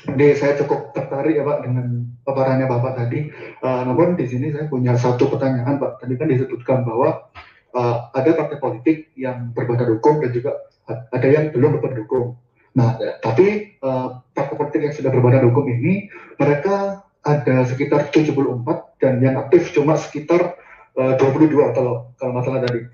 Jadi 0.02 0.34
saya 0.34 0.58
cukup 0.58 0.98
tertarik 0.98 1.38
ya 1.38 1.46
Pak 1.46 1.62
dengan 1.62 2.10
paparannya 2.26 2.66
Bapak 2.66 2.98
tadi. 2.98 3.30
Uh, 3.62 3.86
namun 3.86 4.18
di 4.18 4.26
sini 4.26 4.50
saya 4.50 4.66
punya 4.66 4.98
satu 4.98 5.30
pertanyaan 5.30 5.78
Pak. 5.78 6.02
Tadi 6.02 6.18
kan 6.18 6.26
disebutkan 6.34 6.82
bahwa 6.82 7.30
uh, 7.78 8.10
ada 8.18 8.34
partai 8.34 8.58
politik 8.58 9.14
yang 9.14 9.54
berbadan 9.54 9.94
hukum 9.94 10.26
dan 10.26 10.34
juga 10.34 10.58
ada 10.90 11.28
yang 11.30 11.54
belum 11.54 11.78
berbadan 11.78 12.02
hukum. 12.02 12.34
Nah, 12.74 12.98
tapi 13.22 13.78
uh, 13.86 14.18
partai 14.34 14.56
politik 14.58 14.82
yang 14.82 14.96
sudah 14.98 15.14
berbadan 15.14 15.54
hukum 15.54 15.70
ini 15.70 16.10
mereka 16.42 17.06
ada 17.22 17.62
sekitar 17.70 18.10
74 18.10 18.98
dan 18.98 19.22
yang 19.22 19.38
aktif 19.38 19.70
cuma 19.70 20.02
sekitar 20.02 20.58
uh, 20.98 21.14
22 21.14 21.78
kalau 21.78 22.10
kalau 22.18 22.34
masalah 22.34 22.66
tadi. 22.66 22.90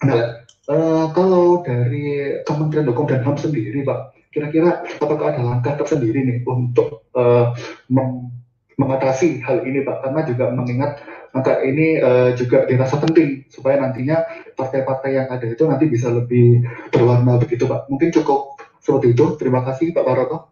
Nah, 0.00 0.44
uh, 0.68 1.06
kalau 1.12 1.60
dari 1.60 2.40
Kementerian 2.48 2.88
Hukum 2.88 3.06
dan 3.08 3.20
HAM 3.20 3.36
sendiri, 3.36 3.84
Pak, 3.84 4.16
kira-kira 4.32 4.80
apakah 5.02 5.36
ada 5.36 5.42
langkah 5.44 5.76
tersendiri 5.76 6.24
nih 6.24 6.38
untuk 6.48 7.10
uh, 7.16 7.52
meng 7.92 8.32
mengatasi 8.80 9.44
hal 9.44 9.60
ini, 9.68 9.84
Pak? 9.84 10.08
Karena 10.08 10.20
juga 10.24 10.44
mengingat 10.56 11.04
maka 11.30 11.62
ini 11.62 12.02
uh, 12.02 12.34
juga 12.34 12.66
dirasa 12.66 12.98
penting 12.98 13.46
supaya 13.46 13.78
nantinya 13.78 14.26
partai-partai 14.58 15.14
yang 15.14 15.28
ada 15.30 15.46
itu 15.46 15.62
nanti 15.62 15.86
bisa 15.86 16.10
lebih 16.10 16.66
berwarna 16.90 17.38
begitu 17.38 17.70
Pak. 17.70 17.86
Mungkin 17.86 18.10
cukup 18.10 18.58
seperti 18.82 19.14
itu. 19.14 19.38
Terima 19.38 19.62
kasih 19.62 19.94
Pak 19.94 20.02
Paroto. 20.02 20.50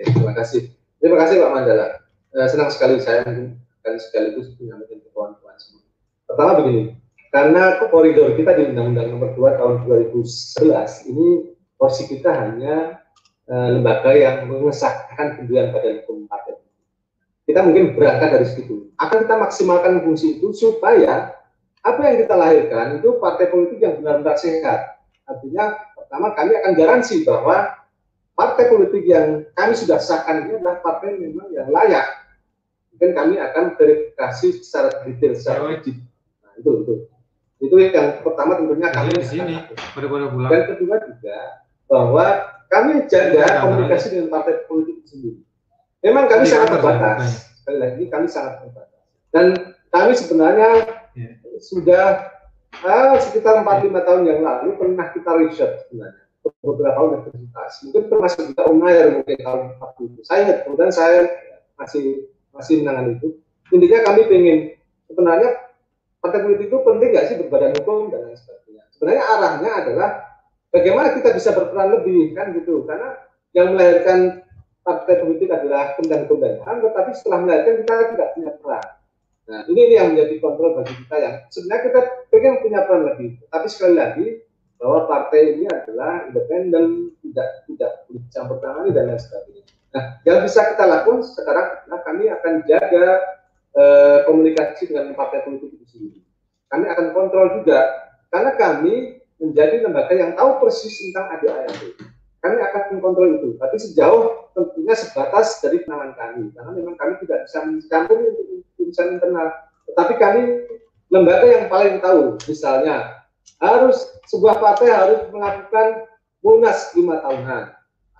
Ya, 0.00 0.08
terima 0.08 0.32
kasih. 0.32 0.72
Terima 0.96 1.20
kasih 1.20 1.44
Pak 1.44 1.50
Mandala. 1.52 1.86
Uh, 2.32 2.48
senang 2.48 2.70
sekali 2.72 2.96
saya 3.04 3.26
dan 3.84 3.96
sekaligus 4.00 4.56
menyampaikan 4.56 5.04
ke 5.04 5.08
kawan-kawan 5.12 5.56
semua. 5.60 5.84
Pertama 6.24 6.52
begini, 6.56 6.96
karena 7.34 7.82
koridor 7.90 8.38
kita 8.38 8.54
di 8.54 8.70
Undang-Undang 8.70 9.06
Nomor 9.10 9.30
2 9.34 9.58
Tahun 9.58 9.74
2011 9.90 11.10
ini 11.10 11.50
porsi 11.74 12.06
kita 12.06 12.30
hanya 12.30 13.02
uh, 13.50 13.68
lembaga 13.74 14.14
yang 14.14 14.46
mengesahkan 14.46 15.42
pemilihan 15.42 15.74
badan 15.74 16.06
hukum 16.06 16.30
partai 16.30 16.54
kita 17.44 17.60
mungkin 17.60 17.92
berangkat 17.92 18.28
dari 18.40 18.48
situ. 18.48 18.88
Akan 18.96 19.28
kita 19.28 19.36
maksimalkan 19.36 20.00
fungsi 20.00 20.40
itu 20.40 20.56
supaya 20.56 21.36
apa 21.84 22.00
yang 22.00 22.16
kita 22.24 22.34
lahirkan 22.34 22.86
itu 22.96 23.20
partai 23.20 23.52
politik 23.52 23.78
yang 23.84 24.00
benar-benar 24.00 24.40
sehat. 24.40 25.04
Artinya 25.28 25.76
pertama 25.92 26.32
kami 26.32 26.56
akan 26.56 26.72
garansi 26.72 27.20
bahwa 27.20 27.68
partai 28.32 28.64
politik 28.72 29.04
yang 29.04 29.44
kami 29.52 29.76
sudah 29.76 30.00
sahkan 30.00 30.48
ini 30.48 30.56
adalah 30.56 30.80
partai 30.80 31.20
memang 31.20 31.52
yang 31.52 31.68
layak. 31.68 32.24
Mungkin 32.96 33.10
kami 33.12 33.34
akan 33.36 33.76
verifikasi 33.76 34.64
secara 34.64 35.04
detail, 35.04 35.36
secara 35.36 35.60
wajib. 35.68 36.00
Nah, 36.40 36.52
itu, 36.56 36.70
itu. 36.80 36.94
Itu 37.64 37.74
yang 37.80 38.20
pertama 38.20 38.60
tentunya 38.60 38.88
kami 38.92 39.10
di 39.16 39.24
sini. 39.24 39.54
Pada 39.96 40.06
pada 40.06 40.26
bulan. 40.28 40.48
Dan 40.52 40.62
kedua 40.76 40.96
juga 41.00 41.38
bahwa 41.88 42.26
kami 42.68 42.92
jaga 43.08 43.64
komunikasi 43.64 44.06
dengan 44.12 44.28
partai 44.32 44.66
politik 44.66 45.04
sendiri 45.06 45.44
Memang 46.04 46.28
kami 46.28 46.44
sangat 46.44 46.76
terbatas. 46.76 47.48
Sekali 47.64 47.78
lagi 47.80 48.02
kami 48.12 48.26
sangat 48.28 48.60
terbatas. 48.60 49.00
Dan 49.32 49.46
kami 49.88 50.12
sebenarnya 50.12 50.68
ya. 51.16 51.30
sudah 51.64 52.28
uh, 52.84 53.16
sekitar 53.16 53.64
4-5 53.64 53.88
ya. 53.88 54.00
tahun 54.04 54.22
yang 54.28 54.40
lalu 54.44 54.76
pernah 54.76 55.08
kita 55.16 55.32
riset 55.40 55.88
sebenarnya 55.88 56.24
beberapa 56.60 56.98
universitas. 57.08 57.70
Mungkin 57.88 58.02
termasuk 58.12 58.42
juga 58.52 58.62
UNAIR 58.68 59.16
mungkin 59.16 59.36
tahun 59.40 59.60
40. 59.80 60.28
Saya 60.28 60.38
ingat, 60.44 60.58
kemudian 60.68 60.90
saya 60.92 61.20
masih 61.80 62.28
masih 62.52 62.84
menangani 62.84 63.16
itu. 63.16 63.28
Intinya 63.72 63.98
kami 64.04 64.20
ingin 64.28 64.58
sebenarnya 65.08 65.50
partai 66.24 66.40
politik 66.40 66.72
itu 66.72 66.78
penting 66.80 67.08
nggak 67.12 67.26
sih 67.28 67.36
berbadan 67.36 67.76
hukum 67.76 68.08
dan 68.08 68.24
lain 68.24 68.38
sebagainya. 68.40 68.84
Sebenarnya 68.96 69.24
arahnya 69.28 69.70
adalah 69.84 70.08
bagaimana 70.72 71.12
kita 71.12 71.28
bisa 71.36 71.52
berperan 71.52 72.00
lebih 72.00 72.32
kan 72.32 72.56
gitu. 72.56 72.88
Karena 72.88 73.12
yang 73.52 73.76
melahirkan 73.76 74.40
partai 74.80 75.20
politik 75.20 75.52
adalah 75.52 75.92
kendang-kendangan, 76.00 76.76
tetapi 76.80 77.10
setelah 77.12 77.38
melahirkan 77.44 77.74
kita 77.84 77.94
tidak 78.16 78.28
punya 78.32 78.50
peran. 78.56 78.86
Nah, 79.44 79.60
ini, 79.68 79.80
ini 79.84 79.94
yang 80.00 80.08
menjadi 80.16 80.34
kontrol 80.40 80.70
bagi 80.80 80.94
kita 81.04 81.16
yang 81.20 81.34
sebenarnya 81.52 81.82
kita 81.84 82.00
pengen 82.32 82.54
punya 82.64 82.80
peran 82.88 83.02
lebih. 83.12 83.30
Tapi 83.52 83.66
sekali 83.68 83.94
lagi 84.00 84.26
bahwa 84.80 84.98
partai 85.04 85.40
ini 85.60 85.64
adalah 85.68 86.24
independen, 86.24 87.12
tidak 87.20 87.48
tidak 87.68 87.92
campur 88.32 88.56
tangan 88.64 88.88
dan 88.96 89.12
lain 89.12 89.20
sebagainya. 89.20 89.64
Nah, 89.92 90.04
yang 90.24 90.40
bisa 90.40 90.60
kita 90.72 90.84
lakukan 90.88 91.20
sekarang 91.36 91.66
adalah 91.84 92.00
kami 92.08 92.24
akan 92.32 92.52
jaga 92.64 93.06
eh, 93.74 94.18
komunikasi 94.26 94.90
dengan 94.90 95.14
partai 95.18 95.42
politik 95.42 95.74
itu 95.74 95.84
sendiri. 95.90 96.20
Kami 96.70 96.84
akan 96.90 97.06
kontrol 97.14 97.46
juga 97.62 97.86
karena 98.30 98.50
kami 98.58 99.22
menjadi 99.38 99.84
lembaga 99.84 100.14
yang 100.14 100.32
tahu 100.34 100.62
persis 100.62 101.10
tentang 101.10 101.38
ADART 101.38 102.14
kami 102.44 102.60
akan 102.60 102.82
mengkontrol 102.92 103.28
itu. 103.40 103.48
Tapi 103.56 103.76
sejauh 103.80 104.52
tentunya 104.52 104.92
sebatas 104.92 105.64
dari 105.64 105.80
penangan 105.80 106.12
kami, 106.12 106.52
karena 106.52 106.70
memang 106.76 106.94
kami 107.00 107.16
tidak 107.24 107.48
bisa 107.48 107.58
mencampur 107.64 108.20
untuk 108.20 108.44
urusan 108.76 109.16
internal. 109.16 109.48
Tetapi 109.88 110.12
kami 110.20 110.42
lembaga 111.08 111.46
yang 111.48 111.66
paling 111.72 112.04
tahu, 112.04 112.36
misalnya 112.44 113.24
harus 113.64 113.96
sebuah 114.28 114.60
partai 114.60 114.92
harus 114.92 115.24
melakukan 115.32 116.04
munas 116.44 116.92
lima 116.92 117.24
tahunan. 117.24 117.64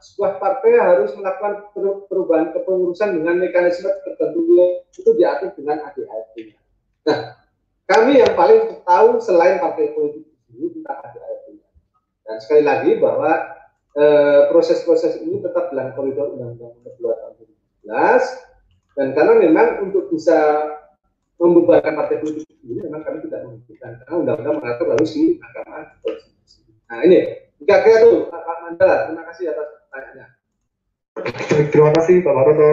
Sebuah 0.05 0.37
partai 0.37 0.77
harus 0.77 1.17
melakukan 1.17 1.73
perubahan 2.13 2.53
kepengurusan 2.53 3.17
dengan 3.17 3.41
mekanisme 3.41 3.89
tertentu 4.05 4.45
itu 4.93 5.11
diatur 5.17 5.57
dengan 5.57 5.81
ADART. 5.89 6.37
Nah, 7.09 7.41
kami 7.89 8.21
yang 8.21 8.37
paling 8.37 8.85
tahu 8.85 9.17
selain 9.25 9.57
partai 9.65 9.97
politik 9.97 10.29
ini 10.53 10.77
tentang 10.77 11.01
ADART. 11.09 11.47
Dan 12.25 12.37
sekali 12.41 12.63
lagi 12.69 13.01
bahwa 13.01 13.55
Eh, 13.95 14.43
proses-proses 14.51 15.23
ini 15.23 15.39
tetap 15.39 15.71
dalam 15.71 15.95
koridor 15.95 16.35
Undang-Undang 16.35 16.83
Nomor 16.83 16.95
2 16.99 17.15
tahun 17.15 17.33
2011 17.87 18.99
dan 18.99 19.09
karena 19.15 19.33
memang 19.39 19.69
untuk 19.87 20.11
bisa 20.11 20.35
membubarkan 21.39 21.95
partai 21.95 22.19
politik 22.19 22.59
ini 22.67 22.83
memang 22.83 23.07
kami 23.07 23.23
tidak 23.23 23.47
membutuhkan 23.47 24.03
karena 24.03 24.15
undang-undang 24.19 24.57
mengatur 24.59 24.99
harus 24.99 25.15
di 25.15 25.39
Mahkamah 25.39 25.95
Konstitusi. 26.03 26.67
Nah 26.91 26.99
ini 27.07 27.19
kira-kira 27.63 27.97
itu 28.03 28.11
Pak 28.35 28.59
Mandala. 28.67 28.97
Terima 29.07 29.23
kasih 29.31 29.45
atas. 29.55 29.69
Terima 31.71 31.95
kasih 31.95 32.27
Pak 32.27 32.35
Maroto. 32.35 32.73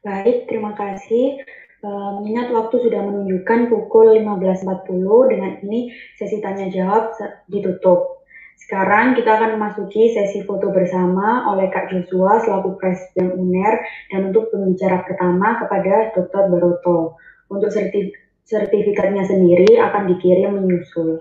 Baik, 0.00 0.48
terima 0.48 0.72
kasih. 0.72 1.44
Mengingat 1.84 2.48
waktu 2.48 2.80
sudah 2.80 3.04
menunjukkan 3.04 3.68
pukul 3.68 4.16
15.40, 4.16 5.32
dengan 5.32 5.52
ini 5.60 5.92
sesi 6.16 6.40
tanya 6.40 6.72
jawab 6.72 7.12
ditutup. 7.52 8.24
Sekarang 8.56 9.12
kita 9.12 9.36
akan 9.36 9.60
memasuki 9.60 10.16
sesi 10.16 10.40
foto 10.48 10.72
bersama 10.72 11.44
oleh 11.52 11.68
Kak 11.68 11.92
Joshua 11.92 12.40
selaku 12.40 12.80
Presiden 12.80 13.36
UNER 13.36 13.84
dan 14.08 14.32
untuk 14.32 14.48
pembicara 14.48 15.04
pertama 15.04 15.60
kepada 15.60 16.16
Dr. 16.16 16.48
Baroto. 16.48 17.20
Untuk 17.52 17.68
sertif 17.68 18.16
sertifikatnya 18.48 19.28
sendiri 19.28 19.76
akan 19.76 20.08
dikirim 20.08 20.56
menyusul. 20.56 21.20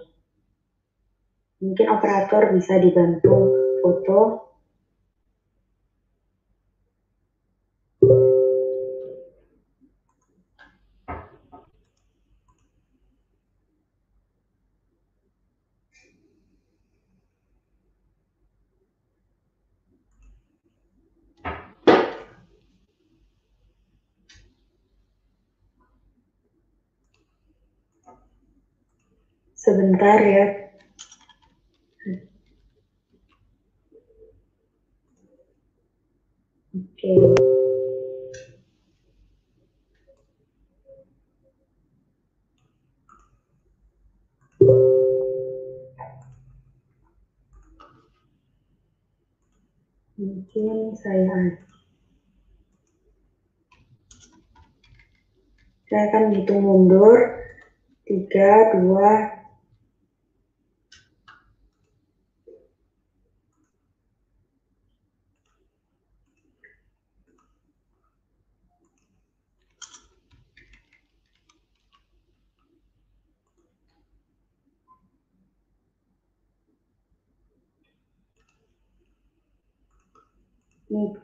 Mungkin 1.59 1.87
operator 1.91 2.55
bisa 2.55 2.79
dibantu 2.79 3.62
foto. 3.83 4.41
Sebentar 29.55 30.21
ya. 30.23 30.62
Mungkin 37.03 37.35
saya 50.95 51.59
saya 55.91 56.07
akan 56.07 56.31
hitung 56.39 56.63
mundur. 56.63 57.35
Tiga 58.07 58.79
dua 58.79 59.42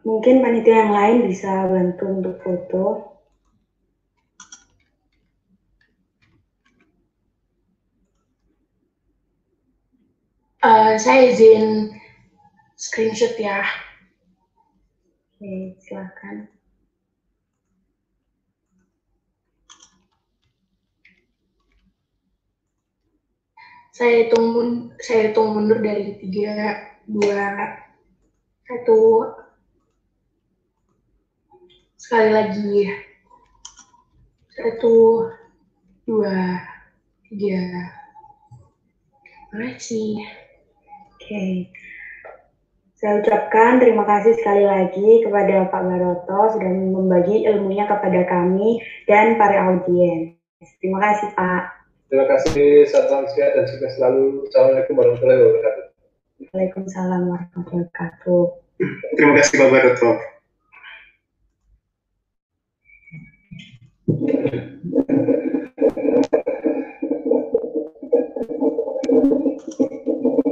Mungkin 0.07 0.41
panitia 0.43 0.86
yang 0.88 0.93
lain 0.95 1.17
bisa 1.30 1.67
bantu 1.69 2.05
untuk 2.09 2.36
foto. 2.41 2.86
Uh, 10.59 10.99
saya 10.99 11.32
izin 11.32 11.95
screenshot 12.75 13.32
ya. 13.39 13.63
Oke, 15.39 15.80
silakan. 15.80 16.51
Saya 23.95 24.23
hitung 24.23 24.47
saya 24.99 25.32
hitung 25.32 25.55
mundur 25.55 25.80
dari 25.84 26.15
tiga, 26.19 26.75
dua, 27.03 27.75
satu. 28.67 29.27
Sekali 32.00 32.32
lagi. 32.32 32.88
Satu, 34.56 35.28
dua, 36.08 36.64
tiga. 37.28 37.60
Terima 39.52 39.76
kasih. 39.76 40.16
Oke. 41.12 41.20
Okay. 41.20 41.54
Saya 43.00 43.24
ucapkan 43.24 43.80
terima 43.80 44.04
kasih 44.04 44.36
sekali 44.36 44.68
lagi 44.68 45.24
kepada 45.24 45.72
Pak 45.72 45.84
Baroto 45.88 46.39
sudah 46.52 46.68
membagi 46.68 47.47
ilmunya 47.47 47.88
kepada 47.88 48.28
kami 48.28 48.84
dan 49.08 49.39
para 49.39 49.72
audiens. 49.72 50.36
Terima 50.84 51.00
kasih 51.00 51.32
Pak. 51.32 51.64
Terima 52.12 52.26
kasih, 52.28 52.84
salam 52.91 53.24
sehat 53.32 53.56
dan 53.56 53.64
sukses 53.72 53.95
selalu. 53.95 54.43
Assalamualaikum 54.52 55.00
warahmatullahi 55.00 55.39
wabarakatuh. 55.39 55.84
Waalaikumsalam 56.52 57.22
warahmatullahi 57.24 57.88
wabarakatuh. 57.88 58.41
Terima 59.16 59.34
kasih 59.39 59.54
Pak 59.56 59.70
Baroto. 59.72 60.38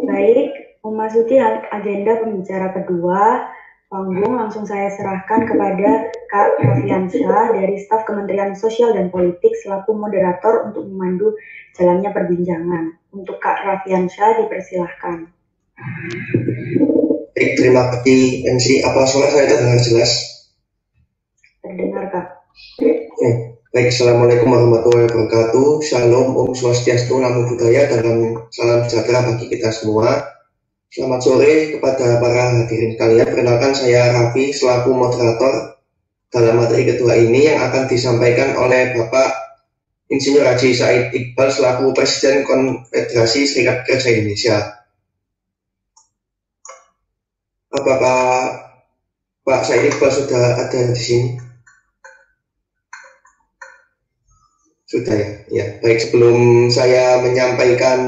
Baik, 0.08 0.68
Memasuki 0.88 1.36
agenda 1.42 2.22
pembicara 2.22 2.72
kedua, 2.72 3.50
panggung 3.92 4.40
langsung 4.40 4.64
saya 4.64 4.88
serahkan 4.94 5.44
kepada 5.50 6.10
Kak 6.30 6.50
Rafiansyah 6.64 7.58
dari 7.58 7.76
staf 7.82 8.08
Kementerian 8.08 8.56
Sosial 8.56 8.96
dan 8.96 9.12
Politik 9.12 9.52
selaku 9.58 9.98
moderator 9.98 10.70
untuk 10.70 10.88
memandu 10.88 11.36
jalannya 11.76 12.14
perbincangan. 12.14 12.94
Untuk 13.12 13.42
Kak 13.42 13.66
Rafiansyah 13.68 14.46
dipersilahkan. 14.46 15.18
Baik, 17.36 17.52
terima 17.58 17.90
kasih 17.92 18.48
MC. 18.48 18.86
Apa 18.86 19.04
suara 19.10 19.28
saya 19.34 19.46
terdengar 19.50 19.82
jelas? 19.84 20.12
Terdengar, 21.66 22.06
Kak. 22.14 22.28
Baik, 23.68 23.92
Assalamualaikum 23.92 24.48
warahmatullahi 24.48 25.12
wabarakatuh. 25.12 25.84
Shalom, 25.84 26.40
Om 26.40 26.56
Swastiastu, 26.56 27.20
Namo 27.20 27.52
Buddhaya, 27.52 27.92
dan 27.92 28.40
salam 28.48 28.88
sejahtera 28.88 29.28
bagi 29.28 29.52
kita 29.52 29.76
semua. 29.76 30.24
Selamat 30.88 31.20
sore 31.20 31.76
kepada 31.76 32.16
para 32.24 32.64
hadirin 32.64 32.96
sekalian. 32.96 33.28
Perkenalkan 33.28 33.76
saya 33.76 34.16
Raffi 34.16 34.56
selaku 34.56 34.96
moderator 34.96 35.84
dalam 36.32 36.64
materi 36.64 36.88
kedua 36.88 37.20
ini 37.20 37.52
yang 37.52 37.60
akan 37.60 37.92
disampaikan 37.92 38.56
oleh 38.56 38.96
Bapak 38.96 39.36
Insinyur 40.16 40.48
Haji 40.48 40.72
Said 40.72 41.12
Iqbal 41.12 41.52
selaku 41.52 41.92
Presiden 41.92 42.48
Konfederasi 42.48 43.52
Serikat 43.52 43.84
Kerja 43.84 44.16
Indonesia. 44.16 44.64
Apakah 47.76 48.48
Pak 49.44 49.62
Said 49.68 49.92
Iqbal 49.92 50.08
sudah 50.08 50.56
ada 50.56 50.80
di 50.88 51.04
sini? 51.04 51.47
Sudah 54.88 55.16
ya. 55.20 55.30
Ya, 55.52 55.66
baik 55.84 56.00
sebelum 56.00 56.72
saya 56.72 57.20
menyampaikan 57.20 58.00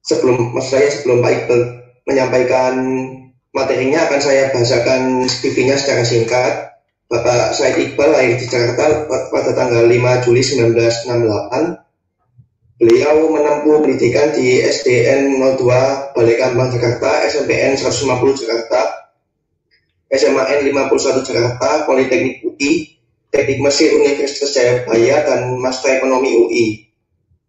sebelum 0.00 0.56
maksud 0.56 0.80
saya 0.80 0.88
sebelum 0.88 1.20
Pak 1.20 1.32
Iqbal 1.44 1.60
menyampaikan 2.08 2.74
materinya 3.52 4.08
akan 4.08 4.20
saya 4.20 4.48
bahasakan 4.50 5.28
CV-nya 5.28 5.76
secara 5.76 6.02
singkat. 6.08 6.72
Bapak 7.12 7.52
Said 7.52 7.76
Iqbal 7.76 8.08
lahir 8.08 8.40
di 8.40 8.48
Jakarta 8.48 9.04
pada 9.04 9.52
tanggal 9.52 9.84
5 9.84 10.24
Juli 10.24 10.40
1968. 10.40 11.76
Beliau 12.80 13.28
menempuh 13.28 13.84
pendidikan 13.84 14.32
di 14.32 14.64
SDN 14.64 15.36
02 15.36 16.16
Balai 16.16 16.36
Kambang 16.40 16.72
Jakarta, 16.72 17.20
SMPN 17.28 17.76
150 17.76 18.42
Jakarta, 18.42 19.12
SMAN 20.08 20.64
51 20.64 21.28
Jakarta, 21.28 21.84
Politeknik 21.84 22.40
UI, 22.40 22.91
Teknik 23.32 23.64
Mesin 23.64 23.96
Universitas 23.96 24.52
Jayabaya, 24.52 25.24
dan 25.24 25.56
Master 25.56 25.96
Ekonomi 25.96 26.36
UI. 26.36 26.66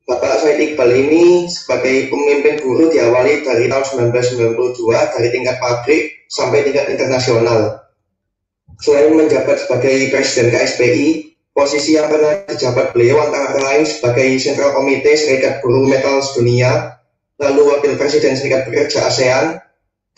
Bapak 0.04 0.44
Said 0.44 0.60
Iqbal 0.60 0.92
ini 0.96 1.48
sebagai 1.48 2.12
pemimpin 2.12 2.60
guru 2.60 2.92
diawali 2.92 3.44
dari 3.44 3.72
tahun 3.72 4.12
1992 4.12 4.80
dari 5.16 5.28
tingkat 5.32 5.56
pabrik 5.64 6.28
sampai 6.28 6.64
tingkat 6.68 6.92
internasional. 6.92 7.84
Selain 8.84 9.16
menjabat 9.16 9.64
sebagai 9.64 10.12
Presiden 10.12 10.52
KSPI, 10.52 11.08
posisi 11.56 11.96
yang 11.96 12.12
pernah 12.12 12.44
dijabat 12.48 12.92
beliau 12.92 13.24
antara 13.24 13.56
lain 13.56 13.88
sebagai 13.88 14.40
Sentral 14.44 14.76
Komite 14.76 15.16
Serikat 15.16 15.64
Buruh 15.64 15.88
Metal 15.88 16.20
Dunia, 16.36 17.00
lalu 17.40 17.76
Wakil 17.76 17.96
Presiden 17.96 18.36
Serikat 18.36 18.68
Pekerja 18.68 19.08
ASEAN, 19.08 19.56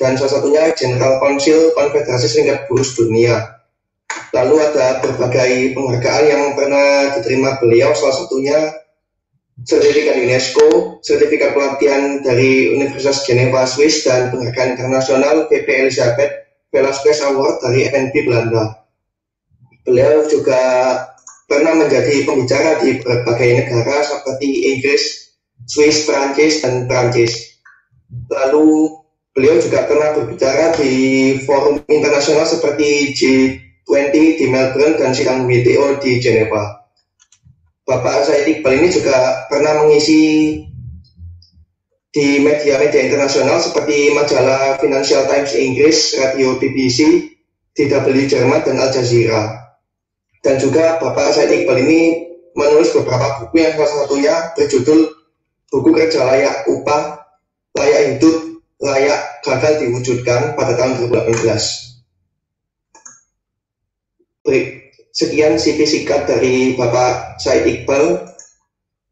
dan 0.02 0.18
salah 0.18 0.42
satunya 0.42 0.74
General 0.74 1.22
Council 1.22 1.78
Konfederasi 1.78 2.26
Serikat 2.26 2.66
Buruh 2.66 2.90
Dunia. 2.98 3.65
Lalu 4.36 4.56
ada 4.60 5.00
berbagai 5.00 5.72
penghargaan 5.72 6.26
yang 6.28 6.44
pernah 6.60 7.16
diterima 7.16 7.56
beliau, 7.56 7.96
salah 7.96 8.20
satunya 8.20 8.60
sertifikat 9.64 10.20
UNESCO, 10.20 11.00
sertifikat 11.00 11.56
pelatihan 11.56 12.20
dari 12.20 12.76
Universitas 12.76 13.24
Geneva 13.24 13.64
Swiss, 13.64 14.04
dan 14.04 14.36
penghargaan 14.36 14.76
internasional 14.76 15.48
PP 15.48 15.88
Elizabeth 15.88 16.52
Velasquez 16.68 17.24
Award 17.24 17.64
dari 17.64 17.88
FNB 17.88 18.28
Belanda. 18.28 18.84
Beliau 19.88 20.28
juga 20.28 20.60
pernah 21.48 21.80
menjadi 21.80 22.28
pembicara 22.28 22.84
di 22.84 23.00
berbagai 23.00 23.50
negara 23.64 24.04
seperti 24.04 24.76
Inggris, 24.76 25.32
Swiss, 25.64 26.04
Prancis, 26.04 26.60
dan 26.60 26.92
Prancis. 26.92 27.64
Lalu 28.28 28.92
beliau 29.32 29.56
juga 29.64 29.88
pernah 29.88 30.12
berbicara 30.12 30.76
di 30.76 30.94
forum 31.48 31.80
internasional 31.88 32.44
seperti 32.44 33.16
G20 33.86 34.16
di 34.42 34.46
Melbourne 34.50 34.98
dan 34.98 35.14
sidang 35.14 35.46
WTO 35.46 36.02
di 36.02 36.18
Geneva. 36.18 36.82
Bapak 37.86 38.26
Said 38.26 38.50
Iqbal 38.50 38.82
ini 38.82 38.90
juga 38.90 39.46
pernah 39.46 39.86
mengisi 39.86 40.58
di 42.10 42.42
media-media 42.42 43.06
internasional 43.06 43.62
seperti 43.62 44.10
majalah 44.18 44.82
Financial 44.82 45.22
Times 45.30 45.54
Inggris, 45.54 46.18
radio 46.18 46.58
BBC, 46.58 47.30
DW 47.78 48.26
Jerman, 48.26 48.66
dan 48.66 48.82
Al 48.82 48.90
Jazeera. 48.90 49.70
Dan 50.42 50.58
juga 50.58 50.98
Bapak 50.98 51.30
Said 51.38 51.54
Iqbal 51.54 51.86
ini 51.86 52.26
menulis 52.58 52.90
beberapa 52.96 53.46
buku 53.46 53.62
yang 53.62 53.78
salah 53.78 53.94
satunya 54.02 54.36
berjudul 54.58 55.00
Buku 55.70 55.90
Kerja 55.92 56.24
Layak 56.24 56.72
Upah, 56.72 57.20
Layak 57.76 58.02
Hidup, 58.16 58.38
Layak 58.80 59.44
Gagal 59.44 59.84
Diwujudkan 59.84 60.56
pada 60.56 60.74
tahun 60.80 61.12
2018. 61.12 61.95
Baik, 64.46 64.94
Sekian 65.10 65.58
CV 65.58 65.90
singkat 65.90 66.30
dari 66.30 66.78
Bapak 66.78 67.42
Said 67.42 67.66
Iqbal. 67.66 68.30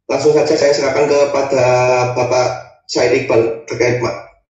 Langsung 0.05 0.37
saja 0.37 0.53
saya 0.53 0.77
serahkan 0.77 1.09
kepada 1.09 1.65
Bapak 2.13 2.47
Said 2.85 3.17
Iqbal 3.17 3.65
terkait 3.65 3.97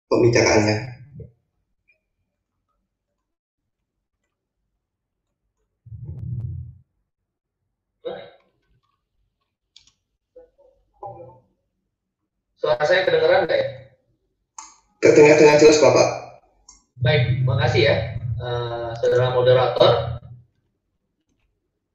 pembicaraannya. 0.10 0.90
Suara 12.58 12.84
saya 12.86 13.06
kedengeran 13.06 13.46
nggak 13.46 13.58
ya? 13.58 13.68
Kedengar 15.02 15.38
dengan 15.38 15.58
jelas 15.62 15.78
Bapak. 15.78 16.08
Baik, 17.02 17.42
makasih 17.46 17.82
ya, 17.86 17.96
uh, 18.42 18.94
saudara 18.98 19.34
moderator. 19.34 20.11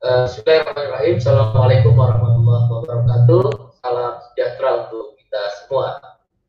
Uh, 0.07 0.23
Bismillahirrahmanirrahim. 0.31 1.19
Assalamualaikum 1.19 1.99
warahmatullahi 1.99 2.67
wabarakatuh. 2.71 3.43
Salam 3.83 4.23
sejahtera 4.31 4.87
untuk 4.87 5.19
kita 5.19 5.43
semua. 5.59 5.99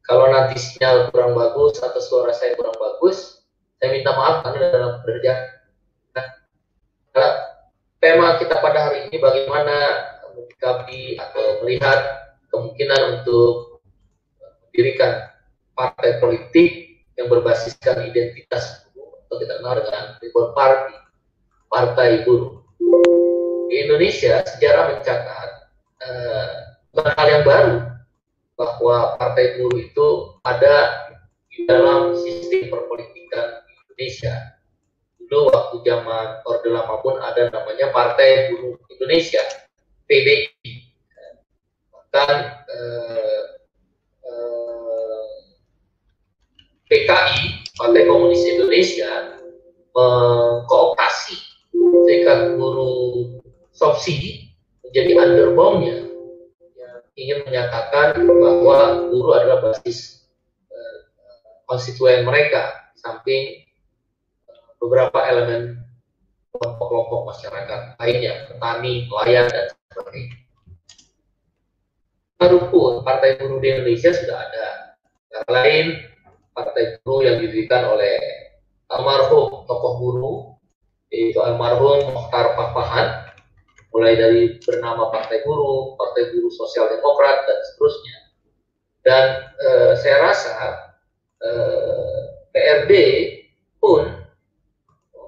Kalau 0.06 0.30
nanti 0.30 0.62
sinyal 0.62 1.10
kurang 1.10 1.34
bagus 1.34 1.82
atau 1.82 1.98
suara 1.98 2.38
saya 2.38 2.54
kurang 2.54 2.78
bagus, 2.78 3.42
saya 3.82 3.98
minta 3.98 4.14
maaf 4.14 4.46
karena 4.46 4.70
dalam 4.70 4.94
kerja. 5.02 5.58
Nah, 6.14 7.34
tema 7.98 8.38
kita 8.38 8.62
pada 8.62 8.94
hari 8.94 9.10
ini 9.10 9.18
bagaimana 9.18 9.76
menyikapi 10.38 11.18
atau 11.18 11.66
melihat 11.66 12.30
kemungkinan 12.54 13.02
untuk 13.18 13.82
mendirikan 14.70 15.34
partai 15.74 16.22
politik 16.22 17.02
yang 17.18 17.26
berbasiskan 17.26 18.06
identitas 18.06 18.86
atau 19.26 19.42
kita 19.42 19.58
kenal 19.58 19.82
dengan 19.82 20.14
Reform 20.22 20.54
Party, 20.54 20.94
Partai 21.74 22.22
Buruh. 22.22 22.67
Di 23.68 23.76
Indonesia 23.84 24.42
sejarah 24.48 24.96
mencatat 24.96 25.50
bukan 26.98 27.14
hal 27.14 27.28
yang 27.30 27.44
baru 27.46 27.76
bahwa 28.58 29.20
Partai 29.22 29.62
Buruh 29.62 29.78
itu 29.78 30.08
ada 30.42 31.06
di 31.54 31.70
dalam 31.70 32.18
sistem 32.18 32.74
perpolitikan 32.74 33.62
Indonesia. 33.86 34.34
Dulu 35.28 35.54
waktu 35.54 35.76
zaman 35.86 36.42
Orde 36.48 36.70
Lama 36.74 36.98
pun 37.06 37.22
ada 37.22 37.54
namanya 37.54 37.94
Partai 37.94 38.50
Buruh 38.50 38.82
Indonesia, 38.90 39.46
PBI. 40.10 40.90
Bahkan 41.94 42.36
eh, 42.66 43.44
eh, 44.26 45.28
PKI, 46.90 47.68
Partai 47.78 48.02
Komunis 48.10 48.42
Indonesia, 48.48 49.38
mengkooptasi 49.94 51.38
serikat 51.78 52.58
buruh 52.58 53.37
subsidi 53.78 54.50
menjadi 54.82 55.12
underbone-nya 55.22 56.10
yang 56.74 56.98
ingin 57.14 57.38
menyatakan 57.46 58.18
bahwa 58.26 59.06
buruh 59.14 59.34
adalah 59.38 59.60
basis 59.70 60.26
uh, 60.74 60.98
konstituen 61.70 62.26
mereka 62.26 62.90
samping 62.98 63.62
uh, 64.50 64.74
beberapa 64.82 65.22
elemen 65.30 65.78
kelompok-kelompok 66.58 67.38
masyarakat 67.38 67.82
lainnya, 68.02 68.34
petani, 68.50 69.06
nelayan, 69.06 69.46
dan 69.46 69.66
sebagainya. 69.94 70.38
Walaupun 72.42 73.06
Partai 73.06 73.38
Buruh 73.38 73.62
di 73.62 73.68
Indonesia 73.70 74.10
sudah 74.10 74.38
ada, 74.42 74.68
yang 75.30 75.50
lain 75.54 75.86
Partai 76.58 76.98
Buruh 77.06 77.22
yang 77.30 77.38
didirikan 77.42 77.94
oleh 77.94 78.18
almarhum 78.90 79.68
tokoh 79.68 79.94
buruh 80.00 80.40
yaitu 81.12 81.40
almarhum 81.44 82.08
Mokhtar 82.16 82.56
Pakpahan 82.56 83.27
mulai 83.98 84.14
dari 84.14 84.62
bernama 84.62 85.10
Partai 85.10 85.42
Buruh, 85.42 85.98
Partai 85.98 86.30
Buruh 86.30 86.54
Sosial 86.54 86.86
Demokrat 86.86 87.50
dan 87.50 87.58
seterusnya. 87.66 88.18
Dan 89.02 89.26
eh, 89.58 89.94
saya 89.98 90.18
rasa 90.22 90.56
eh, 91.42 92.22
PRD 92.54 92.94
pun 93.82 94.06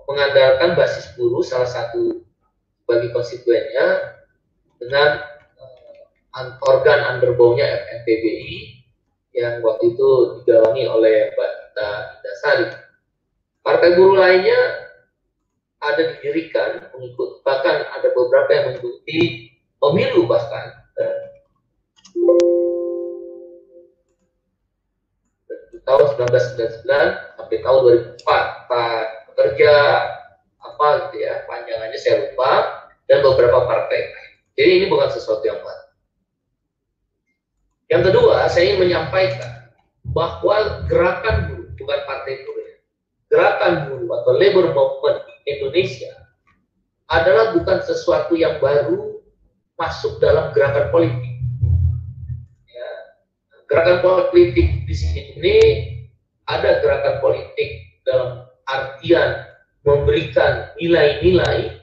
mengandalkan 0.05 0.77
basis 0.77 1.17
buruh 1.17 1.41
salah 1.41 1.65
satu 1.65 2.21
bagi 2.85 3.09
konstituennya 3.09 4.21
dengan 4.77 5.25
eh, 6.37 6.65
organ 6.69 7.17
underbownya 7.17 7.65
FNPBI 7.65 8.85
yang 9.33 9.65
waktu 9.65 9.97
itu 9.97 10.09
digawangi 10.45 10.85
oleh 10.85 11.33
Ida 11.33 11.89
Sari. 12.45 12.69
Partai 13.65 13.97
buruh 13.97 14.21
lainnya 14.21 14.88
ada 15.79 16.01
didirikan 16.15 16.91
mengikut 16.91 17.39
bahkan 17.47 17.87
ada 17.87 18.07
beberapa 18.11 18.49
yang 18.51 18.65
mengikuti 18.71 19.51
pemilu 19.79 20.27
bahkan 20.27 20.75
tahun 25.87 26.05
1999 26.21 26.85
sampai 27.39 27.57
tahun 27.65 27.79
2004 28.21 28.69
Pak 28.69 28.99
pekerja 29.33 29.73
apa 30.59 30.87
gitu 31.09 31.17
ya 31.23 31.33
panjangannya 31.49 31.97
saya 31.97 32.15
lupa 32.29 32.51
dan 33.09 33.25
beberapa 33.25 33.65
partai 33.65 34.19
jadi 34.59 34.83
ini 34.83 34.85
bukan 34.91 35.07
sesuatu 35.07 35.39
yang 35.47 35.63
baru. 35.63 35.85
Yang 37.87 38.01
kedua 38.11 38.35
saya 38.51 38.63
ingin 38.67 38.79
menyampaikan 38.83 39.71
bahwa 40.11 40.83
gerakan 40.91 41.35
buruh 41.47 41.71
bukan 41.79 41.99
partai 42.03 42.33
buruh 42.43 42.67
gerakan 43.31 43.71
buruh 43.87 44.09
atau 44.19 44.31
labor 44.35 44.65
movement 44.75 45.19
Indonesia 45.57 46.13
adalah 47.09 47.57
bukan 47.57 47.81
sesuatu 47.81 48.37
yang 48.37 48.61
baru 48.61 49.17
masuk 49.79 50.21
dalam 50.21 50.53
gerakan 50.53 50.93
politik. 50.93 51.33
Ya. 52.69 52.89
Gerakan 53.65 53.97
politik 54.05 54.67
di 54.85 54.93
sini 54.93 55.21
ini 55.39 55.57
ada 56.45 56.81
gerakan 56.83 57.17
politik 57.23 57.69
dalam 58.05 58.45
artian 58.69 59.49
memberikan 59.87 60.69
nilai-nilai 60.77 61.81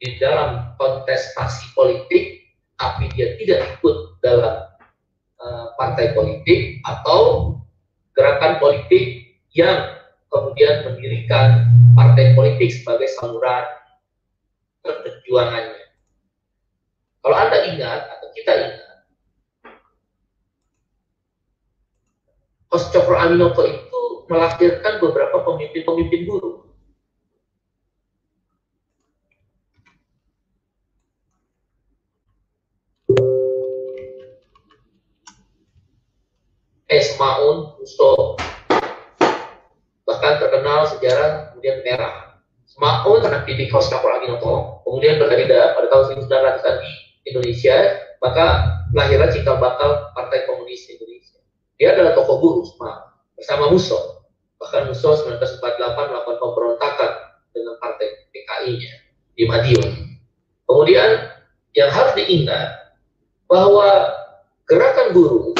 di 0.00 0.08
dalam 0.18 0.72
kontestasi 0.78 1.72
politik, 1.76 2.48
tapi 2.80 3.10
dia 3.12 3.36
tidak 3.38 3.78
ikut 3.78 3.96
dalam 4.24 4.66
uh, 5.42 5.66
partai 5.76 6.16
politik 6.16 6.80
atau 6.86 7.54
gerakan 8.16 8.56
politik 8.60 9.36
yang 9.52 10.00
kemudian 10.32 10.84
mendirikan 10.88 11.71
partai 11.92 12.32
politik 12.36 12.72
sebagai 12.72 13.08
saluran 13.20 13.64
perjuangannya. 14.82 15.84
Kalau 17.22 17.36
Anda 17.38 17.58
ingat, 17.70 18.00
atau 18.18 18.28
kita 18.34 18.52
ingat, 18.52 18.98
Kos 22.72 22.88
Cokro 22.88 23.14
Aminoto 23.20 23.62
itu 23.68 24.02
melahirkan 24.32 24.96
beberapa 24.98 25.44
pemimpin-pemimpin 25.44 26.24
buruh. 26.24 26.64
Esmaun 36.92 37.76
Uso 37.80 38.36
terkenal 40.40 40.88
sejarah 40.88 41.52
kemudian 41.52 41.82
merah. 41.84 42.38
Semaun 42.68 43.20
anak 43.20 43.44
didik 43.44 43.68
Hoska 43.68 44.00
Praginoto, 44.00 44.80
kemudian 44.88 45.20
berkandidat 45.20 45.76
pada 45.76 45.86
tahun 45.92 46.24
1900 46.24 46.80
di 46.80 46.92
Indonesia, 47.28 47.76
maka 48.24 48.46
lahirlah 48.96 49.28
cikal 49.28 49.60
bakal 49.60 50.08
Partai 50.16 50.48
Komunis 50.48 50.88
Indonesia. 50.88 51.36
Dia 51.76 51.92
adalah 51.92 52.16
tokoh 52.16 52.40
buruh 52.40 52.64
Semaun, 52.64 53.12
bersama 53.36 53.64
Musso. 53.68 53.98
Bahkan 54.56 54.88
Musso 54.88 55.10
1948 55.28 55.60
melakukan 55.84 56.38
pemberontakan 56.38 57.10
dengan 57.52 57.74
partai 57.82 58.06
PKI-nya 58.32 58.94
di 59.36 59.44
Madiun. 59.44 59.90
Kemudian 60.64 61.10
yang 61.76 61.90
harus 61.92 62.12
diingat 62.16 62.96
bahwa 63.50 64.08
gerakan 64.64 65.12
buruh, 65.12 65.52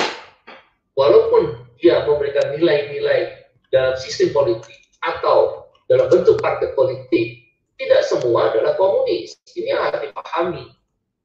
walaupun 0.96 1.60
dia 1.82 2.06
memberikan 2.06 2.54
nilai-nilai 2.56 3.41
dalam 3.72 3.96
sistem 3.96 4.30
politik 4.36 4.76
atau 5.00 5.66
dalam 5.88 6.06
bentuk 6.12 6.38
partai 6.38 6.70
politik 6.76 7.42
tidak 7.80 8.04
semua 8.06 8.52
adalah 8.52 8.76
komunis. 8.78 9.34
Ini 9.56 9.74
harus 9.74 10.06
dipahami. 10.06 10.64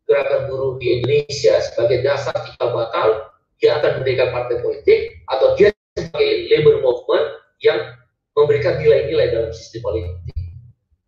Gerakan 0.07 0.47
buruh 0.47 0.79
di 0.79 0.97
Indonesia 0.97 1.59
sebagai 1.59 1.99
dasar 2.01 2.33
cikal 2.47 2.71
bakal 2.71 3.27
dia 3.59 3.75
akan 3.75 4.01
mendirikan 4.01 4.31
partai 4.31 4.63
politik 4.63 5.19
atau 5.27 5.53
dia 5.59 5.69
sebagai 5.99 6.47
labor 6.47 6.79
movement 6.79 7.25
yang 7.59 7.79
memberikan 8.39 8.79
nilai-nilai 8.79 9.35
dalam 9.35 9.51
sistem 9.51 9.83
politik. 9.83 10.35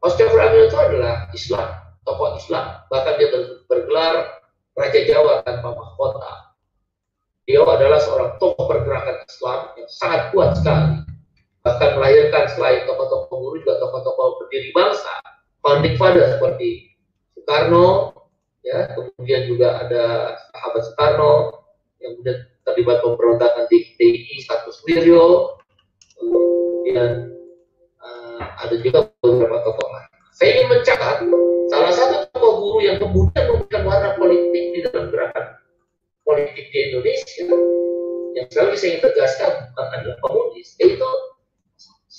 Oscar 0.03 0.27
Amin 0.35 0.67
itu 0.67 0.75
adalah 0.75 1.31
Islam, 1.31 1.69
tokoh 2.03 2.35
Islam. 2.35 2.83
Bahkan 2.91 3.13
dia 3.15 3.27
bergelar 3.71 4.43
Raja 4.75 4.99
Jawa 5.07 5.43
tanpa 5.47 5.75
mahkota. 5.75 6.55
Dia 7.47 7.63
adalah 7.63 7.99
seorang 8.03 8.31
tokoh 8.35 8.67
pergerakan 8.67 9.23
Islam 9.23 9.59
yang 9.79 9.89
sangat 9.89 10.21
kuat 10.35 10.59
sekali 10.59 11.08
bahkan 11.63 11.99
melahirkan 11.99 12.47
selain 12.55 12.87
tokoh-tokoh 12.87 13.35
guru 13.35 13.55
juga 13.59 13.79
tokoh-tokoh 13.83 14.43
berdiri 14.43 14.71
bangsa. 14.71 15.11
Founding 15.59 15.99
father 15.99 16.23
seperti 16.39 16.95
Soekarno 17.35 18.15
ya 18.63 18.95
kemudian 18.95 19.47
juga 19.51 19.83
ada 19.83 20.03
sahabat 20.55 20.81
Soekarno 20.87 21.31
yang 21.99 22.15
kemudian 22.15 22.37
terlibat 22.63 22.97
pemberontakan 23.03 23.65
di 23.67 23.91
DI 23.99 24.39
status 24.39 24.79
Wiryo 24.87 25.59
kemudian 26.15 27.35
uh, 27.99 28.39
ada 28.63 28.75
juga 28.79 29.11
beberapa 29.19 29.59
tokoh 29.67 29.87
lain. 29.91 30.09
Saya 30.31 30.49
ingin 30.55 30.67
mencatat 30.71 31.17
salah 31.67 31.91
satu 31.91 32.15
tokoh 32.31 32.53
guru 32.63 32.79
yang 32.87 32.97
kemudian 33.03 33.43
memberikan 33.51 33.83
warna 33.83 34.09
politik 34.15 34.63
di 34.71 34.79
dalam 34.87 35.11
gerakan 35.11 35.59
politik 36.23 36.65
di 36.71 36.77
Indonesia 36.87 37.47
yang 38.37 38.47
selalu 38.53 38.73
saya 38.79 38.89
ingin 38.95 39.03
tegaskan 39.03 39.51
bukan 39.73 39.87
adalah 39.99 40.17
komunis 40.23 40.77
yaitu 40.79 41.09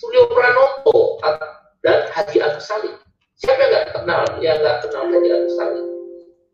Suryo 0.01 0.33
Pranoto 0.33 1.21
dan 1.85 2.09
Haji 2.09 2.41
Agus 2.41 2.65
Salim. 2.65 2.97
Siapa 3.37 3.61
yang 3.61 3.69
nggak 3.69 3.87
kenal, 3.93 4.25
yang 4.41 4.57
nggak 4.57 4.81
kenal 4.89 5.05
Haji 5.13 5.29
Agus 5.29 5.55
Salim? 5.61 5.87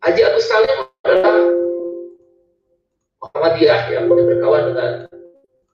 Haji 0.02 0.20
Agus 0.26 0.46
Salim 0.50 0.78
adalah 1.06 1.38
Muhammadiyah 3.22 3.82
yang 3.94 4.10
berkawan 4.10 4.74
dengan 4.74 4.92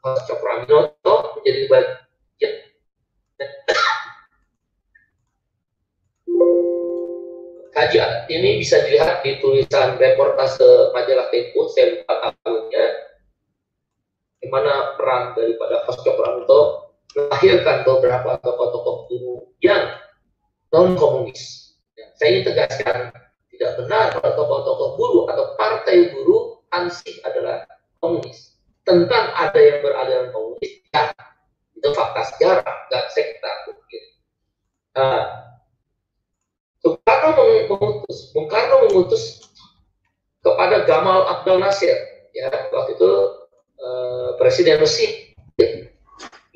Mas 0.04 0.20
Cokraminoto 0.28 1.40
menjadi 1.40 1.62
bagian 1.72 2.54
Haji 7.72 7.98
ini 8.28 8.60
bisa 8.60 8.84
dilihat 8.84 9.24
di 9.24 9.40
tulisan 9.40 9.96
reportase 9.96 10.92
majalah 10.92 11.32
Tempo, 11.32 11.72
saya 11.72 12.04
lupa 12.04 12.36
tahunnya, 12.44 12.84
di 14.44 14.46
mana 14.52 14.92
peran 15.00 15.32
daripada 15.32 15.88
Mas 15.88 15.96
Cokraminoto 16.04 16.91
melahirkan 17.16 17.84
beberapa 17.84 18.40
tokoh-tokoh 18.40 18.96
buruh 19.08 19.40
yang 19.60 19.96
non 20.72 20.96
komunis. 20.96 21.74
Ya, 21.96 22.08
saya 22.16 22.28
ingin 22.36 22.44
tegaskan 22.52 22.98
tidak 23.52 23.72
benar 23.78 24.04
kalau 24.16 24.32
tokoh-tokoh 24.36 24.88
buruh 24.96 25.24
atau 25.28 25.44
partai 25.60 26.12
buruh 26.12 26.60
ansih 26.72 27.20
adalah 27.24 27.68
komunis. 28.00 28.56
Tentang 28.82 29.30
ada 29.38 29.60
yang 29.60 29.78
beraliran 29.84 30.34
komunis, 30.34 30.82
ya 30.90 31.14
itu 31.78 31.88
fakta 31.94 32.22
sejarah, 32.34 32.74
nggak 32.90 33.06
sekta 33.14 33.50
mungkin. 33.70 34.02
Nah, 34.92 35.42
mengutus, 37.78 38.30
Bung 38.34 38.48
Karno 38.48 38.88
mengutus 38.88 39.42
kepada 40.42 40.84
Gamal 40.84 41.26
Abdel 41.30 41.62
Nasir, 41.62 41.94
ya 42.34 42.50
waktu 42.70 42.98
itu 42.98 43.10
eh, 43.78 44.30
presiden 44.36 44.82
Mesir. 44.82 45.31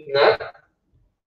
Ingat, 0.06 0.38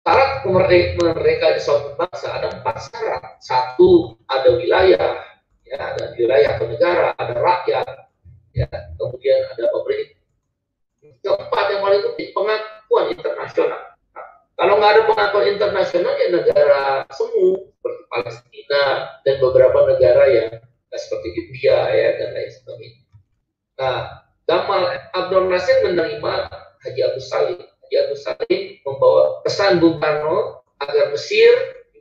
syarat 0.08 0.32
kemerdekaan 0.48 1.54
di 1.60 1.62
suatu 1.62 2.00
bangsa 2.00 2.28
ada 2.32 2.48
empat 2.56 2.76
syarat. 2.88 3.24
Satu, 3.44 4.16
ada 4.32 4.56
wilayah, 4.56 5.20
ya 5.68 5.78
ada 5.78 6.16
wilayah 6.16 6.56
atau 6.56 6.66
negara, 6.72 7.12
ada 7.20 7.36
rakyat, 7.36 8.08
ya 8.56 8.68
kemudian 8.96 9.52
ada 9.52 9.68
pemerintah. 9.68 10.20
Keempat 11.20 11.66
yang 11.76 11.82
paling 11.84 12.02
penting 12.08 12.30
pengakuan 12.32 13.06
internasional. 13.12 13.82
Nah, 14.16 14.28
kalau 14.56 14.74
nggak 14.80 14.92
ada 14.96 15.02
pengakuan 15.12 15.46
internasional 15.52 16.14
ya 16.16 16.28
negara 16.32 16.84
semu 17.12 17.70
seperti 17.76 18.04
Palestina 18.08 18.84
dan 19.28 19.36
beberapa 19.44 19.80
negara 19.92 20.24
yang 20.32 20.50
ya, 20.64 20.98
seperti 20.98 21.28
India 21.36 21.78
ya 21.92 22.10
dan 22.24 22.30
lain 22.32 22.52
sebagainya. 22.56 23.04
Nah, 23.80 24.00
Gamal 24.48 24.82
Abdul 25.14 25.46
Nasir 25.46 25.86
menerima 25.86 26.34
Haji 26.82 27.02
Abu 27.06 27.22
Salim. 27.22 27.62
Haji 27.90 28.06
Abu 28.06 28.16
Salim 28.22 28.62
membawa 28.86 29.42
pesan 29.42 29.82
Bung 29.82 29.98
Karno 29.98 30.62
agar 30.78 31.10
Mesir 31.10 31.50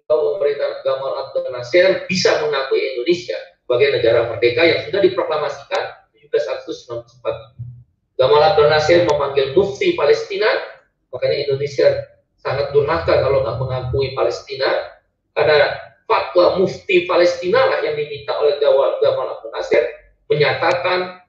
bahwa 0.04 0.36
pemerintah 0.36 0.84
Gamal 0.84 1.16
Abdul 1.16 1.48
Nasir 1.48 2.04
bisa 2.04 2.44
mengakui 2.44 2.92
Indonesia 2.92 3.40
sebagai 3.64 3.96
negara 3.96 4.28
merdeka 4.28 4.68
yang 4.68 4.84
sudah 4.84 5.00
diproklamasikan 5.00 6.12
17 6.12 6.28
Agustus 6.28 6.84
1945. 6.92 8.20
Gamal 8.20 8.42
Abdel 8.52 8.68
Nasir 8.68 8.98
memanggil 9.08 9.56
mufti 9.56 9.96
Palestina, 9.96 10.48
makanya 11.08 11.48
Indonesia 11.48 11.88
sangat 12.36 12.68
durhaka 12.76 13.24
kalau 13.24 13.40
nggak 13.48 13.56
mengakui 13.56 14.12
Palestina, 14.12 14.68
karena 15.32 15.72
fatwa 16.04 16.60
mufti 16.60 17.08
Palestina 17.08 17.64
lah 17.64 17.80
yang 17.80 17.96
diminta 17.96 18.36
oleh 18.36 18.60
Gamal 18.60 19.40
Abdel 19.40 19.52
Nasir 19.56 19.82
menyatakan 20.28 21.24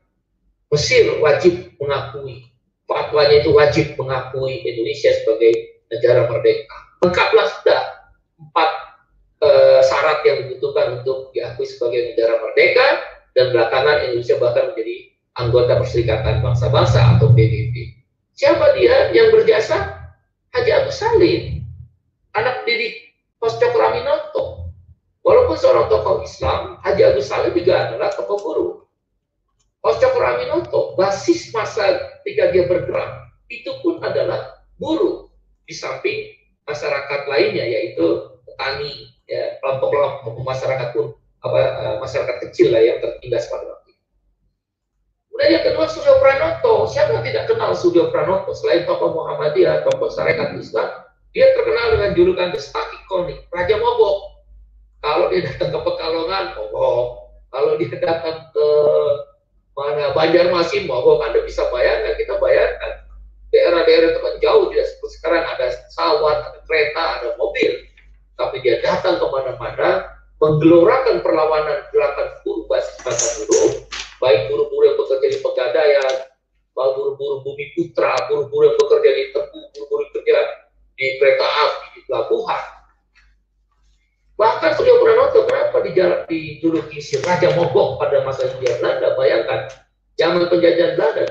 Mesir 0.68 1.16
wajib 1.24 1.80
mengakui 1.80 2.49
fatwanya 2.90 3.46
itu 3.46 3.54
wajib 3.54 3.94
mengakui 4.02 4.66
Indonesia 4.66 5.14
sebagai 5.22 5.78
negara 5.94 6.26
merdeka. 6.26 6.78
Lengkaplah 7.06 7.48
sudah 7.62 7.82
empat 8.42 8.70
uh, 9.46 9.80
syarat 9.86 10.26
yang 10.26 10.38
dibutuhkan 10.50 11.00
untuk 11.00 11.30
diakui 11.38 11.70
sebagai 11.70 12.14
negara 12.14 12.42
merdeka 12.42 12.88
dan 13.38 13.54
belakangan 13.54 14.10
Indonesia 14.10 14.36
bahkan 14.42 14.74
menjadi 14.74 14.96
anggota 15.38 15.72
Perserikatan 15.78 16.42
Bangsa-Bangsa 16.42 17.00
atau 17.16 17.30
PBB. 17.32 17.94
Siapa 18.34 18.74
dia 18.74 19.14
yang 19.14 19.30
berjasa? 19.30 20.00
Haji 20.50 20.72
Agus 20.74 20.98
Salim, 20.98 21.62
anak 22.34 22.66
didik 22.66 23.14
Koscok 23.38 23.70
Raminoto. 23.78 24.74
Walaupun 25.22 25.56
seorang 25.62 25.94
tokoh 25.94 26.26
Islam, 26.26 26.82
Haji 26.82 27.02
Agus 27.06 27.30
Salim 27.30 27.54
juga 27.54 27.86
adalah 27.86 28.10
tokoh 28.10 28.38
guru. 28.42 28.68
Koscok 29.80 30.12
Raminoto, 30.20 31.00
basis 31.00 31.56
masa 31.56 32.20
ketika 32.20 32.52
dia 32.52 32.68
bergerak, 32.68 33.32
itu 33.48 33.72
pun 33.80 34.04
adalah 34.04 34.60
buruh 34.76 35.32
di 35.64 35.72
samping 35.72 36.36
masyarakat 36.68 37.22
lainnya, 37.32 37.64
yaitu 37.64 38.36
petani, 38.44 39.16
ya 39.32 39.56
kelompok-kelompok 39.64 40.44
masyarakat 40.44 40.88
pun 40.92 41.16
apa 41.40 41.60
uh, 41.80 41.96
masyarakat 42.04 42.38
kecil 42.50 42.76
lah 42.76 42.84
yang 42.84 43.00
tertindas 43.00 43.48
pada 43.48 43.64
waktu 43.72 43.96
itu. 43.96 44.04
Kemudian 45.32 45.50
yang 45.56 45.64
kedua 45.72 45.86
Suryo 45.88 46.16
Pranoto, 46.20 46.74
siapa 46.92 47.16
yang 47.16 47.24
tidak 47.24 47.48
kenal 47.48 47.72
Suryo 47.72 48.12
Pranoto 48.12 48.52
selain 48.52 48.84
tokoh 48.84 49.16
Muhammadiyah, 49.16 49.88
tokoh 49.88 50.12
syarikat 50.12 50.60
Islam, 50.60 51.08
dia 51.32 51.48
terkenal 51.56 51.96
dengan 51.96 52.12
julukan 52.20 52.52
The 52.52 52.60
Stuck 52.60 52.92
Iconic, 53.00 53.48
Raja 53.56 53.80
Mogok. 53.80 54.44
Kalau 55.00 55.32
dia 55.32 55.48
datang 55.48 55.72
ke 55.72 55.80
Pekalongan, 55.80 56.46
mogok. 56.60 57.32
Kalau 57.48 57.72
dia 57.80 57.96
datang 58.04 58.52
ke 58.52 58.68
mana 59.78 60.12
Banjarmasin, 60.14 60.90
mogok. 60.90 61.24
Anda 61.24 61.46
bisa 61.46 61.68
bayangkan, 61.70 62.14
kita 62.20 62.36
bayangkan 62.38 63.10
daerah-daerah 63.50 64.14
tempat 64.14 64.34
jauh 64.42 64.70
tidak 64.70 64.88
seperti 64.94 65.14
sekarang 65.20 65.44
ada 65.46 65.66
pesawat, 65.74 66.38
ada 66.46 66.60
kereta, 66.70 67.04
ada 67.22 67.30
mobil 67.38 67.90
tapi 68.40 68.64
dia 68.64 68.80
datang 68.80 69.20
ke 69.20 69.28
mana-mana 69.28 70.16
menggelorakan 70.40 71.20
perlawanan 71.20 71.84
gerakan 71.92 72.40
buruh 72.48 72.64
basis 72.72 72.96
masa 73.04 73.44
buruh, 73.44 73.84
baik 74.24 74.48
buruh-buruh 74.48 74.86
yang 74.88 74.96
bekerja 74.96 75.28
di 75.36 75.40
pegadaian, 75.44 76.14
buruh-buruh 76.72 77.44
bumi 77.44 77.76
putra, 77.76 78.16
buruh-buruh 78.32 78.72
yang 78.72 78.78
bekerja 78.80 79.10
di 79.12 79.24
tebu, 79.36 79.60
buruh-buruh 79.76 80.04
yang 80.08 80.12
bekerja 80.16 80.42
di 80.96 81.06
kereta 81.20 81.44
api, 81.44 81.86
di 81.92 82.02
pelabuhan. 82.08 82.64
Bahkan 84.40 84.72
Surya 84.80 84.96
Pranoto 85.04 85.44
kenapa 85.52 85.84
dijuluki 86.32 87.04
si 87.04 87.20
Raja 87.28 87.52
Mogok 87.60 88.00
pada 88.00 88.24
masa 88.24 88.48
Hindia 88.48 88.80
Belanda? 88.80 89.12
Bayangkan, 89.20 89.68
zaman 90.16 90.48
penjajahan 90.48 90.96
Belanda, 90.96 91.28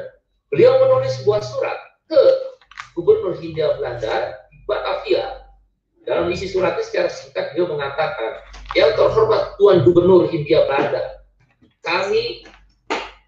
beliau 0.52 0.76
menulis 0.84 1.16
sebuah 1.16 1.40
surat 1.40 1.78
ke 2.04 2.20
Gubernur 2.92 3.40
Hindia 3.40 3.80
Belanda 3.80 4.44
di 4.52 4.60
Batavia 4.68 5.48
dalam 6.04 6.28
isi 6.28 6.52
suratnya 6.52 6.84
secara 6.84 7.08
singkat 7.08 7.56
dia 7.56 7.64
mengatakan, 7.64 8.44
yang 8.76 8.92
terhormat 8.92 9.56
Tuan 9.56 9.88
Gubernur 9.88 10.28
Hindia 10.28 10.68
Belanda, 10.68 11.24
kami 11.80 12.44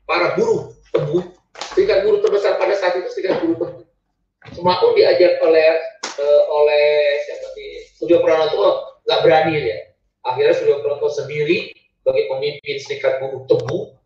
para 0.05 0.37
buruh 0.37 0.77
tebu, 0.93 1.25
serikat 1.73 2.05
buruh 2.05 2.21
terbesar 2.21 2.61
pada 2.61 2.77
saat 2.77 3.01
itu 3.01 3.09
serikat 3.17 3.41
buruh 3.41 3.57
tebu. 3.57 3.81
Semua 4.53 4.77
pun 4.77 4.93
diajak 4.93 5.41
oleh 5.41 5.81
uh, 6.21 6.43
oleh 6.53 6.89
siapa 7.25 7.49
nih, 7.57 7.73
Suryo 7.97 8.21
Pranoto 8.21 8.90
nggak 9.07 9.21
berani 9.25 9.55
ya. 9.57 9.79
Akhirnya 10.27 10.55
Suryo 10.57 10.85
Pranoto 10.85 11.09
sendiri 11.13 11.73
sebagai 12.01 12.25
pemimpin 12.29 12.77
serikat 12.81 13.21
buruh 13.21 13.45
tebu, 13.49 13.97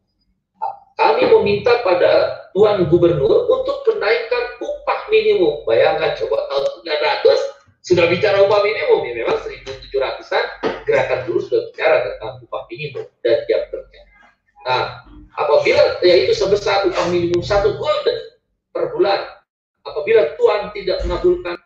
kami 0.95 1.27
meminta 1.27 1.83
pada 1.83 2.45
Tuan 2.55 2.87
Gubernur 2.87 3.51
untuk 3.51 3.83
menaikkan 3.91 4.63
upah 4.63 5.01
minimum. 5.11 5.67
Bayangkan 5.67 6.15
coba 6.23 6.39
tahun 6.47 6.65
900 6.87 7.55
sudah 7.85 8.07
bicara 8.09 8.41
upah 8.47 8.61
minimum 8.65 9.05
ya 9.05 9.13
memang 9.21 9.39
1700-an 9.45 10.45
gerakan 10.87 11.21
dulu 11.29 11.41
sudah 11.45 11.61
bicara 11.69 11.97
tentang 12.01 12.33
upah 12.47 12.63
minimum 12.71 13.05
dan 13.21 13.43
jam 13.51 13.63
kerja. 13.69 14.01
Nah, 14.65 14.83
apabila 15.37 16.01
yaitu 16.01 16.33
sebesar 16.33 16.89
upah 16.89 17.07
minimum 17.11 17.43
satu 17.45 17.77
gulden 17.77 18.19
per 18.73 18.95
bulan, 18.95 19.21
apabila 19.85 20.33
Tuhan 20.39 20.73
tidak 20.73 20.99
mengabulkan 21.05 21.57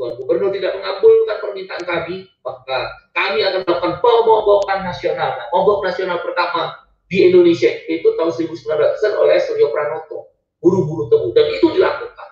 Tuan 0.00 0.16
Gubernur 0.16 0.48
tidak 0.48 0.80
mengabulkan 0.80 1.36
permintaan 1.44 1.84
kami, 1.84 2.24
maka 2.40 2.88
kami 3.12 3.44
akan 3.44 3.68
melakukan 3.68 3.94
pemogokan 4.00 4.78
nasional. 4.80 5.36
Nah, 5.36 5.52
mogok 5.52 5.84
nasional 5.84 6.24
pertama 6.24 6.88
di 7.12 7.28
Indonesia 7.28 7.68
itu 7.84 8.08
tahun 8.16 8.32
1900-an 8.32 9.12
oleh 9.20 9.36
Suryo 9.44 9.68
Pranoto, 9.68 10.32
buru-buru 10.64 11.12
tebu, 11.12 11.36
dan 11.36 11.52
itu 11.52 11.76
dilakukan. 11.76 12.28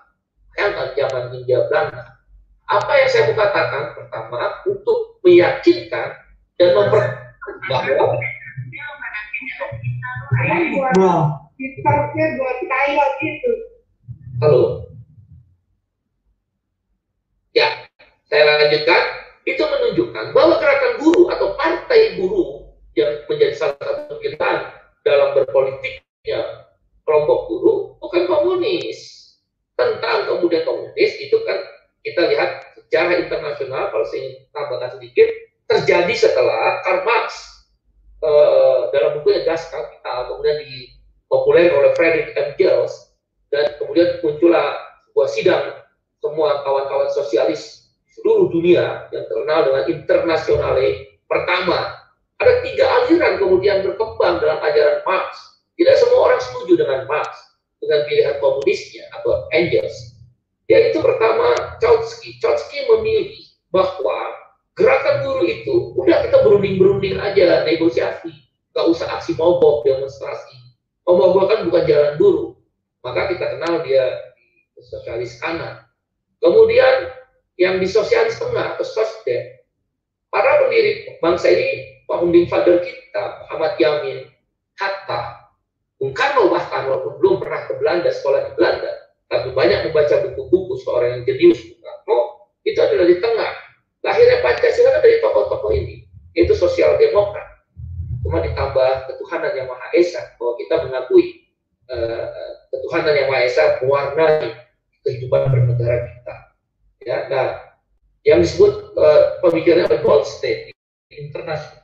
Bayangkan 0.57 0.97
zaman 0.97 1.23
Hindia 1.29 1.69
Belanda, 1.69 2.25
apa 2.73 2.93
yang 3.05 3.09
saya 3.13 3.23
mau 3.29 3.37
katakan 3.37 3.85
pertama 3.93 4.65
untuk 4.65 5.21
meyakinkan 5.21 6.09
dan 6.57 6.69
memper 6.73 7.05
bahwa 7.69 8.17
Halo. 14.41 14.88
Ya, 17.59 17.91
saya 18.31 18.43
lanjutkan. 18.47 19.03
Itu 19.43 19.65
menunjukkan 19.67 20.37
bahwa 20.37 20.61
gerakan 20.61 21.01
buruh 21.03 21.27
atau 21.33 21.57
partai 21.59 22.21
buruh 22.21 22.69
yang 22.95 23.25
menjadi 23.27 23.57
salah 23.57 23.81
satu 23.81 24.21
pilihan 24.21 24.57
dalam 25.03 25.29
berpolitiknya 25.33 26.69
kelompok 27.03 27.49
buruh 27.51 27.79
bukan 27.99 28.31
komunis. 28.31 29.27
Tentang 29.75 30.29
kemudian 30.31 30.63
komunis 30.69 31.17
itu 31.19 31.35
kan 31.49 31.59
kita 32.05 32.29
lihat 32.31 32.51
secara 32.77 33.19
internasional 33.19 33.91
kalau 33.91 34.07
saya 34.07 34.37
tambahkan 34.53 35.01
sedikit 35.01 35.27
terjadi 35.67 36.15
setelah 36.15 36.85
Karl 36.85 37.03
Marx 37.09 37.29
uh, 38.21 38.93
dalam 38.95 39.19
bukunya 39.21 39.49
Das 39.49 39.69
Kapital 39.71 40.35
kemudian 40.35 40.59
dipopuler 40.65 41.73
oleh 41.73 41.91
Friedrich 41.95 42.33
Engels 42.37 43.17
dan 43.49 43.77
kemudian 43.81 44.19
muncullah 44.21 44.77
sebuah 45.09 45.29
sidang 45.31 45.65
semua 46.19 46.63
kawan-kawan 46.67 47.11
sosialis 47.15 47.95
seluruh 48.11 48.51
dunia 48.51 49.07
yang 49.15 49.25
terkenal 49.27 49.61
dengan 49.71 49.85
internasionale 49.87 50.89
pertama. 51.31 51.95
Ada 52.39 52.63
tiga 52.63 52.87
aliran 52.87 53.43
kemudian 53.43 53.83
berkembang 53.83 54.39
dalam 54.39 54.63
ajaran 54.63 55.03
Marx. 55.03 55.59
Tidak 55.75 55.95
semua 55.99 56.31
orang 56.31 56.41
setuju 56.43 56.79
dengan 56.79 57.07
Marx 57.11 57.31
dengan 57.83 58.07
pilihan 58.07 58.39
komunisnya 58.39 59.11
atau 59.19 59.51
Engels. 59.51 60.15
Yaitu 60.71 61.03
pertama 61.03 61.79
Kautsky. 61.83 62.39
Kautsky 62.39 62.87
memilih 62.87 63.43
bahwa 63.75 64.39
gerakan 64.79 65.27
buruh 65.27 65.47
itu 65.47 65.99
udah 65.99 66.31
kita 66.31 66.39
berunding-berunding 66.47 67.19
aja 67.19 67.67
negosiasi. 67.67 68.31
Nggak 68.71 68.87
usah 68.87 69.19
aksi 69.19 69.35
mogok 69.35 69.83
demonstrasi. 69.83 70.55
Mogok 71.03 71.51
kan 71.51 71.67
bukan 71.67 71.83
jalan 71.91 72.15
buruh 72.23 72.49
maka 73.09 73.31
kita 73.33 73.57
kenal 73.57 73.81
dia 73.87 74.05
di 74.37 74.83
sosialis 74.85 75.41
kanan 75.41 75.88
kemudian 76.43 77.13
yang 77.59 77.83
di 77.83 77.89
sosialis 77.91 78.39
tengah 78.39 78.79
atau 78.79 78.87
sosdem 78.87 79.59
para 80.31 80.67
pendiri 80.67 81.19
bangsa 81.19 81.51
ini 81.51 82.03
founding 82.07 82.47
father 82.47 82.79
kita 82.83 83.25
Muhammad 83.47 83.75
Yamin 83.83 84.19
Hatta 84.79 85.51
Bung 85.99 86.15
Karno 86.15 86.51
bahkan 86.53 86.87
walaupun 86.87 87.19
belum 87.19 87.35
pernah 87.43 87.67
ke 87.67 87.73
Belanda 87.83 88.11
sekolah 88.15 88.41
di 88.47 88.53
Belanda 88.55 88.93
tapi 89.29 89.53
banyak 89.53 89.91
membaca 89.91 90.15
buku-buku 90.31 90.79
seorang 90.87 91.21
yang 91.21 91.23
jenius 91.27 91.61
Bung 91.67 91.83
Karno 91.83 92.19
itu 92.69 92.79
adalah 92.85 93.07
di 93.09 93.17
tengah. 93.17 93.53
Lahirnya 94.05 94.39
Pancasila 94.45 94.89
kan 94.95 95.01
dari 95.03 95.19
tokoh-tokoh 95.25 95.73
ini 95.75 96.05
yaitu 96.37 96.55
sosial 96.55 96.95
demokrat. 97.01 97.67
Cuma 98.23 98.45
ditambah 98.45 98.91
ketuhanan 99.11 99.53
yang 99.57 99.67
Maha 99.67 99.89
Esa 99.97 100.23
bahwa 100.37 100.53
kita 100.61 100.75
mengakui 100.87 101.49
uh, 101.91 102.29
ketuhanan 102.71 103.15
yang 103.17 103.27
Maha 103.33 103.43
Esa 103.49 103.65
mewarnai 103.83 104.55
kehidupan 105.07 105.51
bernegara 105.51 106.09
kita. 106.11 106.35
Ya 107.05 107.17
nah 107.31 107.47
yang 108.27 108.43
disebut 108.43 108.99
uh, 108.99 109.41
pemikirannya 109.45 109.99
gold 110.03 110.27
state 110.27 110.75
internasional. 111.13 111.83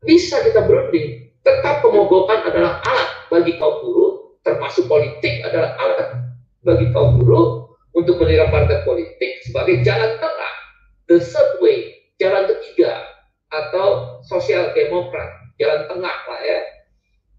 Bisa 0.00 0.40
kita 0.42 0.64
berunding. 0.64 1.28
Tetap 1.40 1.84
pemogokan 1.84 2.44
adalah 2.52 2.80
alat 2.84 3.10
bagi 3.32 3.56
kaum 3.56 3.80
buruh 3.84 4.12
termasuk 4.44 4.88
politik 4.88 5.44
adalah 5.44 5.76
alat 5.76 6.08
bagi 6.64 6.88
kaum 6.92 7.20
buruh 7.20 7.72
untuk 7.96 8.20
menilai 8.20 8.48
partai 8.48 8.84
politik 8.84 9.40
sebagai 9.44 9.80
jalan 9.84 10.16
tengah 10.20 10.52
the 11.08 11.16
third 11.20 11.50
way 11.64 12.08
jalan 12.20 12.48
ketiga 12.48 13.04
atau 13.50 14.20
sosial 14.24 14.70
demokrat 14.76 15.28
jalan 15.56 15.88
tengah 15.88 16.16
lah 16.28 16.40
ya. 16.44 16.60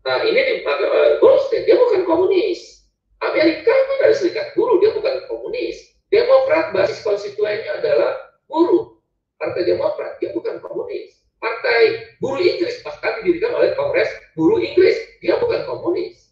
Nah 0.02 0.18
ini 0.26 0.62
dipakai 0.62 0.88
oleh 0.89 1.12
Goldstein 1.22 1.66
dia 1.66 1.78
bukan 1.78 2.02
komunis 2.10 2.80
Amerika 3.22 3.69
itu 3.69 3.93
dari 4.01 4.15
serikat 4.17 4.47
buruh 4.57 4.82
dia 4.82 4.91
bukan 4.97 5.15
komunis. 5.30 5.78
Demokrat 6.11 6.76
basis 6.76 6.99
konstituennya 7.05 7.80
adalah 7.80 8.19
buruh 8.49 8.99
Partai 9.41 9.63
Demokrat 9.65 10.19
dia 10.22 10.30
bukan 10.36 10.61
komunis. 10.61 11.22
Partai 11.41 12.13
Buruh 12.22 12.38
Inggris 12.38 12.86
bahkan 12.86 13.17
didirikan 13.22 13.57
oleh 13.57 13.74
Kongres 13.74 14.09
Buruh 14.38 14.61
Inggris 14.61 14.93
dia 15.26 15.41
bukan 15.41 15.65
komunis. 15.65 16.30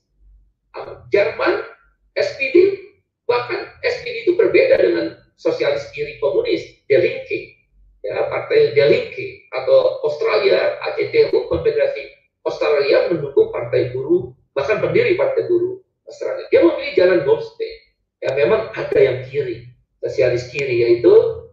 Jerman 1.09 1.65
SPD 2.13 2.77
bahkan 3.25 3.65
SPD 3.81 4.29
itu 4.29 4.37
berbeda 4.37 4.77
dengan 4.77 5.17
sosialis 5.39 5.89
kiri 5.95 6.21
komunis 6.21 6.61
Der 6.85 7.01
Linke 7.01 7.57
ya 8.05 8.29
partai 8.29 8.77
Der 8.77 8.93
Linke 8.93 9.49
atau 9.53 10.03
Australia 10.05 10.77
ACTU 10.93 11.49
Konfederasi 11.49 12.03
Australia 12.45 13.09
mendukung 13.09 13.49
partai 13.49 13.89
buruh 13.95 14.33
bahkan 14.53 14.83
pendiri 14.83 15.17
partai 15.17 15.49
buruh 15.49 15.78
Australia. 16.09 16.45
Dia 16.49 16.65
memilih 16.65 16.93
jalan 16.97 17.19
Goldstein 17.23 17.75
ya 18.19 18.33
memang 18.35 18.73
ada 18.73 18.99
yang 18.99 19.21
kiri. 19.29 19.69
Sosialis 20.01 20.49
kiri 20.49 20.81
yaitu 20.81 21.11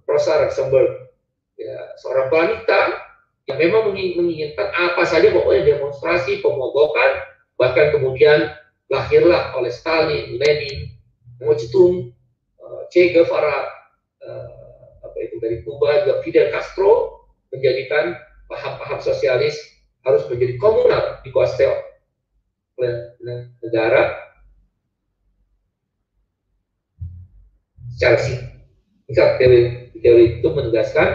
Rosa 0.08 0.42
Luxemburg. 0.42 1.12
Ya 1.60 1.76
seorang 2.00 2.32
wanita 2.32 2.80
yang 3.46 3.58
memang 3.62 3.94
menginginkan 3.94 4.68
apa 4.74 5.06
saja 5.06 5.30
pokoknya 5.30 5.76
demonstrasi 5.76 6.42
pemogokan 6.42 7.22
bahkan 7.56 7.94
kemudian 7.94 8.52
lahirlah 8.92 9.54
oleh 9.56 9.72
Stalin, 9.72 10.36
Lenin, 10.36 10.94
Mao 11.40 11.56
Zedong, 11.56 12.12
uh, 12.60 12.82
Che 12.92 13.14
Guevara, 13.14 13.66
uh, 14.22 15.00
apa 15.02 15.16
itu 15.22 15.40
dari 15.40 15.62
Kuba 15.64 16.04
juga 16.04 16.14
Fidel 16.22 16.52
Castro 16.52 17.24
menjadikan 17.50 18.14
paham-paham 18.46 19.00
sosialis 19.02 19.56
harus 20.06 20.22
menjadi 20.30 20.54
komunal 20.60 21.18
dikuasai 21.26 21.66
oleh 22.78 22.94
negara 23.64 24.25
secara 27.96 28.20
singkat 28.20 29.40
teori, 29.40 29.60
teori 30.04 30.24
itu 30.38 30.48
menegaskan 30.52 31.08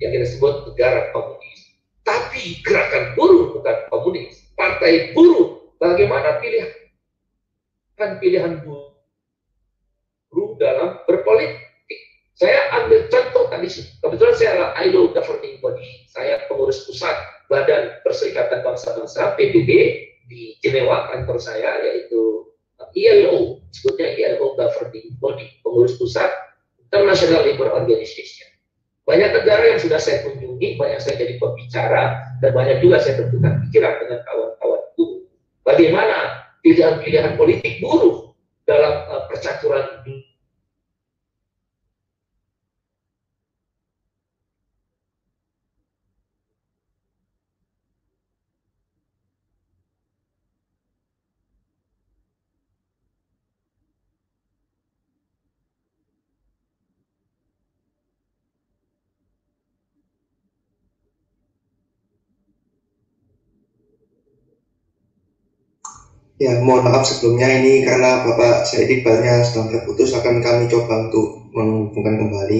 yang 0.00 0.10
kita 0.16 0.26
sebut 0.26 0.72
negara 0.72 1.12
komunis. 1.12 1.76
Tapi 2.02 2.64
gerakan 2.64 3.14
buruh 3.14 3.54
bukan 3.54 3.76
komunis. 3.92 4.48
Partai 4.56 5.12
buruh 5.12 5.76
bagaimana 5.76 6.40
pilihan 6.40 6.82
kan 8.02 8.18
pilihan 8.18 8.64
buruh 8.64 10.50
dalam 10.58 10.98
berpolitik. 11.06 11.60
Saya 12.32 12.58
ambil 12.82 13.06
contoh 13.12 13.46
tadi, 13.52 13.68
kebetulan 14.02 14.34
saya 14.34 14.50
adalah 14.56 14.72
ILO 14.82 15.12
governing 15.14 15.60
body, 15.62 16.08
saya 16.10 16.42
pengurus 16.50 16.88
pusat 16.88 17.14
Badan 17.46 18.02
Perserikatan 18.02 18.64
Bangsa-Bangsa 18.66 19.36
PBB 19.38 19.70
di 20.26 20.56
Jenewa 20.64 21.12
kantor 21.12 21.38
saya 21.38 21.78
yaitu 21.84 22.41
ILO, 22.94 23.60
sebutnya 23.72 24.12
ILO 24.16 24.54
governing 24.54 25.16
body, 25.18 25.60
pengurus 25.64 25.96
pusat 25.96 26.28
International 26.78 27.44
Labour 27.44 27.72
Organization. 27.72 28.48
Banyak 29.02 29.34
negara 29.34 29.74
yang 29.74 29.80
sudah 29.82 29.98
saya 29.98 30.22
kunjungi, 30.22 30.78
banyak 30.78 31.02
saya 31.02 31.18
jadi 31.18 31.40
pembicara, 31.42 32.22
dan 32.38 32.50
banyak 32.54 32.78
juga 32.78 33.02
saya 33.02 33.18
tentukan 33.18 33.58
pikiran 33.66 33.98
dengan 34.06 34.18
kawan-kawan 34.28 34.82
buruh. 34.94 35.20
Bagaimana 35.66 36.16
pilihan-pilihan 36.62 37.34
politik 37.34 37.82
buruh 37.82 38.30
dalam 38.62 38.94
uh, 39.10 39.26
percaturan 39.26 40.06
Ya, 66.42 66.58
mohon 66.58 66.82
maaf 66.82 67.06
sebelumnya 67.06 67.54
ini 67.62 67.86
karena 67.86 68.18
Bapak 68.26 68.66
saya 68.66 68.82
Iqbalnya 68.90 69.46
sedang 69.46 69.70
terputus 69.70 70.10
akan 70.10 70.42
kami 70.42 70.66
coba 70.66 71.06
untuk 71.06 71.38
menghubungkan 71.54 72.18
kembali. 72.18 72.58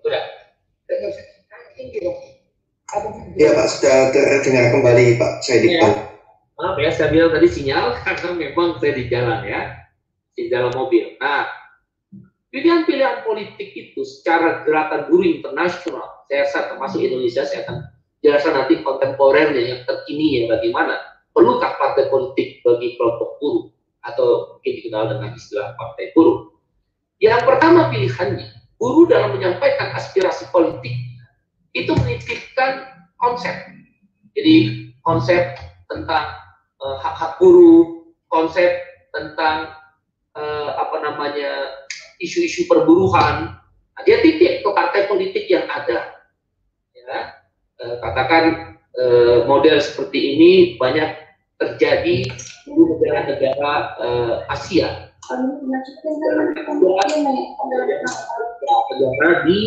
Sudah. 0.00 0.24
Ya 3.36 3.50
Pak, 3.52 3.66
sudah 3.76 4.08
terdengar 4.08 4.72
kembali 4.72 5.20
Pak 5.20 5.32
saya 5.44 5.68
Iqbal. 5.68 5.92
Maaf 6.56 6.76
ya, 6.80 6.88
saya 6.96 7.12
bilang 7.12 7.28
tadi 7.28 7.44
sinyal 7.44 7.92
karena 8.00 8.28
memang 8.40 8.80
saya 8.80 8.96
di 8.96 9.04
jalan 9.12 9.44
ya, 9.44 9.68
di 10.32 10.48
dalam 10.48 10.72
mobil. 10.72 11.12
Nah, 11.20 11.44
Pilihan-pilihan 12.52 13.24
politik 13.24 13.72
itu 13.72 14.04
secara 14.04 14.60
gerakan 14.68 15.08
buruh 15.08 15.24
internasional, 15.24 16.28
saya 16.28 16.44
rasa 16.44 16.58
termasuk 16.68 17.00
Indonesia, 17.00 17.48
saya 17.48 17.64
akan 17.64 17.76
jelaskan 18.20 18.52
nanti 18.60 18.74
kontemporernya 18.84 19.62
yang 19.72 19.80
terkini 19.88 20.44
ya 20.44 20.52
bagaimana. 20.52 21.00
Perlukah 21.32 21.80
partai 21.80 22.12
politik 22.12 22.60
bagi 22.60 22.92
kelompok 23.00 23.40
buruh 23.40 23.72
atau 24.04 24.60
mungkin 24.60 24.72
dikenal 24.84 25.04
dengan 25.16 25.32
istilah 25.32 25.72
partai 25.80 26.12
buruh? 26.12 26.52
Yang 27.24 27.40
pertama 27.48 27.88
pilihannya, 27.88 28.48
buruh 28.76 29.08
dalam 29.08 29.32
menyampaikan 29.32 29.96
aspirasi 29.96 30.44
politik 30.52 30.92
itu 31.72 31.88
menitipkan 32.04 32.84
konsep. 33.16 33.56
Jadi 34.36 34.92
konsep 35.00 35.56
tentang 35.88 36.36
uh, 36.84 37.00
hak-hak 37.00 37.40
buruh, 37.40 38.12
konsep 38.28 38.76
tentang 39.08 39.72
uh, 40.36 40.70
apa 40.76 40.96
namanya 41.00 41.81
isu-isu 42.22 42.70
perburuhan, 42.70 43.58
nah, 43.58 44.02
dia 44.06 44.22
titip 44.22 44.62
ke 44.62 44.70
partai 44.70 45.10
politik 45.10 45.50
yang 45.50 45.66
ada. 45.66 46.22
Ya, 46.94 47.18
e, 47.82 47.84
katakan 47.98 48.78
e, 48.94 49.04
model 49.50 49.82
seperti 49.82 50.38
ini 50.38 50.50
banyak 50.78 51.18
terjadi 51.58 52.30
di 52.66 52.70
negara-negara 52.70 53.72
e, 53.98 54.06
Asia. 54.46 55.10
Negara 58.92 59.32
di 59.46 59.60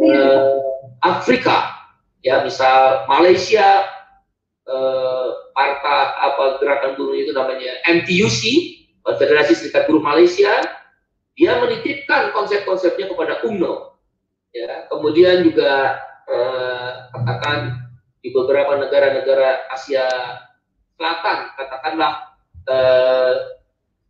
e, 0.00 0.08
Afrika, 1.04 1.58
ya 2.24 2.40
misal 2.40 3.04
Malaysia, 3.04 3.84
e, 4.64 4.76
partai 5.54 6.00
apa 6.18 6.44
gerakan 6.58 6.92
buruh 6.98 7.14
itu 7.14 7.30
namanya 7.30 7.78
MTUC, 7.86 8.42
Federasi 9.04 9.52
Serikat 9.52 9.84
Buruh 9.84 10.00
Malaysia, 10.00 10.64
dia 11.34 11.58
menitipkan 11.58 12.30
konsep-konsepnya 12.30 13.10
kepada 13.10 13.42
UMNO. 13.42 13.98
Ya, 14.54 14.86
kemudian 14.86 15.42
juga 15.42 15.98
eh, 16.30 16.90
katakan 17.10 17.90
di 18.22 18.30
beberapa 18.30 18.78
negara-negara 18.78 19.66
Asia 19.74 20.06
Selatan, 20.94 21.38
katakanlah 21.58 22.38
eh, 22.70 23.34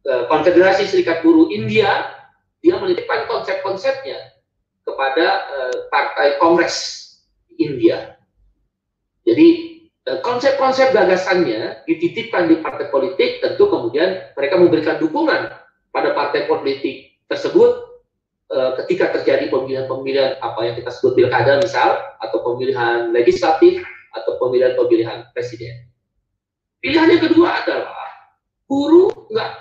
eh, 0.04 0.24
Konfederasi 0.28 0.84
Serikat 0.84 1.24
Buruh 1.24 1.48
India, 1.48 2.12
dia 2.60 2.76
menitipkan 2.76 3.24
konsep-konsepnya 3.24 4.36
kepada 4.84 5.26
eh, 5.48 5.76
Partai 5.88 6.36
Kongres 6.36 7.00
India. 7.56 8.20
Jadi 9.24 9.48
eh, 10.04 10.20
konsep-konsep 10.20 10.92
gagasannya 10.92 11.88
dititipkan 11.88 12.52
di 12.52 12.60
partai 12.60 12.92
politik, 12.92 13.40
tentu 13.40 13.64
kemudian 13.72 14.28
mereka 14.36 14.60
memberikan 14.60 15.00
dukungan 15.00 15.56
pada 15.88 16.10
partai 16.12 16.44
politik 16.44 17.13
tersebut 17.30 17.70
eh, 18.52 18.72
ketika 18.84 19.20
terjadi 19.20 19.48
pemilihan-pemilihan 19.48 20.40
apa 20.40 20.60
yang 20.64 20.74
kita 20.78 20.90
sebut 20.92 21.16
pilkada 21.16 21.60
misal 21.60 22.00
atau 22.20 22.38
pemilihan 22.44 23.10
legislatif 23.12 23.82
atau 24.14 24.38
pemilihan-pemilihan 24.38 25.30
presiden. 25.34 25.88
Pilihan 26.84 27.16
yang 27.16 27.22
kedua 27.24 27.64
adalah 27.64 28.04
guru 28.68 29.08
nggak 29.32 29.52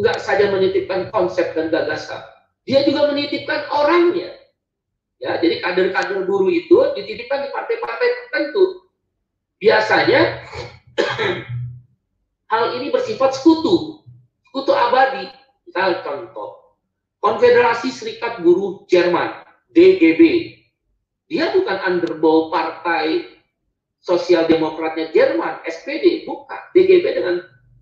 nggak 0.00 0.18
saja 0.18 0.48
menitipkan 0.48 1.12
konsep 1.12 1.52
dan 1.52 1.68
gagasan, 1.68 2.24
dia 2.64 2.86
juga 2.86 3.10
menitipkan 3.12 3.68
orangnya. 3.68 4.38
Ya, 5.22 5.38
jadi 5.38 5.62
kader-kader 5.62 6.26
guru 6.26 6.50
itu 6.50 6.74
dititipkan 6.98 7.46
di 7.46 7.48
partai-partai 7.54 8.08
tertentu. 8.26 8.90
Biasanya 9.62 10.42
hal 12.52 12.64
ini 12.74 12.90
bersifat 12.90 13.38
sekutu, 13.38 14.02
sekutu 14.50 14.74
abadi. 14.74 15.30
Misal 15.62 16.02
contoh, 16.02 16.61
Konfederasi 17.22 17.94
Serikat 17.94 18.42
Buruh 18.42 18.82
Jerman, 18.90 19.46
DGB. 19.70 20.52
Dia 21.30 21.54
bukan 21.54 21.78
underbow 21.86 22.50
partai 22.50 23.38
sosial 24.02 24.50
demokratnya 24.50 25.14
Jerman, 25.14 25.62
SPD, 25.62 26.26
bukan. 26.26 26.58
DGB 26.74 27.06
dengan 27.14 27.36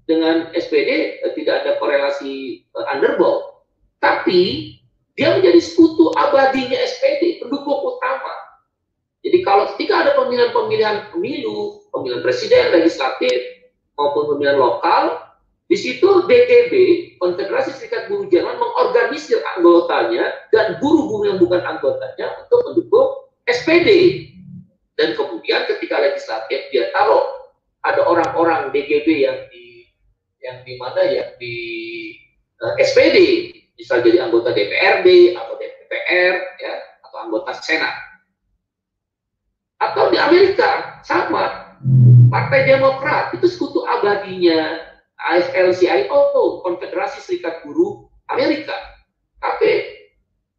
dengan 0.04 0.36
SPD 0.52 1.24
eh, 1.24 1.32
tidak 1.40 1.64
ada 1.64 1.70
korelasi 1.80 2.62
eh, 2.68 2.86
underbow. 2.92 3.64
Tapi 4.04 4.76
dia 5.16 5.40
menjadi 5.40 5.60
sekutu 5.60 6.12
abadinya 6.20 6.76
SPD, 6.76 7.40
pendukung 7.40 7.96
utama. 7.96 8.36
Jadi 9.24 9.40
kalau 9.40 9.72
ketika 9.76 10.04
ada 10.04 10.12
pemilihan-pemilihan 10.20 11.12
pemilu, 11.12 11.84
pemilihan 11.92 12.24
presiden, 12.24 12.76
legislatif, 12.76 13.36
maupun 13.96 14.36
pemilihan 14.36 14.56
lokal, 14.56 15.29
di 15.70 15.78
situ 15.78 16.26
DGB, 16.26 16.74
Konfederasi 17.22 17.70
Serikat 17.78 18.10
Buruh 18.10 18.26
Jerman, 18.26 18.58
mengorganisir 18.58 19.38
anggotanya 19.54 20.50
dan 20.50 20.82
buruh-buruh 20.82 21.30
yang 21.30 21.38
bukan 21.38 21.62
anggotanya 21.62 22.26
untuk 22.42 22.58
mendukung 22.66 23.30
SPD. 23.46 23.90
Dan 24.98 25.14
kemudian 25.14 25.70
ketika 25.70 26.02
legislatif, 26.02 26.66
dia 26.74 26.90
taruh. 26.90 27.54
Ada 27.86 28.02
orang-orang 28.02 28.74
DGB 28.74 29.24
yang 29.24 29.38
di 29.48 29.88
yang 30.42 30.58
di 30.66 30.74
mana? 30.74 31.06
Ya 31.06 31.38
di 31.38 31.56
uh, 32.60 32.74
eh, 32.76 32.84
SPD 32.84 33.18
misal 33.78 34.04
jadi 34.04 34.26
anggota 34.26 34.52
DPRD 34.52 35.38
atau 35.38 35.54
DPR 35.54 36.34
ya 36.60 36.74
atau 37.06 37.18
anggota 37.30 37.54
Senat. 37.62 37.94
Atau 39.78 40.10
di 40.10 40.18
Amerika 40.18 40.98
sama. 41.06 41.78
Partai 42.28 42.68
Demokrat 42.68 43.32
itu 43.32 43.48
sekutu 43.48 43.80
abadinya 43.88 44.89
AFL-CIO, 45.20 46.64
Konfederasi 46.64 47.20
Serikat 47.20 47.60
Buruh 47.64 48.08
Amerika. 48.32 48.74
Tapi 49.40 50.00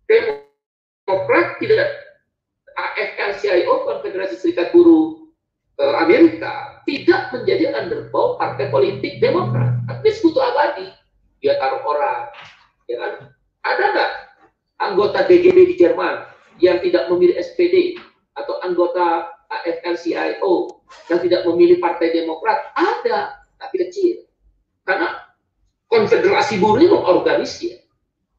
Demokrat 0.06 1.58
tidak 1.58 1.90
AFL-CIO, 2.78 3.74
Konfederasi 3.90 4.38
Serikat 4.38 4.70
Buruh 4.76 5.34
eh, 5.82 5.96
Amerika 5.98 6.84
tidak 6.86 7.34
menjadi 7.34 7.74
underbow 7.78 8.38
partai 8.38 8.70
politik 8.70 9.18
Demokrat. 9.18 9.82
Tapi 9.90 10.08
sekutu 10.14 10.38
abadi. 10.42 10.90
Dia 11.42 11.58
taruh 11.58 11.82
orang, 11.82 12.30
Ya 12.86 12.98
kan? 13.02 13.14
Ada 13.66 13.86
nggak 13.94 14.12
anggota 14.82 15.20
DGB 15.26 15.74
di 15.74 15.76
Jerman 15.78 16.26
yang 16.62 16.78
tidak 16.86 17.10
memilih 17.10 17.38
SPD 17.42 17.98
atau 18.38 18.62
anggota 18.62 19.30
AFL-CIO 19.50 20.54
yang 21.10 21.20
tidak 21.22 21.42
memilih 21.50 21.78
Partai 21.82 22.14
Demokrat? 22.14 22.74
Ada, 22.78 23.42
tapi 23.58 23.76
kecil. 23.88 24.31
Karena 24.88 25.22
konfederasi 25.92 26.58
buruh 26.58 26.80
ini 26.82 26.88
mengorganisir. 26.90 27.84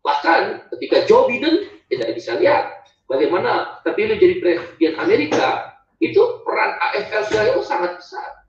Bahkan 0.02 0.73
ketika 0.74 1.06
Joe 1.06 1.31
Biden 1.31 1.69
tidak 1.86 2.16
bisa 2.19 2.35
lihat 2.40 2.89
bagaimana 3.06 3.78
terpilih 3.86 4.19
jadi 4.19 4.35
presiden 4.43 4.94
Amerika, 4.98 5.78
itu 6.02 6.43
peran 6.43 6.74
AFL-CIO 6.90 7.62
sangat 7.62 8.02
besar. 8.02 8.48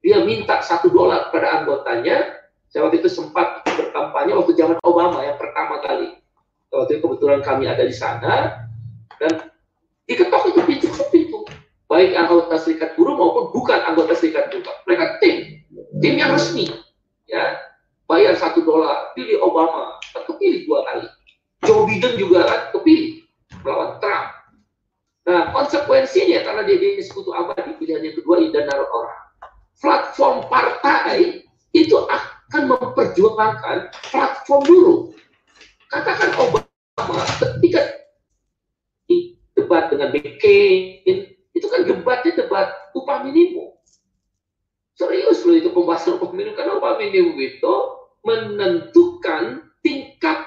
Dia 0.00 0.24
minta 0.24 0.64
satu 0.64 0.88
dolar 0.88 1.28
pada 1.28 1.60
anggotanya 1.60 2.46
saya 2.70 2.88
waktu 2.88 3.04
itu 3.04 3.10
sempat 3.12 3.62
berkampanye 3.66 4.32
waktu 4.36 4.52
zaman 4.56 4.78
Obama 4.84 5.22
yang 5.22 5.36
pertama 5.36 5.80
kali. 5.84 6.16
Waktu 6.72 6.98
itu 6.98 7.02
kebetulan 7.04 7.40
kami 7.44 7.64
ada 7.68 7.84
di 7.84 7.94
sana 7.94 8.66
dan 9.16 9.50
diketok 10.08 10.52
itu 10.52 10.60
pintu 10.66 10.86
ke 10.92 11.04
pintu. 11.12 11.40
Baik 11.86 12.18
anggota 12.18 12.58
serikat 12.58 12.98
buruh 12.98 13.14
maupun 13.14 13.54
bukan 13.54 13.80
anggota 13.86 14.12
serikat 14.18 14.50
buruh. 14.50 14.76
Mereka 14.84 15.04
tim, 15.22 15.36
tim 16.02 16.14
yang 16.18 16.34
resmi. 16.34 16.68
Ya, 17.26 17.58
bayar 18.06 18.38
satu 18.38 18.62
dolar, 18.62 19.12
pilih 19.18 19.42
Obama, 19.42 19.98
kan 20.14 20.22
kepilih 20.30 20.62
dua 20.66 20.86
kali. 20.86 21.06
Joe 21.66 21.82
Biden 21.90 22.14
juga 22.14 22.46
kan 22.46 22.60
kepilih 22.70 23.26
melawan 23.66 23.98
Trump. 23.98 24.28
Nah, 25.26 25.50
konsekuensinya 25.50 26.46
karena 26.46 26.62
dia 26.62 26.76
jadi 26.78 27.02
sekutu 27.02 27.34
abadi 27.34 27.74
pilihan 27.82 28.06
yang 28.06 28.14
kedua 28.14 28.46
dan 28.54 28.70
naruh 28.70 28.86
orang. 28.94 29.20
Platform 29.76 30.46
partai 30.46 31.42
itu 31.74 31.96
akan 31.98 32.62
memperjuangkan 32.70 33.90
platform 34.06 34.62
dulu. 34.62 34.94
Katakan 35.90 36.30
Obama 36.38 37.22
ketika 37.42 37.82
debat 39.58 39.90
dengan 39.90 40.14
McCain, 40.14 41.02
itu 41.52 41.66
kan 41.66 41.82
debatnya 41.84 42.32
debat 42.38 42.68
upah 42.94 43.26
minimum. 43.26 43.75
Serius 44.96 45.44
loh 45.44 45.52
itu 45.52 45.68
pembahasan 45.76 46.16
minimum, 46.32 46.56
karena 46.56 46.80
upah 46.80 46.96
minimum 46.96 47.36
itu 47.36 47.74
menentukan 48.24 49.68
tingkat 49.84 50.38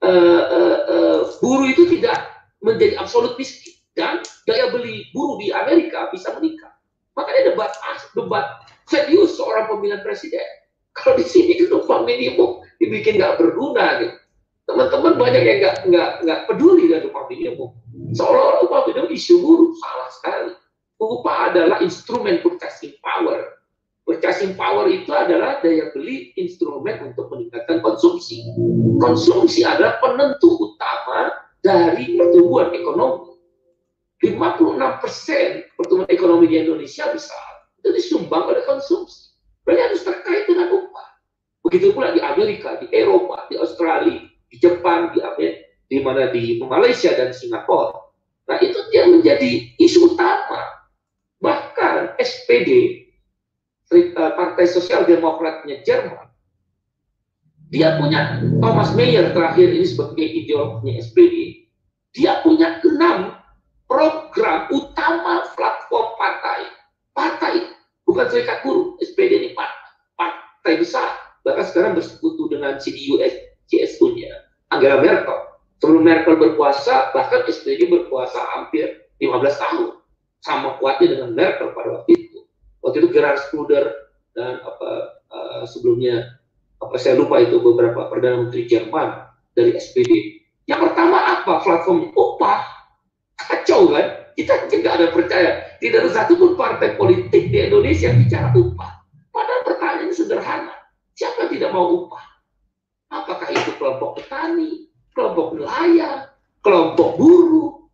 uh, 0.00 0.44
uh, 0.48 0.78
uh, 0.88 1.20
buruh 1.38 1.68
itu 1.68 1.84
tidak 1.96 2.48
menjadi 2.64 2.96
absolut 2.96 3.36
miskin 3.36 3.76
dan 3.92 4.24
daya 4.48 4.72
beli 4.72 5.08
buruh 5.12 5.36
di 5.36 5.52
Amerika 5.52 6.08
bisa 6.08 6.32
meningkat. 6.40 6.72
Makanya 7.12 7.52
debat 7.52 7.70
debat 8.16 8.46
serius 8.88 9.36
seorang 9.36 9.68
pemilihan 9.68 10.00
presiden 10.00 10.48
kalau 10.96 11.20
di 11.20 11.26
sini 11.28 11.60
kan 11.60 11.80
upah 11.80 12.02
minimum 12.02 12.64
dibikin 12.80 13.20
nggak 13.20 13.36
berguna 13.38 14.00
gitu. 14.02 14.16
Teman-teman 14.66 15.14
banyak 15.18 15.42
yang 15.42 15.58
nggak 15.60 15.76
nggak 15.90 16.10
nggak 16.24 16.40
peduli 16.48 16.88
dengan 16.88 17.10
upah 17.10 17.24
minimum. 17.28 17.70
Seolah-olah 18.16 18.60
upah 18.64 18.80
minimum 18.90 19.10
isu 19.12 19.34
buruh 19.42 19.70
salah 19.76 20.08
sekali. 20.14 20.52
Upah 21.00 21.36
adalah 21.52 21.78
instrumen 21.84 22.40
purchasing 22.40 22.96
power. 23.00 23.59
Purchasing 24.10 24.58
power 24.58 24.90
itu 24.90 25.06
adalah 25.14 25.62
daya 25.62 25.94
beli 25.94 26.34
instrumen 26.34 26.98
untuk 27.14 27.30
meningkatkan 27.30 27.78
konsumsi. 27.78 28.42
Konsumsi 28.98 29.62
adalah 29.62 30.02
penentu 30.02 30.50
utama 30.58 31.30
dari 31.62 32.18
pertumbuhan 32.18 32.74
ekonomi. 32.74 33.38
56 34.18 34.98
persen 34.98 35.62
pertumbuhan 35.78 36.10
ekonomi 36.10 36.50
di 36.50 36.58
Indonesia 36.58 37.06
besar 37.14 37.70
itu 37.78 37.94
disumbang 37.94 38.50
oleh 38.50 38.66
konsumsi. 38.66 39.30
Berarti 39.62 39.78
harus 39.78 40.02
terkait 40.02 40.50
dengan 40.50 40.74
upah. 40.74 41.08
Begitu 41.70 41.94
pula 41.94 42.10
di 42.10 42.18
Amerika, 42.18 42.82
di 42.82 42.90
Eropa, 42.90 43.46
di 43.46 43.62
Australia, 43.62 44.26
di 44.26 44.56
Jepang, 44.58 45.14
di 45.14 45.22
Amerika, 45.22 45.70
di 45.86 45.98
mana 46.02 46.34
di 46.34 46.58
Malaysia 46.58 47.14
dan 47.14 47.30
Singapura. 47.30 47.94
Nah 48.50 48.58
itu 48.58 48.82
yang 48.90 49.14
menjadi 49.14 49.70
isu 49.78 50.18
utama. 50.18 50.82
Bahkan 51.38 52.18
SPD, 52.18 53.06
Partai 54.14 54.70
Sosial 54.70 55.02
Demokratnya 55.02 55.82
Jerman, 55.82 56.30
dia 57.70 57.98
punya 57.98 58.38
Thomas 58.62 58.94
Mayer 58.94 59.34
terakhir 59.34 59.74
ini 59.74 59.86
sebagai 59.86 60.22
ideologinya 60.22 61.02
SPD, 61.02 61.66
dia 62.14 62.38
punya 62.42 62.78
enam 62.86 63.34
program 63.90 64.70
utama 64.70 65.42
platform 65.58 66.08
partai. 66.14 66.60
Partai 67.10 67.54
bukan 68.06 68.26
serikat 68.30 68.62
buruh. 68.62 68.94
SPD 69.02 69.42
ini 69.42 69.48
partai 70.14 70.78
besar. 70.78 71.18
Bahkan 71.42 71.64
sekarang 71.66 71.92
bersekutu 71.98 72.46
dengan 72.46 72.78
CDU 72.78 73.18
CSU-nya. 73.66 74.30
Angela 74.70 75.02
Merkel. 75.02 75.38
Sebelum 75.82 76.06
Merkel 76.06 76.36
berkuasa, 76.38 77.10
bahkan 77.10 77.42
SPD 77.50 77.90
berkuasa 77.90 78.38
hampir 78.54 79.10
15 79.18 79.62
tahun. 79.62 79.88
Sama 80.40 80.78
kuatnya 80.78 81.18
dengan 81.18 81.30
Merkel 81.34 81.74
pada 81.74 82.00
waktu 82.00 82.14
itu. 82.14 82.29
Waktu 82.80 82.96
itu 83.04 83.08
Gerhard 83.12 83.38
Schröder 83.48 83.84
dan 84.32 84.60
apa 84.64 84.90
uh, 85.28 85.62
sebelumnya 85.68 86.40
apa 86.80 86.96
saya 86.96 87.20
lupa 87.20 87.36
itu 87.44 87.60
beberapa 87.60 88.08
perdana 88.08 88.48
menteri 88.48 88.64
Jerman 88.64 89.28
dari 89.52 89.76
SPD. 89.76 90.40
Yang 90.64 90.90
pertama 90.90 91.18
apa 91.40 91.60
platform 91.60 92.16
upah 92.16 92.64
kacau 93.36 93.92
kan? 93.92 94.32
Kita 94.32 94.70
tidak 94.72 94.92
ada 94.96 95.06
percaya. 95.12 95.50
Tidak 95.76 95.98
ada 96.00 96.10
satu 96.12 96.40
pun 96.40 96.56
partai 96.56 96.96
politik 96.96 97.52
di 97.52 97.58
Indonesia 97.60 98.08
bicara 98.16 98.48
upah. 98.56 99.04
Padahal 99.28 99.62
pertanyaan 99.68 100.14
sederhana. 100.16 100.74
Siapa 101.12 101.52
tidak 101.52 101.76
mau 101.76 102.08
upah? 102.08 102.24
Apakah 103.10 103.50
itu 103.52 103.76
kelompok 103.76 104.22
petani, 104.22 104.88
kelompok 105.12 105.58
nelayan, 105.58 106.30
kelompok 106.64 107.18
buruh, 107.18 107.90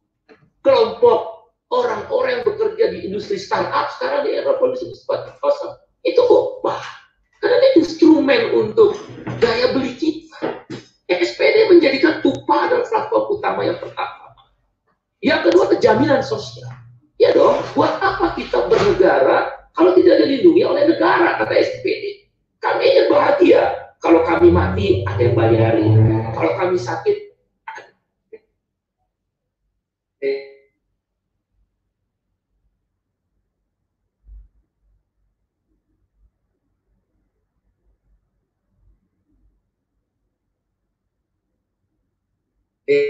kelompok 0.63 1.36
orang-orang 1.71 2.41
yang 2.41 2.45
bekerja 2.47 2.85
di 2.95 2.99
industri 3.11 3.39
startup 3.41 3.91
sekarang 3.99 4.27
di 4.27 4.39
era 4.39 4.55
polisi 4.59 4.87
seperti 4.95 5.35
kosong. 5.43 5.75
Itu 6.07 6.23
upah. 6.23 6.83
Karena 7.43 7.57
ini 7.59 7.69
instrumen 7.83 8.43
untuk 8.55 8.97
daya 9.43 9.75
beli 9.75 9.93
kita. 9.99 10.67
SPD 11.07 11.71
menjadikan 11.71 12.23
upah 12.23 12.61
adalah 12.71 12.87
platform 12.87 13.25
utama 13.39 13.61
yang 13.63 13.79
pertama. 13.79 14.35
Yang 15.23 15.41
kedua, 15.51 15.65
kejaminan 15.75 16.23
sosial. 16.23 16.71
Ya 17.17 17.33
dong, 17.33 17.65
buat 17.73 17.97
apa 18.03 18.37
kita 18.37 18.69
bernegara 18.69 19.71
kalau 19.73 19.93
tidak 19.97 20.25
dilindungi 20.25 20.63
oleh 20.65 20.89
negara, 20.89 21.41
kata 21.41 21.53
SPD. 21.53 22.29
Kami 22.61 22.83
ingin 22.83 23.07
bahagia, 23.13 23.63
kalau 24.01 24.25
kami 24.25 24.49
mati, 24.49 25.05
ada 25.05 25.21
yang 25.21 25.37
bayarin. 25.37 25.93
Kalau 26.33 26.53
kami 26.57 26.77
sakit, 26.77 27.17
eh, 30.25 30.56
ya, 42.87 43.03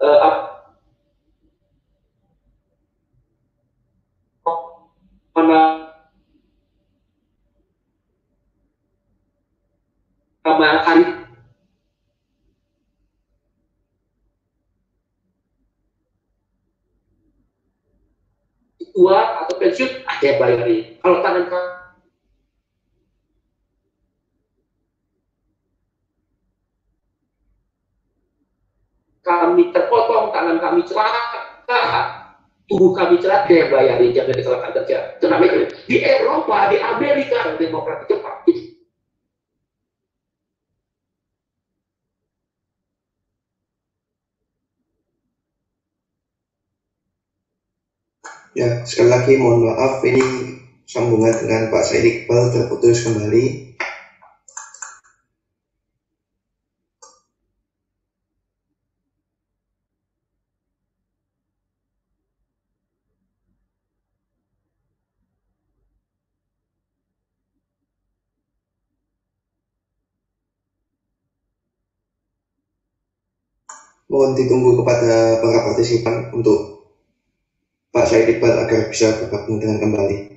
uh, 0.00 0.46
mana 5.34 5.90
sama 10.46 10.70
hari 10.86 11.26
tua 18.96 19.44
atau 19.44 19.60
yang 20.26 20.38
bayarin 20.42 20.82
kalau 21.02 21.18
tangan 21.22 21.46
kami 29.26 29.74
terpotong, 29.74 30.30
tangan 30.30 30.58
kami 30.62 30.80
celaka, 30.86 31.66
tubuh 32.70 32.94
kami 32.94 33.18
celaka, 33.18 33.66
bayarin 33.74 34.14
jaga 34.14 34.32
kecelakaan 34.38 34.72
kerja. 34.82 35.18
Itu 35.18 35.26
namanya 35.26 35.66
di 35.90 35.96
Eropa, 35.98 36.70
di 36.70 36.78
Amerika, 36.78 37.58
demokrasi 37.58 38.06
cepat. 38.06 38.35
Ya, 48.56 48.80
sekali 48.88 49.08
lagi 49.12 49.32
mohon 49.36 49.68
maaf 49.68 50.00
ini 50.00 50.56
sambungan 50.88 51.36
dengan 51.36 51.68
Pak 51.68 51.82
Said 51.84 52.08
Iqbal 52.08 52.48
terputus 52.48 53.04
kembali. 53.04 53.68
mohon 74.06 74.38
ditunggu 74.38 74.78
kepada 74.80 75.42
para 75.42 75.66
partisipan 75.66 76.30
untuk 76.32 76.75
Pak 77.96 78.12
Said 78.12 78.28
Iqbal 78.28 78.52
agar 78.52 78.92
bisa 78.92 79.08
bergabung 79.24 79.56
dengan 79.56 79.80
kembali. 79.80 80.36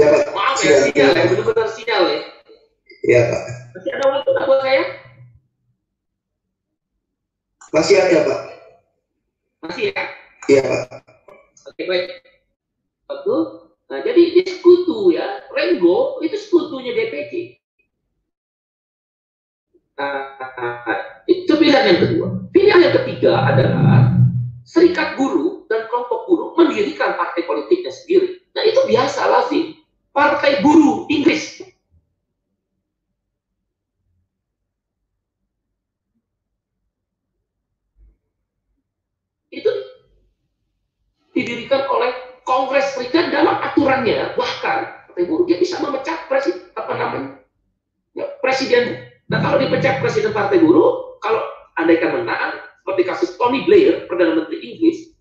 Ya, 0.00 0.08
Pak. 0.08 0.32
Maaf 0.32 0.58
ya, 0.64 0.88
sinyal 0.88 1.12
ya, 1.12 1.24
benar-benar 1.28 1.68
sinyal 1.68 2.02
ya. 2.08 2.20
Iya, 3.04 3.20
Pak. 3.28 3.42
Masih 3.76 3.90
ada 3.92 4.04
waktu 4.08 4.30
tak 4.32 4.44
buat 4.48 4.60
saya? 4.64 4.82
Masih 7.76 7.96
ada, 8.00 8.18
Pak. 8.24 8.33
Ya? 10.54 10.62
Iya. 10.62 10.86
Oke, 11.66 11.82
baik. 11.90 12.06
Waktu. 13.10 13.36
Nah, 13.90 13.98
jadi 14.00 14.22
ini 14.32 14.42
sekutu 14.46 15.12
ya. 15.12 15.44
Rengo 15.50 16.22
itu 16.22 16.36
sekutunya 16.38 16.94
DPC. 16.94 17.58
Nah, 19.94 20.98
itu 21.30 21.52
pilihan 21.54 21.84
yang 21.94 21.98
kedua. 22.02 22.26
Pilihan 22.50 22.80
yang 22.82 22.94
ketiga 23.02 23.32
adalah 23.46 24.14
serikat 24.66 25.14
buruh 25.14 25.66
dan 25.70 25.86
kelompok 25.90 26.26
buruh 26.26 26.48
mendirikan 26.58 27.14
partai 27.14 27.46
politiknya 27.46 27.92
sendiri. 27.92 28.42
Nah, 28.54 28.62
itu 28.66 28.80
biasa 28.86 29.20
lazim. 29.30 29.64
Partai 30.14 30.62
buruh 30.62 31.10
Inggris 31.10 31.58
itu 39.54 39.72
didirikan 41.34 41.86
oleh 41.86 42.10
Kongres 42.44 42.98
Serikat 42.98 43.30
dalam 43.30 43.62
aturannya 43.62 44.34
bahkan 44.34 45.06
Partai 45.08 45.24
Buruh 45.30 45.46
dia 45.46 45.62
bisa 45.62 45.78
memecat 45.78 46.26
presiden 46.26 46.74
apa 46.74 46.92
namanya 46.98 47.30
ya, 48.18 48.26
presiden 48.42 49.14
dan 49.30 49.40
kalau 49.54 49.70
dipecat 49.70 50.02
presiden 50.02 50.34
Partai 50.34 50.58
Buruh 50.58 51.14
kalau 51.22 51.38
andaikan 51.78 52.10
menang 52.10 52.58
seperti 52.82 53.06
kasus 53.06 53.38
Tony 53.38 53.62
Blair 53.62 54.02
perdana 54.10 54.42
menteri 54.42 54.58
Inggris 54.58 55.14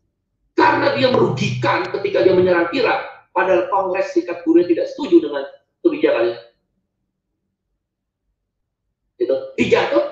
karena 0.58 0.98
dia 0.98 1.14
merugikan 1.14 1.86
ketika 1.94 2.26
dia 2.26 2.34
menyerang 2.34 2.66
Irak 2.74 3.30
padahal 3.30 3.70
Kongres 3.70 4.10
Serikat 4.10 4.42
Buruh 4.42 4.66
tidak 4.66 4.90
setuju 4.90 5.30
dengan 5.30 5.46
kebijakannya. 5.86 6.38
Itu. 9.22 9.36
Dijatuh 9.54 10.06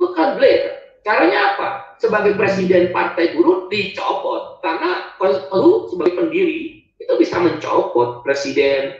bukan 0.00 0.28
Blair. 0.40 0.80
Caranya 1.04 1.38
apa? 1.52 1.68
Sebagai 2.00 2.40
presiden 2.40 2.88
partai 2.88 3.36
buruh 3.36 3.68
dicopot. 3.68 4.64
Karena 4.64 5.12
buruh 5.20 5.92
sebagai 5.92 6.16
pendiri 6.16 6.88
itu 6.96 7.12
bisa 7.20 7.36
mencopot 7.36 8.24
presiden 8.24 8.96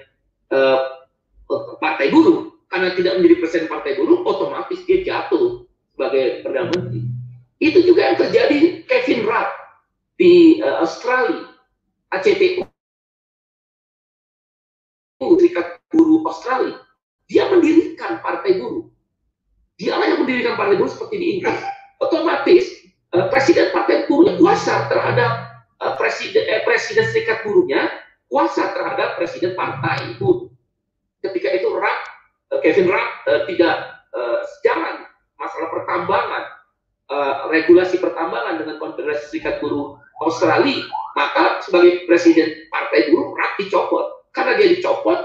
uh, 0.52 1.08
partai 1.80 2.12
buruh 2.12 2.47
karena 2.68 2.92
tidak 2.96 3.12
menjadi 3.20 3.34
presiden 3.40 3.66
partai 3.68 3.96
buruh 3.96 4.20
otomatis 4.24 4.80
dia 4.84 5.00
jatuh 5.04 5.64
sebagai 5.92 6.44
perdana 6.44 6.70
menteri. 6.72 7.02
Itu 7.58 7.82
juga 7.82 8.12
yang 8.12 8.18
terjadi 8.20 8.86
Kevin 8.86 9.20
Rudd 9.26 9.50
di 10.20 10.62
uh, 10.62 10.84
Australia. 10.84 11.50
ACTU 12.08 12.64
Serikat 15.18 15.76
Buruh 15.92 16.24
Australia. 16.24 16.80
Dia 17.28 17.52
mendirikan 17.52 18.24
partai 18.24 18.56
buruh 18.56 18.88
dialah 19.78 20.06
yang 20.10 20.20
mendirikan 20.26 20.58
partai 20.58 20.74
buruh 20.80 20.90
seperti 20.90 21.14
di 21.16 21.26
Inggris. 21.38 21.60
Otomatis 22.02 22.64
uh, 23.14 23.30
presiden 23.30 23.70
partai 23.70 24.08
buruh 24.10 24.34
kuasa 24.40 24.90
terhadap 24.90 25.32
uh, 25.82 25.94
presiden 26.00 26.42
eh, 26.46 26.62
presiden 26.66 27.06
serikat 27.12 27.46
buruhnya 27.46 27.86
kuasa 28.26 28.74
terhadap 28.74 29.16
presiden 29.16 29.54
partai 29.54 30.18
itu. 30.18 30.50
Ketika 31.18 31.48
Kevin 32.68 32.92
Rak 32.92 33.08
uh, 33.24 33.40
tidak 33.48 33.76
uh, 34.12 34.44
sejalan 34.44 35.08
masalah 35.40 35.72
pertambangan 35.72 36.44
uh, 37.08 37.48
regulasi 37.48 37.96
pertambangan 37.96 38.60
dengan 38.60 38.76
konfederasi 38.76 39.32
serikat 39.32 39.64
buruh 39.64 39.96
Australia 40.20 40.84
maka 41.16 41.64
sebagai 41.64 42.04
presiden 42.04 42.68
partai 42.68 43.08
buruh 43.08 43.32
Rak 43.32 43.56
dicopot. 43.56 44.28
Karena 44.36 44.60
dia 44.60 44.68
dicopot 44.76 45.16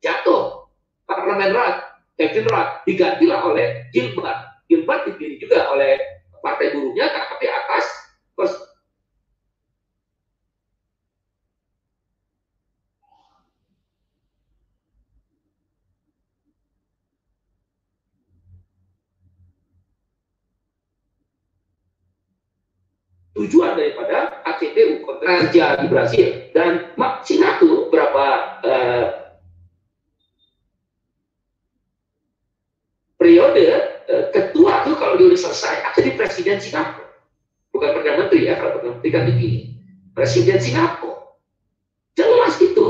jatuh. 0.00 0.64
Parlemen 1.04 1.52
Rak 1.52 1.76
Kevin 2.16 2.48
Rak 2.48 2.88
digantilah 2.88 3.52
oleh 3.52 3.84
Gilbert. 3.92 4.64
Gilbert 4.64 5.04
dipilih 5.12 5.36
juga 5.44 5.68
oleh 5.68 6.00
partai 6.40 6.72
buruhnya 6.72 7.12
tapi 7.12 7.52
atas 7.52 7.84
tujuan 23.38 23.78
daripada 23.78 24.42
kontrak 25.06 25.54
kerja 25.54 25.78
di 25.78 25.86
Brasil 25.86 26.26
dan 26.50 26.90
Singapura 27.22 27.86
berapa 27.94 28.26
eh, 28.66 29.06
periode 33.14 33.66
eh, 34.10 34.24
ketua 34.34 34.82
itu 34.82 34.92
kalau 34.98 35.14
dia 35.14 35.26
udah 35.30 35.40
selesai 35.40 35.74
akan 35.86 35.92
jadi 36.02 36.10
presiden 36.18 36.58
Singapura. 36.58 37.06
Bukan 37.70 37.88
perdana 37.94 38.16
menteri 38.26 38.50
ya 38.50 38.54
kalau 38.58 38.70
perdana 38.78 38.92
menteri 38.98 39.10
kan 39.14 39.22
begini. 39.30 39.60
Presiden 40.18 40.58
Singapura. 40.58 41.38
Jelas 42.18 42.58
itu 42.58 42.86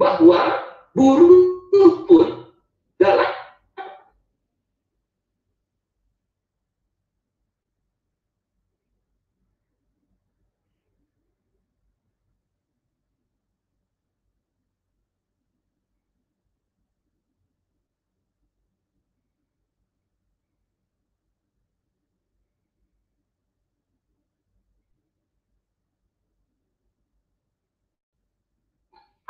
bahwa 0.00 0.64
buruh 0.96 1.52
pun 2.08 2.48
dalam 2.96 3.32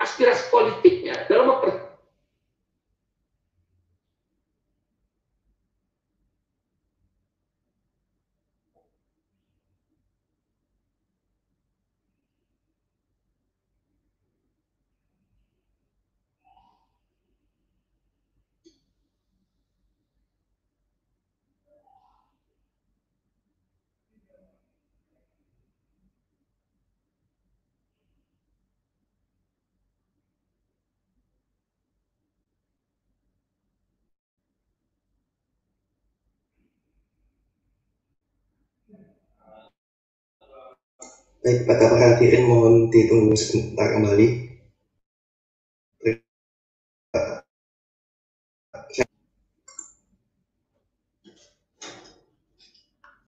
aspirasi 0.03 0.51
politiknya 0.51 1.27
dalam 1.31 1.55
memper 1.55 1.92
Baik, 41.43 41.67
para 41.67 41.91
hadirin 41.99 42.47
mohon 42.47 42.87
ditunggu 42.95 43.35
sebentar 43.35 43.91
kembali. 43.99 44.42